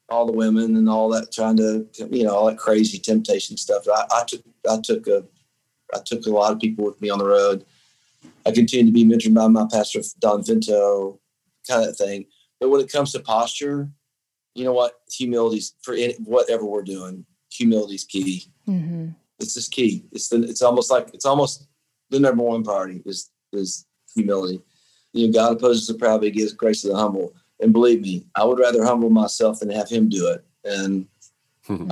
all 0.09 0.26
the 0.26 0.32
women 0.32 0.76
and 0.76 0.88
all 0.88 1.09
that 1.11 1.32
trying 1.32 1.56
to, 1.56 1.87
you 2.11 2.24
know, 2.24 2.35
all 2.35 2.46
that 2.46 2.59
crazy 2.59 2.98
temptation 2.98 3.56
stuff. 3.56 3.87
I, 3.92 4.04
I 4.11 4.24
took, 4.24 4.42
I 4.68 4.78
took 4.82 5.06
a, 5.06 5.24
I 5.94 5.98
took 6.04 6.26
a 6.26 6.30
lot 6.30 6.52
of 6.52 6.61
people 6.61 6.85
with 6.85 7.00
me 7.00 7.11
on 7.11 7.18
the 7.18 7.26
road. 7.26 7.64
I 8.44 8.52
continued 8.52 8.87
to 8.87 8.92
be 8.92 9.04
mentored 9.04 9.35
by 9.35 9.48
my 9.48 9.66
pastor 9.70 10.00
Don 10.20 10.42
Finto, 10.42 11.18
kind 11.68 11.88
of 11.88 11.96
thing. 11.96 12.26
But 12.66 12.72
when 12.72 12.81
it 12.81 12.90
comes 12.90 13.12
to 13.12 13.20
posture, 13.20 13.88
you 14.57 14.64
know 14.64 14.72
what? 14.72 14.94
Humility's 15.12 15.74
for 15.83 15.94
any, 15.94 16.14
whatever 16.14 16.64
we're 16.64 16.83
doing. 16.83 17.24
Humility's 17.52 18.02
key. 18.02 18.50
hmm 18.64 19.11
It's 19.38 19.55
just 19.55 19.70
key. 19.70 20.05
It's 20.11 20.29
the, 20.31 20.42
it's 20.42 20.62
almost 20.62 20.90
like 20.90 21.14
it's 21.14 21.24
almost 21.24 21.68
the 22.11 22.18
number 22.18 22.42
one 22.42 22.64
priority 22.64 23.02
is 23.07 23.31
is 23.52 23.87
humility. 24.16 24.61
You 25.12 25.29
know, 25.29 25.33
God 25.33 25.52
opposes 25.52 25.87
the 25.87 25.94
proud, 25.94 26.18
but 26.18 26.24
he 26.24 26.31
gives 26.33 26.55
grace 26.55 26.83
to 26.83 26.88
the 26.88 26.96
humble. 26.96 27.35
And 27.61 27.72
believe 27.72 28.00
me, 28.00 28.26
I 28.35 28.42
would 28.44 28.59
rather 28.59 28.85
humble 28.85 29.11
myself 29.11 29.61
than 29.61 29.70
have 29.70 29.88
him 29.88 30.09
do 30.09 30.26
it. 30.26 30.44
And 30.64 31.07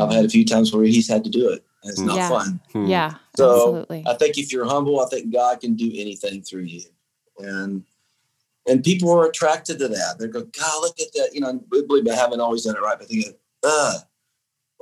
I've 0.00 0.10
had 0.10 0.24
a 0.24 0.28
few 0.28 0.44
times 0.44 0.74
where 0.74 0.84
he's 0.84 1.06
had 1.08 1.22
to 1.22 1.30
do 1.30 1.50
it. 1.50 1.64
And 1.84 1.92
it's 1.92 2.00
not 2.00 2.16
Yeah. 2.16 2.28
fun. 2.28 2.60
Hmm. 2.72 2.86
Yeah, 2.88 3.14
So, 3.36 3.50
absolutely. 3.52 4.02
I 4.06 4.14
think 4.14 4.38
if 4.38 4.52
you're 4.52 4.64
humble, 4.66 4.98
I 5.00 5.06
think 5.08 5.32
God 5.32 5.60
can 5.60 5.74
do 5.74 5.88
anything 5.94 6.42
through 6.42 6.64
you. 6.64 6.82
And 7.38 7.84
and 8.66 8.82
people 8.82 9.10
are 9.12 9.26
attracted 9.26 9.78
to 9.78 9.88
that. 9.88 10.16
They're 10.18 10.28
going, 10.28 10.50
God, 10.58 10.82
look 10.82 10.98
at 11.00 11.12
that. 11.14 11.30
You 11.32 11.40
know, 11.40 11.60
believe 11.68 12.04
me, 12.04 12.10
I 12.10 12.16
haven't 12.16 12.40
always 12.40 12.64
done 12.64 12.76
it 12.76 12.80
right, 12.80 12.98
but 12.98 13.08
they 13.08 13.22
go, 13.22 13.30
uh. 13.64 13.98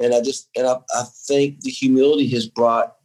And 0.00 0.14
I 0.14 0.20
just 0.20 0.48
and 0.56 0.66
I, 0.66 0.76
I 0.94 1.04
think 1.26 1.60
the 1.60 1.70
humility 1.70 2.28
has 2.30 2.48
brought 2.48 2.96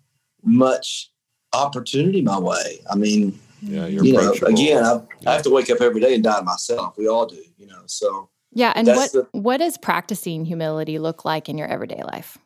much 0.43 1.11
opportunity 1.53 2.21
my 2.21 2.39
way. 2.39 2.79
I 2.89 2.95
mean, 2.95 3.37
yeah 3.61 3.85
you're 3.87 4.05
you 4.05 4.13
know, 4.13 4.31
again, 4.45 4.83
I, 4.83 5.01
I 5.25 5.33
have 5.33 5.43
to 5.43 5.49
wake 5.49 5.69
up 5.69 5.81
every 5.81 5.99
day 5.99 6.15
and 6.15 6.23
die 6.23 6.39
to 6.39 6.45
myself. 6.45 6.97
We 6.97 7.07
all 7.07 7.25
do, 7.25 7.43
you 7.57 7.67
know. 7.67 7.81
So 7.85 8.29
Yeah, 8.53 8.73
and 8.75 8.87
That's 8.87 9.13
what 9.13 9.27
what 9.31 9.57
does 9.57 9.77
practicing 9.77 10.45
humility 10.45 10.99
look 10.99 11.25
like 11.25 11.49
in 11.49 11.57
your 11.57 11.67
everyday 11.67 12.01
life? 12.03 12.37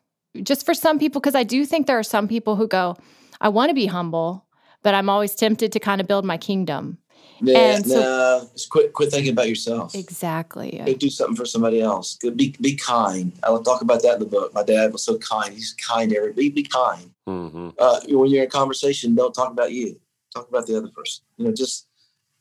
Just 0.43 0.65
for 0.65 0.73
some 0.73 0.97
people 0.97 1.21
because 1.21 1.35
I 1.35 1.43
do 1.43 1.65
think 1.65 1.87
there 1.87 1.99
are 1.99 2.03
some 2.03 2.27
people 2.27 2.55
who 2.55 2.67
go, 2.67 2.95
I 3.39 3.49
want 3.49 3.69
to 3.69 3.75
be 3.75 3.85
humble, 3.85 4.45
but 4.81 4.95
I'm 4.95 5.09
always 5.09 5.35
tempted 5.35 5.71
to 5.73 5.79
kind 5.79 6.01
of 6.01 6.07
build 6.07 6.25
my 6.25 6.37
kingdom. 6.37 6.97
Yeah, 7.41 7.75
And 7.75 7.86
so- 7.88 7.99
nah, 7.99 8.45
just 8.54 8.69
quit 8.69 8.93
quit 8.93 9.12
thinking 9.12 9.32
about 9.34 9.49
yourself. 9.49 9.93
Exactly. 9.95 10.82
Go 10.86 10.93
do 10.93 11.10
something 11.10 11.36
for 11.36 11.45
somebody 11.45 11.82
else. 11.82 12.15
Be 12.15 12.56
be 12.62 12.75
kind. 12.75 13.32
I 13.43 13.49
will 13.49 13.63
talk 13.63 13.82
about 13.82 14.01
that 14.04 14.15
in 14.15 14.19
the 14.19 14.25
book. 14.25 14.54
My 14.54 14.63
dad 14.63 14.91
was 14.93 15.04
so 15.04 15.17
kind. 15.17 15.54
He's 15.54 15.73
kind 15.73 16.10
to 16.12 16.17
everybody. 16.17 16.49
Be, 16.49 16.62
be 16.63 16.67
kind. 16.69 17.12
Mhm. 17.27 17.73
Uh, 17.80 17.99
when 18.08 18.30
you're 18.32 18.43
in 18.43 18.47
a 18.47 18.51
conversation, 18.51 19.15
don't 19.15 19.34
talk 19.34 19.51
about 19.51 19.71
you. 19.71 19.99
Talk 20.34 20.47
about 20.49 20.65
the 20.67 20.77
other 20.77 20.89
person. 20.89 21.23
You 21.38 21.45
know, 21.45 21.51
just 21.54 21.88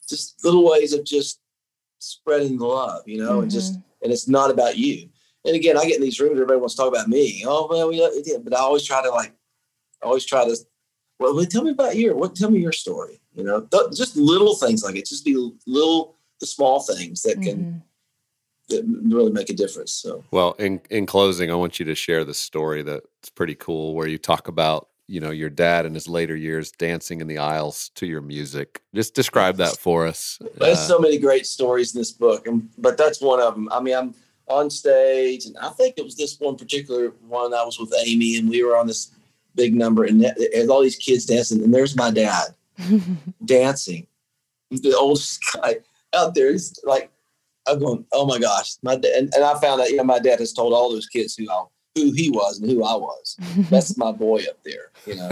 just 0.08 0.44
little 0.44 0.64
ways 0.68 0.92
of 0.92 1.04
just 1.04 1.38
spreading 1.98 2.58
the 2.58 2.66
love. 2.66 3.02
You 3.06 3.18
know, 3.24 3.40
and 3.40 3.50
just 3.50 3.74
Mhm. 3.74 3.82
and 4.02 4.12
it's 4.12 4.28
not 4.28 4.50
about 4.50 4.76
you. 4.76 5.08
And 5.44 5.56
again, 5.56 5.76
I 5.78 5.84
get 5.86 5.96
in 5.96 6.02
these 6.02 6.20
rooms, 6.20 6.32
everybody 6.32 6.60
wants 6.60 6.74
to 6.74 6.82
talk 6.82 6.88
about 6.92 7.08
me. 7.08 7.44
Oh 7.46 7.66
well, 7.70 7.88
we, 7.88 7.96
yeah, 8.26 8.36
but 8.42 8.54
I 8.54 8.58
always 8.60 8.82
try 8.84 9.02
to 9.02 9.10
like, 9.10 9.32
I 10.02 10.06
always 10.06 10.24
try 10.24 10.44
to. 10.44 10.56
Well, 11.20 11.36
well, 11.36 11.44
tell 11.44 11.62
me 11.62 11.70
about 11.70 11.96
your 11.96 12.16
what? 12.16 12.34
Tell 12.34 12.50
me 12.50 12.60
your 12.60 12.72
story. 12.72 13.20
You 13.36 13.44
know, 13.44 13.60
Th- 13.60 13.92
just 13.94 14.16
little 14.16 14.56
things 14.56 14.82
like 14.82 14.96
it. 14.96 15.06
Just 15.06 15.24
be 15.24 15.52
little, 15.66 16.16
the 16.40 16.46
small 16.46 16.80
things 16.80 17.22
that 17.22 17.40
can 17.42 17.58
Mhm. 17.64 17.82
that 18.70 18.84
really 19.14 19.30
make 19.30 19.50
a 19.50 19.52
difference. 19.52 19.92
So 19.92 20.24
Well, 20.30 20.52
in 20.58 20.80
in 20.90 21.04
closing, 21.06 21.50
I 21.50 21.54
want 21.54 21.78
you 21.78 21.84
to 21.86 21.94
share 21.94 22.24
the 22.24 22.34
story 22.34 22.82
that's 22.82 23.28
pretty 23.34 23.54
cool, 23.54 23.94
where 23.94 24.08
you 24.08 24.16
talk 24.18 24.48
about 24.48 24.88
you 25.08 25.20
know 25.20 25.30
your 25.30 25.50
dad 25.50 25.84
in 25.86 25.92
his 25.94 26.08
later 26.08 26.34
years 26.36 26.72
dancing 26.72 27.20
in 27.20 27.26
the 27.26 27.36
aisles 27.38 27.90
to 27.96 28.06
your 28.06 28.22
music. 28.22 28.80
Just 28.94 29.14
describe 29.14 29.56
that 29.58 29.76
for 29.86 30.06
us. 30.06 30.38
there's 30.58 30.78
Uh, 30.78 30.86
so 30.88 30.98
many 30.98 31.18
great 31.18 31.46
stories 31.46 31.94
in 31.94 32.00
this 32.00 32.12
book, 32.12 32.46
and 32.46 32.68
but 32.78 32.96
that's 32.96 33.20
one 33.20 33.40
of 33.40 33.54
them. 33.54 33.68
I 33.70 33.80
mean, 33.80 33.94
I'm 33.94 34.14
on 34.48 34.70
stage, 34.70 35.44
and 35.46 35.56
I 35.58 35.68
think 35.70 35.94
it 35.98 36.04
was 36.04 36.16
this 36.16 36.40
one 36.40 36.56
particular 36.56 37.10
one. 37.28 37.52
I 37.52 37.62
was 37.64 37.78
with 37.78 37.92
Amy, 38.06 38.36
and 38.36 38.48
we 38.48 38.62
were 38.64 38.76
on 38.76 38.86
this 38.86 39.10
big 39.54 39.74
number, 39.74 40.04
and 40.04 40.22
that- 40.22 40.38
and 40.54 40.70
all 40.70 40.82
these 40.82 40.96
kids 40.96 41.26
dancing, 41.26 41.62
and 41.62 41.72
there's 41.74 41.96
my 41.96 42.10
dad 42.10 42.54
dancing. 43.44 44.06
The 44.70 44.96
old 44.96 45.20
guy 45.54 45.76
out 46.14 46.34
there. 46.34 46.52
He's 46.52 46.78
like, 46.84 47.10
I'm 47.66 47.78
going, 47.78 48.04
oh 48.12 48.26
my 48.26 48.38
gosh, 48.38 48.74
my 48.82 48.96
dad, 48.96 49.12
and, 49.16 49.34
and 49.34 49.44
I 49.44 49.58
found 49.60 49.80
out, 49.80 49.90
you 49.90 49.96
know, 49.96 50.04
my 50.04 50.18
dad 50.18 50.38
has 50.40 50.52
told 50.52 50.72
all 50.72 50.90
those 50.90 51.06
kids 51.06 51.34
who 51.36 51.48
I, 51.50 51.64
who 51.96 52.12
he 52.12 52.30
was 52.30 52.60
and 52.60 52.70
who 52.70 52.84
I 52.84 52.94
was. 52.94 53.36
That's 53.70 53.96
my 53.96 54.12
boy 54.12 54.44
up 54.48 54.62
there, 54.64 54.90
you 55.06 55.16
know. 55.16 55.30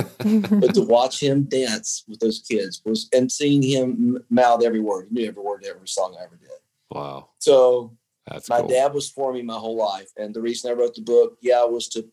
but 0.60 0.74
to 0.74 0.82
watch 0.82 1.20
him 1.22 1.44
dance 1.44 2.04
with 2.08 2.20
those 2.20 2.40
kids 2.40 2.82
was, 2.84 3.08
and 3.14 3.30
seeing 3.30 3.62
him 3.62 4.22
mouth 4.30 4.62
every 4.64 4.80
word, 4.80 5.06
he 5.08 5.14
knew 5.14 5.28
every 5.28 5.42
word, 5.42 5.64
every 5.68 5.88
song 5.88 6.16
I 6.20 6.24
ever 6.24 6.36
did. 6.36 6.50
Wow. 6.90 7.30
So 7.38 7.96
That's 8.26 8.48
my 8.48 8.60
cool. 8.60 8.68
dad 8.68 8.92
was 8.92 9.08
for 9.08 9.32
me 9.32 9.42
my 9.42 9.56
whole 9.56 9.76
life, 9.76 10.10
and 10.16 10.34
the 10.34 10.40
reason 10.42 10.70
I 10.70 10.74
wrote 10.74 10.94
the 10.94 11.02
book, 11.02 11.38
yeah, 11.40 11.64
was 11.64 11.88
to 11.90 12.06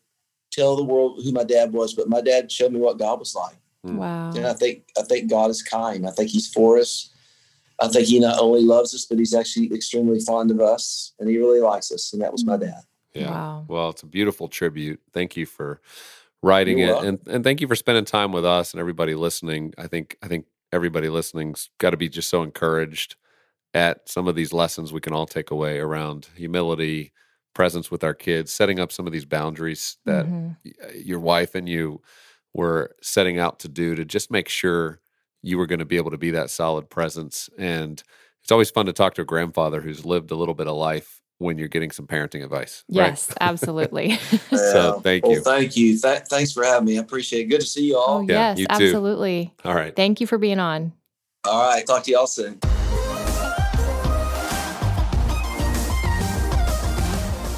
tell 0.56 0.76
the 0.76 0.84
world 0.84 1.22
who 1.24 1.32
my 1.32 1.44
dad 1.44 1.74
was. 1.74 1.94
But 1.94 2.10
my 2.10 2.22
dad 2.22 2.52
showed 2.52 2.72
me 2.72 2.80
what 2.80 2.98
God 3.00 3.20
was 3.20 3.36
like, 3.36 3.58
Mm. 3.86 3.98
Wow. 3.98 4.32
and 4.36 4.48
I 4.48 4.54
think 4.54 4.84
I 4.98 5.04
think 5.04 5.30
God 5.30 5.50
is 5.52 5.62
kind. 5.62 6.08
I 6.08 6.12
think 6.12 6.30
He's 6.32 6.48
for 6.48 6.78
us. 6.80 7.12
I 7.80 7.88
think 7.88 8.08
He 8.08 8.20
not 8.20 8.40
only 8.40 8.62
loves 8.62 8.96
us, 8.96 9.06
but 9.06 9.20
He's 9.20 9.34
actually 9.36 9.72
extremely 9.74 10.20
fond 10.20 10.50
of 10.52 10.60
us, 10.62 11.14
and 11.20 11.30
He 11.30 11.38
really 11.38 11.62
likes 11.62 11.92
us. 11.92 12.14
And 12.14 12.22
that 12.22 12.32
was 12.32 12.46
my 12.46 12.58
Mm. 12.58 12.62
dad. 12.62 12.82
Yeah. 13.14 13.30
Wow. 13.32 13.66
Well, 13.68 13.90
it's 13.90 14.04
a 14.04 14.08
beautiful 14.08 14.48
tribute. 14.48 15.00
Thank 15.14 15.38
you 15.38 15.46
for 15.46 15.80
writing 16.42 16.78
You're 16.80 16.90
it, 16.90 16.92
welcome. 16.94 17.08
and 17.10 17.28
and 17.28 17.44
thank 17.44 17.62
you 17.62 17.68
for 17.68 17.76
spending 17.76 18.06
time 18.06 18.32
with 18.32 18.46
us 18.46 18.74
and 18.74 18.80
everybody 18.80 19.14
listening. 19.16 19.74
I 19.78 19.88
think 19.88 20.18
I 20.24 20.28
think 20.28 20.46
everybody 20.72 21.10
listening's 21.10 21.70
got 21.78 21.92
to 21.92 21.98
be 21.98 22.10
just 22.10 22.30
so 22.30 22.44
encouraged 22.44 23.16
at 23.74 24.08
some 24.10 24.28
of 24.28 24.36
these 24.36 24.52
lessons 24.54 24.92
we 24.92 25.00
can 25.02 25.14
all 25.14 25.26
take 25.28 25.52
away 25.52 25.80
around 25.80 26.28
humility, 26.36 27.12
presence 27.56 27.90
with 27.90 28.04
our 28.04 28.14
kids, 28.14 28.52
setting 28.52 28.80
up 28.80 28.92
some 28.92 29.08
of 29.08 29.14
these 29.14 29.26
boundaries 29.26 29.98
that 30.06 30.28
Mhm. 30.28 30.58
uh, 30.84 30.88
your 30.94 31.20
wife 31.20 31.56
and 31.56 31.68
you 31.68 32.02
were 32.54 32.96
setting 33.02 33.40
out 33.40 33.60
to 33.62 33.68
do 33.68 33.96
to 33.96 34.06
just 34.06 34.30
make 34.30 34.48
sure 34.48 35.00
you 35.42 35.58
were 35.58 35.66
going 35.66 35.80
to 35.80 35.86
be 35.86 35.98
able 35.98 36.12
to 36.12 36.18
be 36.18 36.32
that 36.32 36.50
solid 36.50 36.90
presence. 36.90 37.50
And 37.58 38.04
it's 38.44 38.52
always 38.52 38.70
fun 38.70 38.86
to 38.86 38.94
talk 38.94 39.16
to 39.16 39.22
a 39.22 39.26
grandfather 39.26 39.82
who's 39.82 40.06
lived 40.06 40.30
a 40.32 40.36
little 40.36 40.54
bit 40.54 40.68
of 40.68 40.76
life 40.76 41.22
when 41.38 41.58
you're 41.58 41.68
getting 41.68 41.92
some 41.92 42.08
parenting 42.08 42.44
advice. 42.44 42.84
right? 42.90 43.08
Yes, 43.08 43.34
absolutely. 43.42 44.18
So, 44.56 45.02
thank 45.02 45.24
well, 45.24 45.34
you. 45.34 45.42
Thank 45.42 45.76
you. 45.76 46.00
Th- 46.00 46.22
thanks 46.30 46.54
for 46.54 46.64
having 46.64 46.86
me. 46.86 46.98
I 46.98 47.02
appreciate 47.02 47.42
it. 47.42 47.50
Good 47.50 47.62
to 47.62 47.68
see 47.68 47.88
you 47.88 47.98
all. 47.98 48.20
oh, 48.20 48.22
Yeah, 48.22 48.56
yes, 48.56 48.60
you 48.60 48.68
too. 48.68 48.74
absolutely. 48.74 49.54
All 49.66 49.76
right. 49.76 49.96
Thank 49.96 50.22
you 50.22 50.28
for 50.28 50.38
being 50.38 50.60
on. 50.60 50.94
All 51.44 51.70
right. 51.70 51.86
Talk 51.86 52.04
to 52.04 52.12
y'all 52.12 52.28
soon. 52.28 52.60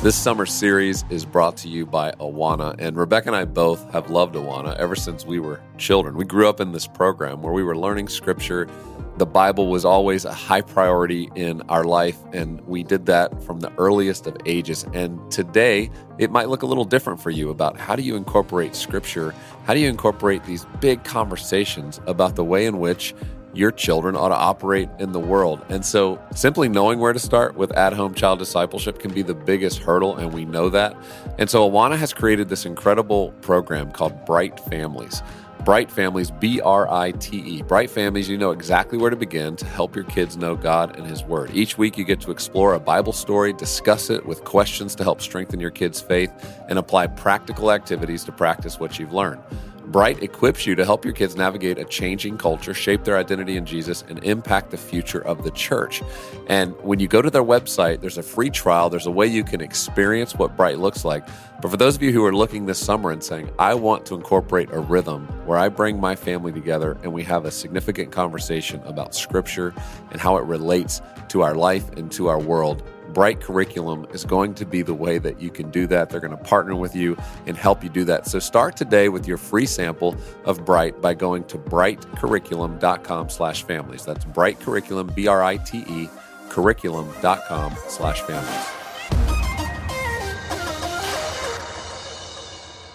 This 0.04 0.16
summer 0.16 0.46
series 0.46 1.04
is 1.10 1.26
brought 1.26 1.58
to 1.58 1.68
you 1.68 1.84
by 1.84 2.12
Awana, 2.20 2.76
and 2.78 2.96
Rebecca 2.96 3.30
and 3.30 3.36
I 3.36 3.46
both 3.46 3.92
have 3.92 4.12
loved 4.12 4.36
Awana 4.36 4.78
ever 4.78 4.96
since 4.96 5.26
we 5.26 5.40
were 5.40 5.60
children. 5.80 6.16
We 6.16 6.24
grew 6.24 6.48
up 6.48 6.62
in 6.62 6.72
this 6.72 6.86
program 6.86 7.42
where 7.42 7.52
we 7.52 7.64
were 7.64 7.76
learning 7.76 8.10
scripture. 8.10 8.70
The 9.18 9.26
Bible 9.26 9.72
was 9.72 9.86
always 9.86 10.24
a 10.24 10.32
high 10.32 10.62
priority 10.62 11.32
in 11.34 11.64
our 11.64 11.84
life, 11.84 12.20
and 12.32 12.62
we 12.68 12.84
did 12.84 13.08
that 13.08 13.42
from 13.44 13.60
the 13.60 13.74
earliest 13.80 14.28
of 14.28 14.38
ages. 14.46 14.86
And 14.94 15.20
today, 15.32 15.90
it 16.20 16.30
might 16.30 16.48
look 16.48 16.62
a 16.62 16.68
little 16.68 16.86
different 16.86 17.20
for 17.20 17.32
you 17.32 17.50
about 17.50 17.80
how 17.80 17.96
do 17.96 18.04
you 18.04 18.16
incorporate 18.16 18.76
scripture? 18.76 19.34
How 19.66 19.74
do 19.74 19.80
you 19.80 19.90
incorporate 19.90 20.44
these 20.44 20.64
big 20.80 21.04
conversations 21.06 22.00
about 22.06 22.36
the 22.36 22.44
way 22.44 22.68
in 22.68 22.78
which 22.78 23.16
your 23.58 23.72
children 23.72 24.16
ought 24.16 24.30
to 24.30 24.36
operate 24.36 24.90
in 25.00 25.12
the 25.12 25.20
world. 25.20 25.66
And 25.70 25.86
so, 25.86 26.22
simply 26.36 26.70
knowing 26.70 27.00
where 27.00 27.14
to 27.14 27.20
start 27.20 27.56
with 27.56 27.72
at 27.76 27.94
home 27.94 28.14
child 28.14 28.40
discipleship 28.40 29.00
can 29.00 29.14
be 29.14 29.22
the 29.22 29.34
biggest 29.34 29.80
hurdle, 29.80 30.16
and 30.16 30.34
we 30.34 30.46
know 30.46 30.70
that. 30.70 30.96
And 31.38 31.50
so, 31.50 31.70
Awana 31.70 31.98
has 31.98 32.14
created 32.14 32.50
this 32.50 32.66
incredible 32.66 33.32
program 33.42 33.92
called 33.92 34.26
Brite 34.26 34.60
Families. 34.60 35.24
Brite 35.66 35.92
Families, 35.92 36.32
B 36.32 36.62
R 36.62 36.90
I 36.90 37.12
T 37.12 37.40
E. 37.40 37.62
Brite 37.62 37.90
Families, 37.90 38.30
you 38.30 38.38
know 38.38 38.52
exactly 38.52 38.98
where 38.98 39.10
to 39.10 39.18
begin 39.18 39.58
to 39.58 39.66
help 39.66 39.96
your 39.96 40.06
kids 40.06 40.38
know 40.38 40.56
God 40.56 40.96
and 40.96 41.06
His 41.06 41.24
Word. 41.24 41.52
Each 41.54 41.78
week, 41.78 41.98
you 41.98 42.06
get 42.06 42.22
to 42.22 42.32
explore 42.32 42.76
a 42.76 42.80
Bible 42.80 43.12
story, 43.12 43.52
discuss 43.52 44.10
it 44.10 44.26
with 44.26 44.46
questions 44.46 44.96
to 44.96 45.04
help 45.04 45.20
strengthen 45.20 45.60
your 45.60 45.72
kids' 45.72 46.00
faith, 46.00 46.32
and 46.70 46.80
apply 46.80 47.08
practical 47.08 47.72
activities 47.72 48.24
to 48.26 48.32
practice 48.32 48.80
what 48.80 48.98
you've 48.98 49.12
learned. 49.12 49.42
Brite 49.88 50.22
equips 50.22 50.66
you 50.66 50.76
to 50.76 50.84
help 50.84 51.06
your 51.06 51.14
kids 51.14 51.38
navigate 51.38 51.78
a 51.78 51.86
changing 51.86 52.38
culture, 52.38 52.74
shape 52.74 53.06
their 53.06 53.18
identity 53.18 53.56
in 53.56 53.66
Jesus, 53.66 54.04
and 54.10 54.22
impact 54.24 54.72
the 54.72 54.78
future 54.78 55.26
of 55.26 55.44
the 55.44 55.52
church. 55.52 56.04
And 56.48 56.76
when 56.82 57.00
you 57.00 57.08
go 57.08 57.22
to 57.22 57.30
their 57.30 57.44
website, 57.44 58.02
there's 58.02 58.18
a 58.18 58.24
free 58.24 58.50
trial. 58.50 58.90
There's 58.90 59.08
a 59.08 59.12
way 59.12 59.28
you 59.28 59.46
can 59.46 59.62
experience 59.62 60.36
what 60.36 60.58
Brite 60.58 60.80
looks 60.80 61.06
like. 61.06 61.26
But 61.62 61.72
for 61.72 61.78
those 61.78 61.96
of 61.96 62.04
you 62.04 62.12
who 62.12 62.26
are 62.26 62.36
looking 62.36 62.66
this 62.66 62.80
summer 62.80 63.12
and 63.12 63.24
saying, 63.24 63.50
I 63.58 63.76
want 63.76 64.06
to 64.08 64.16
incorporate 64.16 64.70
a 64.72 64.80
rhythm 64.80 65.26
where 65.46 65.58
I 65.58 65.70
bring 65.70 66.00
my 66.00 66.16
family 66.16 66.52
together 66.52 66.98
and 67.02 67.14
we 67.14 67.24
have 67.24 67.46
a 67.46 67.52
significant 67.52 68.12
conversation 68.12 68.82
about 68.84 69.16
scripture 69.16 69.74
and 70.12 70.20
how 70.20 70.36
it 70.38 70.44
relates 70.44 71.02
to 71.30 71.44
our 71.44 71.56
life 71.56 71.90
and 71.92 72.12
to 72.12 72.28
our 72.28 72.40
world, 72.40 72.84
Brite 73.18 73.42
Curriculum 73.42 74.06
is 74.14 74.24
going 74.24 74.54
to 74.54 74.64
be 74.64 74.84
the 74.84 74.94
way 74.94 75.18
that 75.18 75.42
you 75.42 75.50
can 75.50 75.72
do 75.72 75.88
that. 75.88 76.12
They're 76.12 76.20
going 76.20 76.38
to 76.38 76.44
partner 76.44 76.76
with 76.76 76.96
you 76.96 77.18
and 77.48 77.58
help 77.58 77.84
you 77.84 77.90
do 77.90 78.04
that. 78.04 78.28
So 78.28 78.38
start 78.38 78.78
today 78.78 79.10
with 79.10 79.28
your 79.28 79.38
free 79.38 79.66
sample 79.66 80.16
of 80.46 80.64
Brite 80.64 81.02
by 81.02 81.16
going 81.16 81.46
to 81.46 81.58
britecurriculum.com 81.58 83.30
slash 83.32 83.64
families. 83.64 84.06
That's 84.06 84.24
Brite 84.24 84.60
Curriculum, 84.60 85.08
B-R-I-T-E, 85.16 86.10
curriculum.com 86.50 87.76
slash 87.88 88.22
families. 88.22 88.77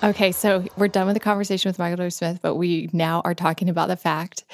Okay, 0.02 0.32
so 0.32 0.64
we're 0.76 0.88
done 0.88 1.06
with 1.06 1.14
the 1.14 1.20
conversation 1.20 1.68
with 1.68 1.78
Michael 1.78 1.96
W. 1.98 2.10
Smith, 2.10 2.40
but 2.42 2.56
we 2.56 2.90
now 2.92 3.22
are 3.24 3.34
talking 3.34 3.68
about 3.68 3.86
the 3.88 3.96
fact 3.96 4.44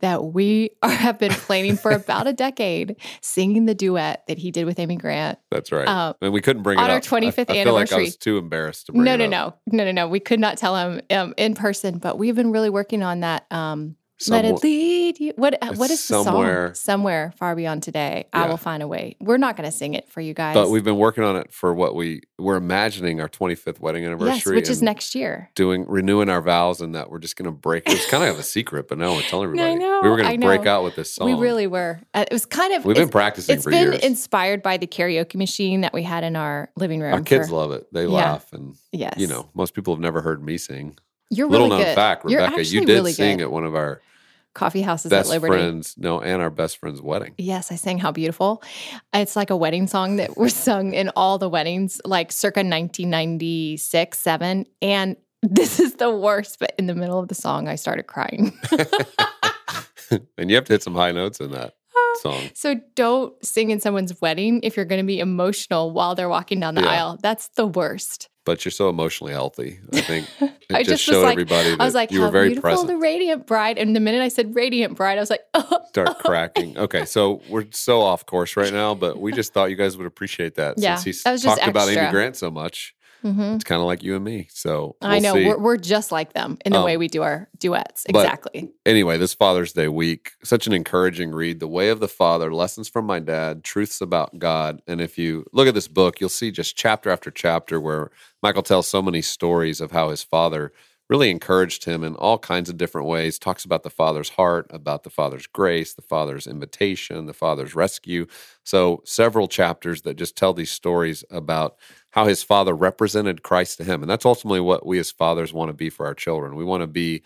that 0.00 0.26
we 0.26 0.70
are, 0.82 0.90
have 0.90 1.18
been 1.18 1.32
planning 1.32 1.76
for 1.76 1.90
about 1.90 2.26
a 2.28 2.32
decade 2.32 2.96
singing 3.20 3.66
the 3.66 3.74
duet 3.74 4.24
that 4.28 4.38
he 4.38 4.50
did 4.52 4.64
with 4.64 4.78
Amy 4.78 4.96
Grant. 4.96 5.38
That's 5.50 5.72
right. 5.72 5.88
Um, 5.88 6.14
and 6.20 6.32
we 6.32 6.40
couldn't 6.40 6.62
bring 6.62 6.78
on 6.78 6.88
it 6.88 6.92
our 6.92 7.00
25th 7.00 7.50
I, 7.50 7.60
I 7.60 7.64
feel 7.64 7.72
like 7.72 7.92
I 7.92 7.96
anniversary. 7.96 8.04
was 8.04 8.16
too 8.16 8.38
embarrassed 8.38 8.86
to 8.86 8.92
bring 8.92 9.04
No, 9.04 9.14
it 9.14 9.18
no, 9.18 9.26
no, 9.26 9.54
no, 9.72 9.84
no, 9.84 9.90
no. 9.90 10.08
We 10.08 10.20
could 10.20 10.38
not 10.40 10.56
tell 10.56 10.76
him 10.76 11.00
um, 11.10 11.34
in 11.36 11.54
person, 11.54 11.98
but 11.98 12.16
we've 12.18 12.36
been 12.36 12.52
really 12.52 12.70
working 12.70 13.02
on 13.02 13.20
that. 13.20 13.46
Um, 13.50 13.96
let 14.28 14.44
it 14.44 14.62
lead 14.62 15.18
you. 15.20 15.32
What? 15.36 15.58
It's 15.62 15.78
What 15.78 15.90
is 15.90 16.06
the 16.06 16.22
song? 16.24 16.74
Somewhere 16.74 17.32
far 17.36 17.54
beyond 17.56 17.82
today. 17.82 18.26
I 18.32 18.46
will 18.48 18.56
find 18.56 18.82
a 18.82 18.88
way. 18.88 19.16
We're 19.20 19.36
not 19.38 19.56
going 19.56 19.70
to 19.70 19.76
sing 19.76 19.94
it 19.94 20.08
for 20.08 20.20
you 20.20 20.34
guys. 20.34 20.54
But 20.54 20.70
we've 20.70 20.84
been 20.84 20.96
working 20.98 21.24
on 21.24 21.36
it 21.36 21.52
for 21.52 21.74
what 21.74 21.94
we 21.94 22.22
we're 22.38 22.56
imagining 22.56 23.20
our 23.20 23.28
25th 23.28 23.78
wedding 23.80 24.04
anniversary, 24.04 24.56
yes, 24.56 24.62
which 24.62 24.68
is 24.68 24.82
next 24.82 25.14
year. 25.14 25.50
Doing 25.54 25.84
renewing 25.88 26.28
our 26.28 26.40
vows 26.42 26.80
and 26.80 26.94
that 26.94 27.10
we're 27.10 27.18
just 27.20 27.36
going 27.36 27.46
to 27.46 27.52
break. 27.52 27.86
It 27.88 27.92
was 27.92 28.06
kind 28.06 28.24
of 28.24 28.38
a 28.38 28.42
secret, 28.42 28.88
but 28.88 28.98
now 28.98 29.12
we're 29.14 29.22
telling 29.22 29.48
I 29.58 29.62
everybody 29.70 29.78
know, 29.78 30.00
we 30.02 30.08
were 30.10 30.16
going 30.16 30.40
to 30.40 30.46
break 30.46 30.66
out 30.66 30.82
with 30.84 30.96
this 30.96 31.12
song. 31.12 31.26
We 31.26 31.34
really 31.40 31.66
were. 31.66 32.00
Uh, 32.14 32.24
it 32.28 32.32
was 32.32 32.46
kind 32.46 32.72
of. 32.74 32.84
We've 32.84 32.96
been 32.96 33.08
practicing 33.08 33.54
It's 33.56 33.64
for 33.64 33.70
been 33.70 33.92
years. 33.92 33.98
inspired 34.02 34.62
by 34.62 34.76
the 34.76 34.86
karaoke 34.86 35.36
machine 35.36 35.82
that 35.82 35.92
we 35.92 36.02
had 36.02 36.24
in 36.24 36.36
our 36.36 36.70
living 36.76 37.00
room. 37.00 37.14
Our 37.14 37.20
kids 37.22 37.48
for- 37.48 37.54
love 37.56 37.70
it. 37.72 37.86
They 37.92 38.02
Yeah. 38.02 38.08
laugh, 38.08 38.52
and 38.52 38.74
Yes. 38.90 39.14
you 39.18 39.26
know, 39.26 39.48
most 39.54 39.74
people 39.74 39.94
have 39.94 40.00
never 40.00 40.20
heard 40.22 40.42
me 40.44 40.58
sing. 40.58 40.96
you're 41.30 41.48
Little 41.48 41.68
really 41.68 41.78
known 41.78 41.86
good. 41.88 41.94
fact, 41.94 42.24
Rebecca, 42.26 42.62
you 42.64 42.80
did 42.80 42.88
really 42.92 43.12
sing 43.12 43.38
good. 43.38 43.44
at 43.44 43.50
one 43.52 43.64
of 43.64 43.74
our 43.74 44.02
coffee 44.54 44.82
houses 44.82 45.10
best 45.10 45.30
at 45.30 45.34
Liberty. 45.34 45.52
friends, 45.52 45.94
no, 45.96 46.20
and 46.20 46.42
our 46.42 46.50
best 46.50 46.78
friend's 46.78 47.00
wedding. 47.00 47.34
Yes, 47.38 47.72
I 47.72 47.76
sang 47.76 47.98
How 47.98 48.12
Beautiful. 48.12 48.62
It's 49.12 49.36
like 49.36 49.50
a 49.50 49.56
wedding 49.56 49.86
song 49.86 50.16
that 50.16 50.36
was 50.36 50.54
sung 50.54 50.94
in 50.94 51.10
all 51.16 51.38
the 51.38 51.48
weddings, 51.48 52.00
like 52.04 52.32
circa 52.32 52.60
1996, 52.60 54.18
7. 54.18 54.66
And 54.80 55.16
this 55.42 55.80
is 55.80 55.94
the 55.94 56.10
worst, 56.10 56.58
but 56.58 56.74
in 56.78 56.86
the 56.86 56.94
middle 56.94 57.18
of 57.18 57.28
the 57.28 57.34
song, 57.34 57.68
I 57.68 57.74
started 57.76 58.06
crying. 58.06 58.52
and 60.38 60.50
you 60.50 60.56
have 60.56 60.64
to 60.64 60.72
hit 60.74 60.82
some 60.82 60.94
high 60.94 61.12
notes 61.12 61.40
in 61.40 61.50
that 61.52 61.74
ah. 61.96 62.18
song. 62.20 62.50
so 62.54 62.76
don't 62.94 63.32
sing 63.44 63.70
in 63.70 63.80
someone's 63.80 64.20
wedding 64.20 64.60
if 64.62 64.76
you're 64.76 64.84
going 64.84 65.00
to 65.00 65.06
be 65.06 65.20
emotional 65.20 65.90
while 65.92 66.14
they're 66.14 66.28
walking 66.28 66.60
down 66.60 66.74
the 66.74 66.82
Yeah. 66.82 66.88
aisle. 66.90 67.18
That's 67.22 67.48
the 67.48 67.66
worst. 67.66 68.28
But 68.44 68.64
you're 68.64 68.72
so 68.72 68.88
emotionally 68.88 69.32
healthy. 69.32 69.78
I 69.92 70.00
think 70.00 70.28
it 70.40 70.52
I 70.70 70.78
just, 70.78 70.88
just 70.88 71.04
showed 71.04 71.22
like- 71.22 71.32
everybody 71.32 71.70
that 71.70 71.80
I 71.80 71.84
was 71.84 71.94
like, 71.94 72.10
you 72.10 72.20
were 72.20 72.30
very 72.30 72.48
beautiful 72.48 72.70
present. 72.70 72.88
the 72.88 72.96
radiant 72.96 73.46
bride. 73.46 73.78
And 73.78 73.94
the 73.94 74.00
minute 74.00 74.20
I 74.20 74.28
said 74.28 74.54
radiant 74.56 74.96
bride, 74.96 75.16
I 75.16 75.20
was 75.20 75.30
like, 75.30 75.42
oh, 75.54 75.80
Start 75.90 76.08
oh. 76.10 76.14
cracking. 76.14 76.76
Okay, 76.76 77.04
so 77.04 77.40
we're 77.48 77.66
so 77.70 78.00
off 78.00 78.26
course 78.26 78.56
right 78.56 78.72
now, 78.72 78.94
but 78.94 79.20
we 79.20 79.30
just 79.32 79.52
thought 79.52 79.70
you 79.70 79.76
guys 79.76 79.96
would 79.96 80.06
appreciate 80.06 80.56
that 80.56 80.76
Yeah, 80.76 80.96
since 80.96 81.04
he's 81.04 81.22
that 81.22 81.32
was 81.32 81.42
just 81.42 81.56
talked 81.58 81.68
about 81.70 81.88
Amy. 81.88 82.10
Grant 82.10 82.36
so 82.36 82.50
much. 82.50 82.94
Mhm. 83.22 83.54
It's 83.56 83.64
kind 83.64 83.80
of 83.80 83.86
like 83.86 84.02
you 84.02 84.16
and 84.16 84.24
me. 84.24 84.48
So 84.50 84.96
I 85.02 85.14
we'll 85.14 85.20
know. 85.22 85.34
see. 85.34 85.46
We're, 85.46 85.58
we're 85.58 85.76
just 85.76 86.10
like 86.12 86.32
them 86.32 86.58
in 86.64 86.72
the 86.72 86.78
Um, 86.78 86.84
way 86.84 86.96
we 86.96 87.08
do 87.08 87.22
our 87.22 87.48
duets. 87.58 88.04
Exactly. 88.08 88.70
anyway, 88.86 89.18
this 89.18 89.34
Father's 89.34 89.72
Day 89.72 89.88
week, 89.88 90.32
such 90.44 90.66
an 90.66 90.72
encouraging 90.72 91.30
read. 91.32 91.60
The 91.60 91.68
Way 91.68 91.88
of 91.90 92.00
the 92.00 92.08
Father, 92.08 92.52
Lessons 92.52 92.88
from 92.88 93.06
My 93.06 93.20
Dad, 93.20 93.64
Truths 93.64 94.00
About 94.00 94.38
God. 94.38 94.82
And 94.86 95.00
if 95.00 95.18
you 95.18 95.44
look 95.52 95.68
at 95.68 95.74
this 95.74 95.88
book, 95.88 96.20
you'll 96.20 96.28
see 96.28 96.50
just 96.50 96.76
chapter 96.76 97.10
after 97.10 97.30
chapter 97.30 97.80
where 97.80 98.10
Michael 98.42 98.62
tells 98.62 98.88
so 98.88 99.00
many 99.02 99.22
stories 99.22 99.80
of 99.80 99.92
how 99.92 100.10
his 100.10 100.22
father 100.22 100.72
really 101.08 101.30
encouraged 101.30 101.84
him 101.84 102.04
in 102.04 102.14
all 102.16 102.38
kinds 102.38 102.70
of 102.70 102.76
different 102.76 103.06
ways. 103.08 103.38
Talks 103.38 103.64
about 103.64 103.82
the 103.82 103.90
father's 103.90 104.30
heart, 104.30 104.66
about 104.70 105.02
the 105.02 105.10
father's 105.10 105.46
grace, 105.46 105.94
the 105.94 106.02
father's 106.02 106.46
invitation, 106.46 107.26
the 107.26 107.34
father's 107.34 107.74
rescue. 107.74 108.26
So, 108.64 109.02
several 109.04 109.48
chapters 109.48 110.02
that 110.02 110.16
just 110.16 110.36
tell 110.36 110.54
these 110.54 110.70
stories 110.70 111.24
about 111.30 111.76
how 112.10 112.26
his 112.26 112.42
father 112.42 112.74
represented 112.74 113.42
Christ 113.42 113.78
to 113.78 113.84
him. 113.84 114.02
And 114.02 114.10
that's 114.10 114.26
ultimately 114.26 114.60
what 114.60 114.86
we 114.86 114.98
as 114.98 115.10
fathers 115.10 115.52
want 115.52 115.68
to 115.68 115.74
be 115.74 115.90
for 115.90 116.06
our 116.06 116.14
children. 116.14 116.56
We 116.56 116.64
want 116.64 116.82
to 116.82 116.86
be 116.86 117.22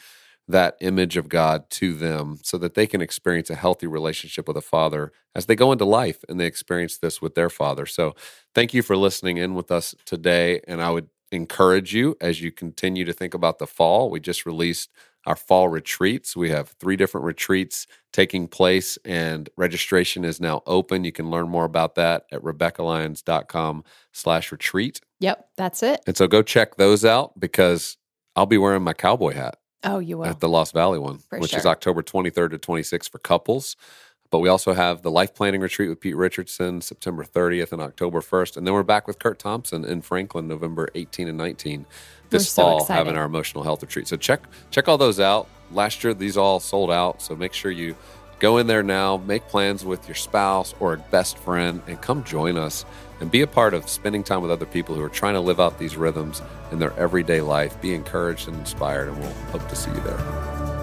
that 0.49 0.77
image 0.81 1.17
of 1.17 1.29
God 1.29 1.69
to 1.71 1.93
them 1.93 2.39
so 2.43 2.57
that 2.59 2.75
they 2.75 2.87
can 2.87 3.01
experience 3.01 3.51
a 3.51 3.57
healthy 3.57 3.87
relationship 3.89 4.47
with 4.47 4.57
a 4.57 4.61
father 4.61 5.13
as 5.35 5.47
they 5.47 5.57
go 5.57 5.73
into 5.73 5.85
life 5.85 6.25
and 6.29 6.39
they 6.39 6.47
experience 6.47 6.99
this 6.99 7.21
with 7.21 7.35
their 7.35 7.51
father. 7.51 7.85
So, 7.87 8.15
thank 8.55 8.73
you 8.75 8.83
for 8.83 8.97
listening 8.97 9.39
in 9.39 9.55
with 9.55 9.71
us 9.71 9.95
today. 10.05 10.61
And 10.67 10.81
I 10.81 10.91
would 10.91 11.09
encourage 11.33 11.95
you 11.95 12.17
as 12.21 12.41
you 12.41 12.53
continue 12.53 13.05
to 13.05 13.13
think 13.13 13.35
about 13.35 13.59
the 13.59 13.67
fall. 13.67 14.11
We 14.11 14.21
just 14.21 14.47
released 14.47 14.91
our 15.27 15.37
fall 15.37 15.69
retreats. 15.69 16.37
We 16.37 16.51
have 16.51 16.69
three 16.79 16.95
different 16.97 17.25
retreats 17.25 17.87
taking 18.13 18.47
place, 18.47 18.97
and 19.05 19.49
registration 19.57 20.25
is 20.25 20.41
now 20.41 20.63
open. 20.67 21.03
You 21.05 21.11
can 21.13 21.31
learn 21.31 21.49
more 21.49 21.65
about 21.65 21.97
that 21.97 22.27
at 22.31 22.43
RebeccaLyons.com 22.43 23.85
slash 24.13 24.53
retreat. 24.53 25.01
Yep, 25.21 25.49
that's 25.57 25.83
it. 25.83 26.01
And 26.07 26.17
so 26.17 26.27
go 26.29 26.43
check 26.43 26.77
those 26.77 27.05
out 27.05 27.39
because 27.39 27.97
I'll 28.37 28.47
be 28.47 28.59
wearing 28.59 28.83
my 28.83 28.93
cowboy 28.93 29.35
hat. 29.35 29.57
Oh, 29.83 29.99
you 29.99 30.19
will. 30.19 30.27
At 30.27 30.41
the 30.41 30.49
Lost 30.49 30.73
Valley 30.73 30.99
one, 30.99 31.19
For 31.19 31.39
which 31.39 31.51
sure. 31.51 31.61
is 31.61 31.67
October 31.67 32.03
23rd 32.03 32.51
to 32.53 32.59
26th 32.59 33.11
for 33.11 33.19
couples. 33.19 33.77
But 34.31 34.41
we 34.41 34.49
also 34.49 34.73
have 34.73 35.03
the 35.03 35.11
life 35.11 35.35
planning 35.35 35.61
retreat 35.61 35.89
with 35.89 36.01
Pete 36.01 36.17
Richardson 36.17 36.81
September 36.81 37.25
30th 37.25 37.73
and 37.73 37.81
October 37.81 38.21
1st. 38.21 38.57
And 38.57 38.67
then 38.67 38.75
we're 38.75 38.83
back 38.83 39.07
with 39.07 39.19
Kurt 39.19 39.39
Thompson 39.39 39.85
in 39.85 40.03
Franklin 40.03 40.49
November 40.49 40.89
18 40.95 41.29
and 41.29 41.39
19 41.39 41.87
this 42.31 42.51
so 42.51 42.63
fall 42.63 42.79
excited. 42.79 42.99
having 42.99 43.17
our 43.17 43.25
emotional 43.25 43.65
health 43.65 43.83
retreat. 43.83 44.09
So 44.09 44.17
check 44.17 44.43
check 44.71 44.89
all 44.89 44.99
those 44.99 45.21
out. 45.21 45.49
Last 45.73 46.05
year 46.05 46.15
these 46.15 46.37
all 46.37 46.61
sold 46.61 46.91
out, 46.91 47.23
so 47.23 47.35
make 47.35 47.53
sure 47.53 47.71
you 47.71 47.97
go 48.39 48.59
in 48.59 48.67
there 48.67 48.83
now, 48.83 49.17
make 49.17 49.47
plans 49.49 49.85
with 49.85 50.07
your 50.09 50.15
spouse 50.15 50.75
or 50.81 50.95
a 50.95 50.99
best 50.99 51.39
friend 51.39 51.83
and 51.87 52.01
come 52.01 52.23
join 52.25 52.57
us 52.57 52.85
and 53.21 53.31
be 53.31 53.41
a 53.41 53.47
part 53.47 53.73
of 53.75 53.89
spending 53.89 54.23
time 54.23 54.43
with 54.43 54.51
other 54.51 54.67
people 54.67 54.95
who 54.95 55.03
are 55.03 55.09
trying 55.09 55.35
to 55.35 55.41
live 55.41 55.59
out 55.59 55.79
these 55.79 55.97
rhythms 55.97 56.43
in 56.71 56.79
their 56.79 56.93
everyday 56.99 57.41
life. 57.41 57.81
Be 57.81 57.95
encouraged 57.95 58.49
and 58.49 58.57
inspired 58.59 59.09
and 59.09 59.19
we'll 59.19 59.33
hope 59.51 59.67
to 59.69 59.77
see 59.77 59.91
you 59.91 60.01
there. 60.01 60.76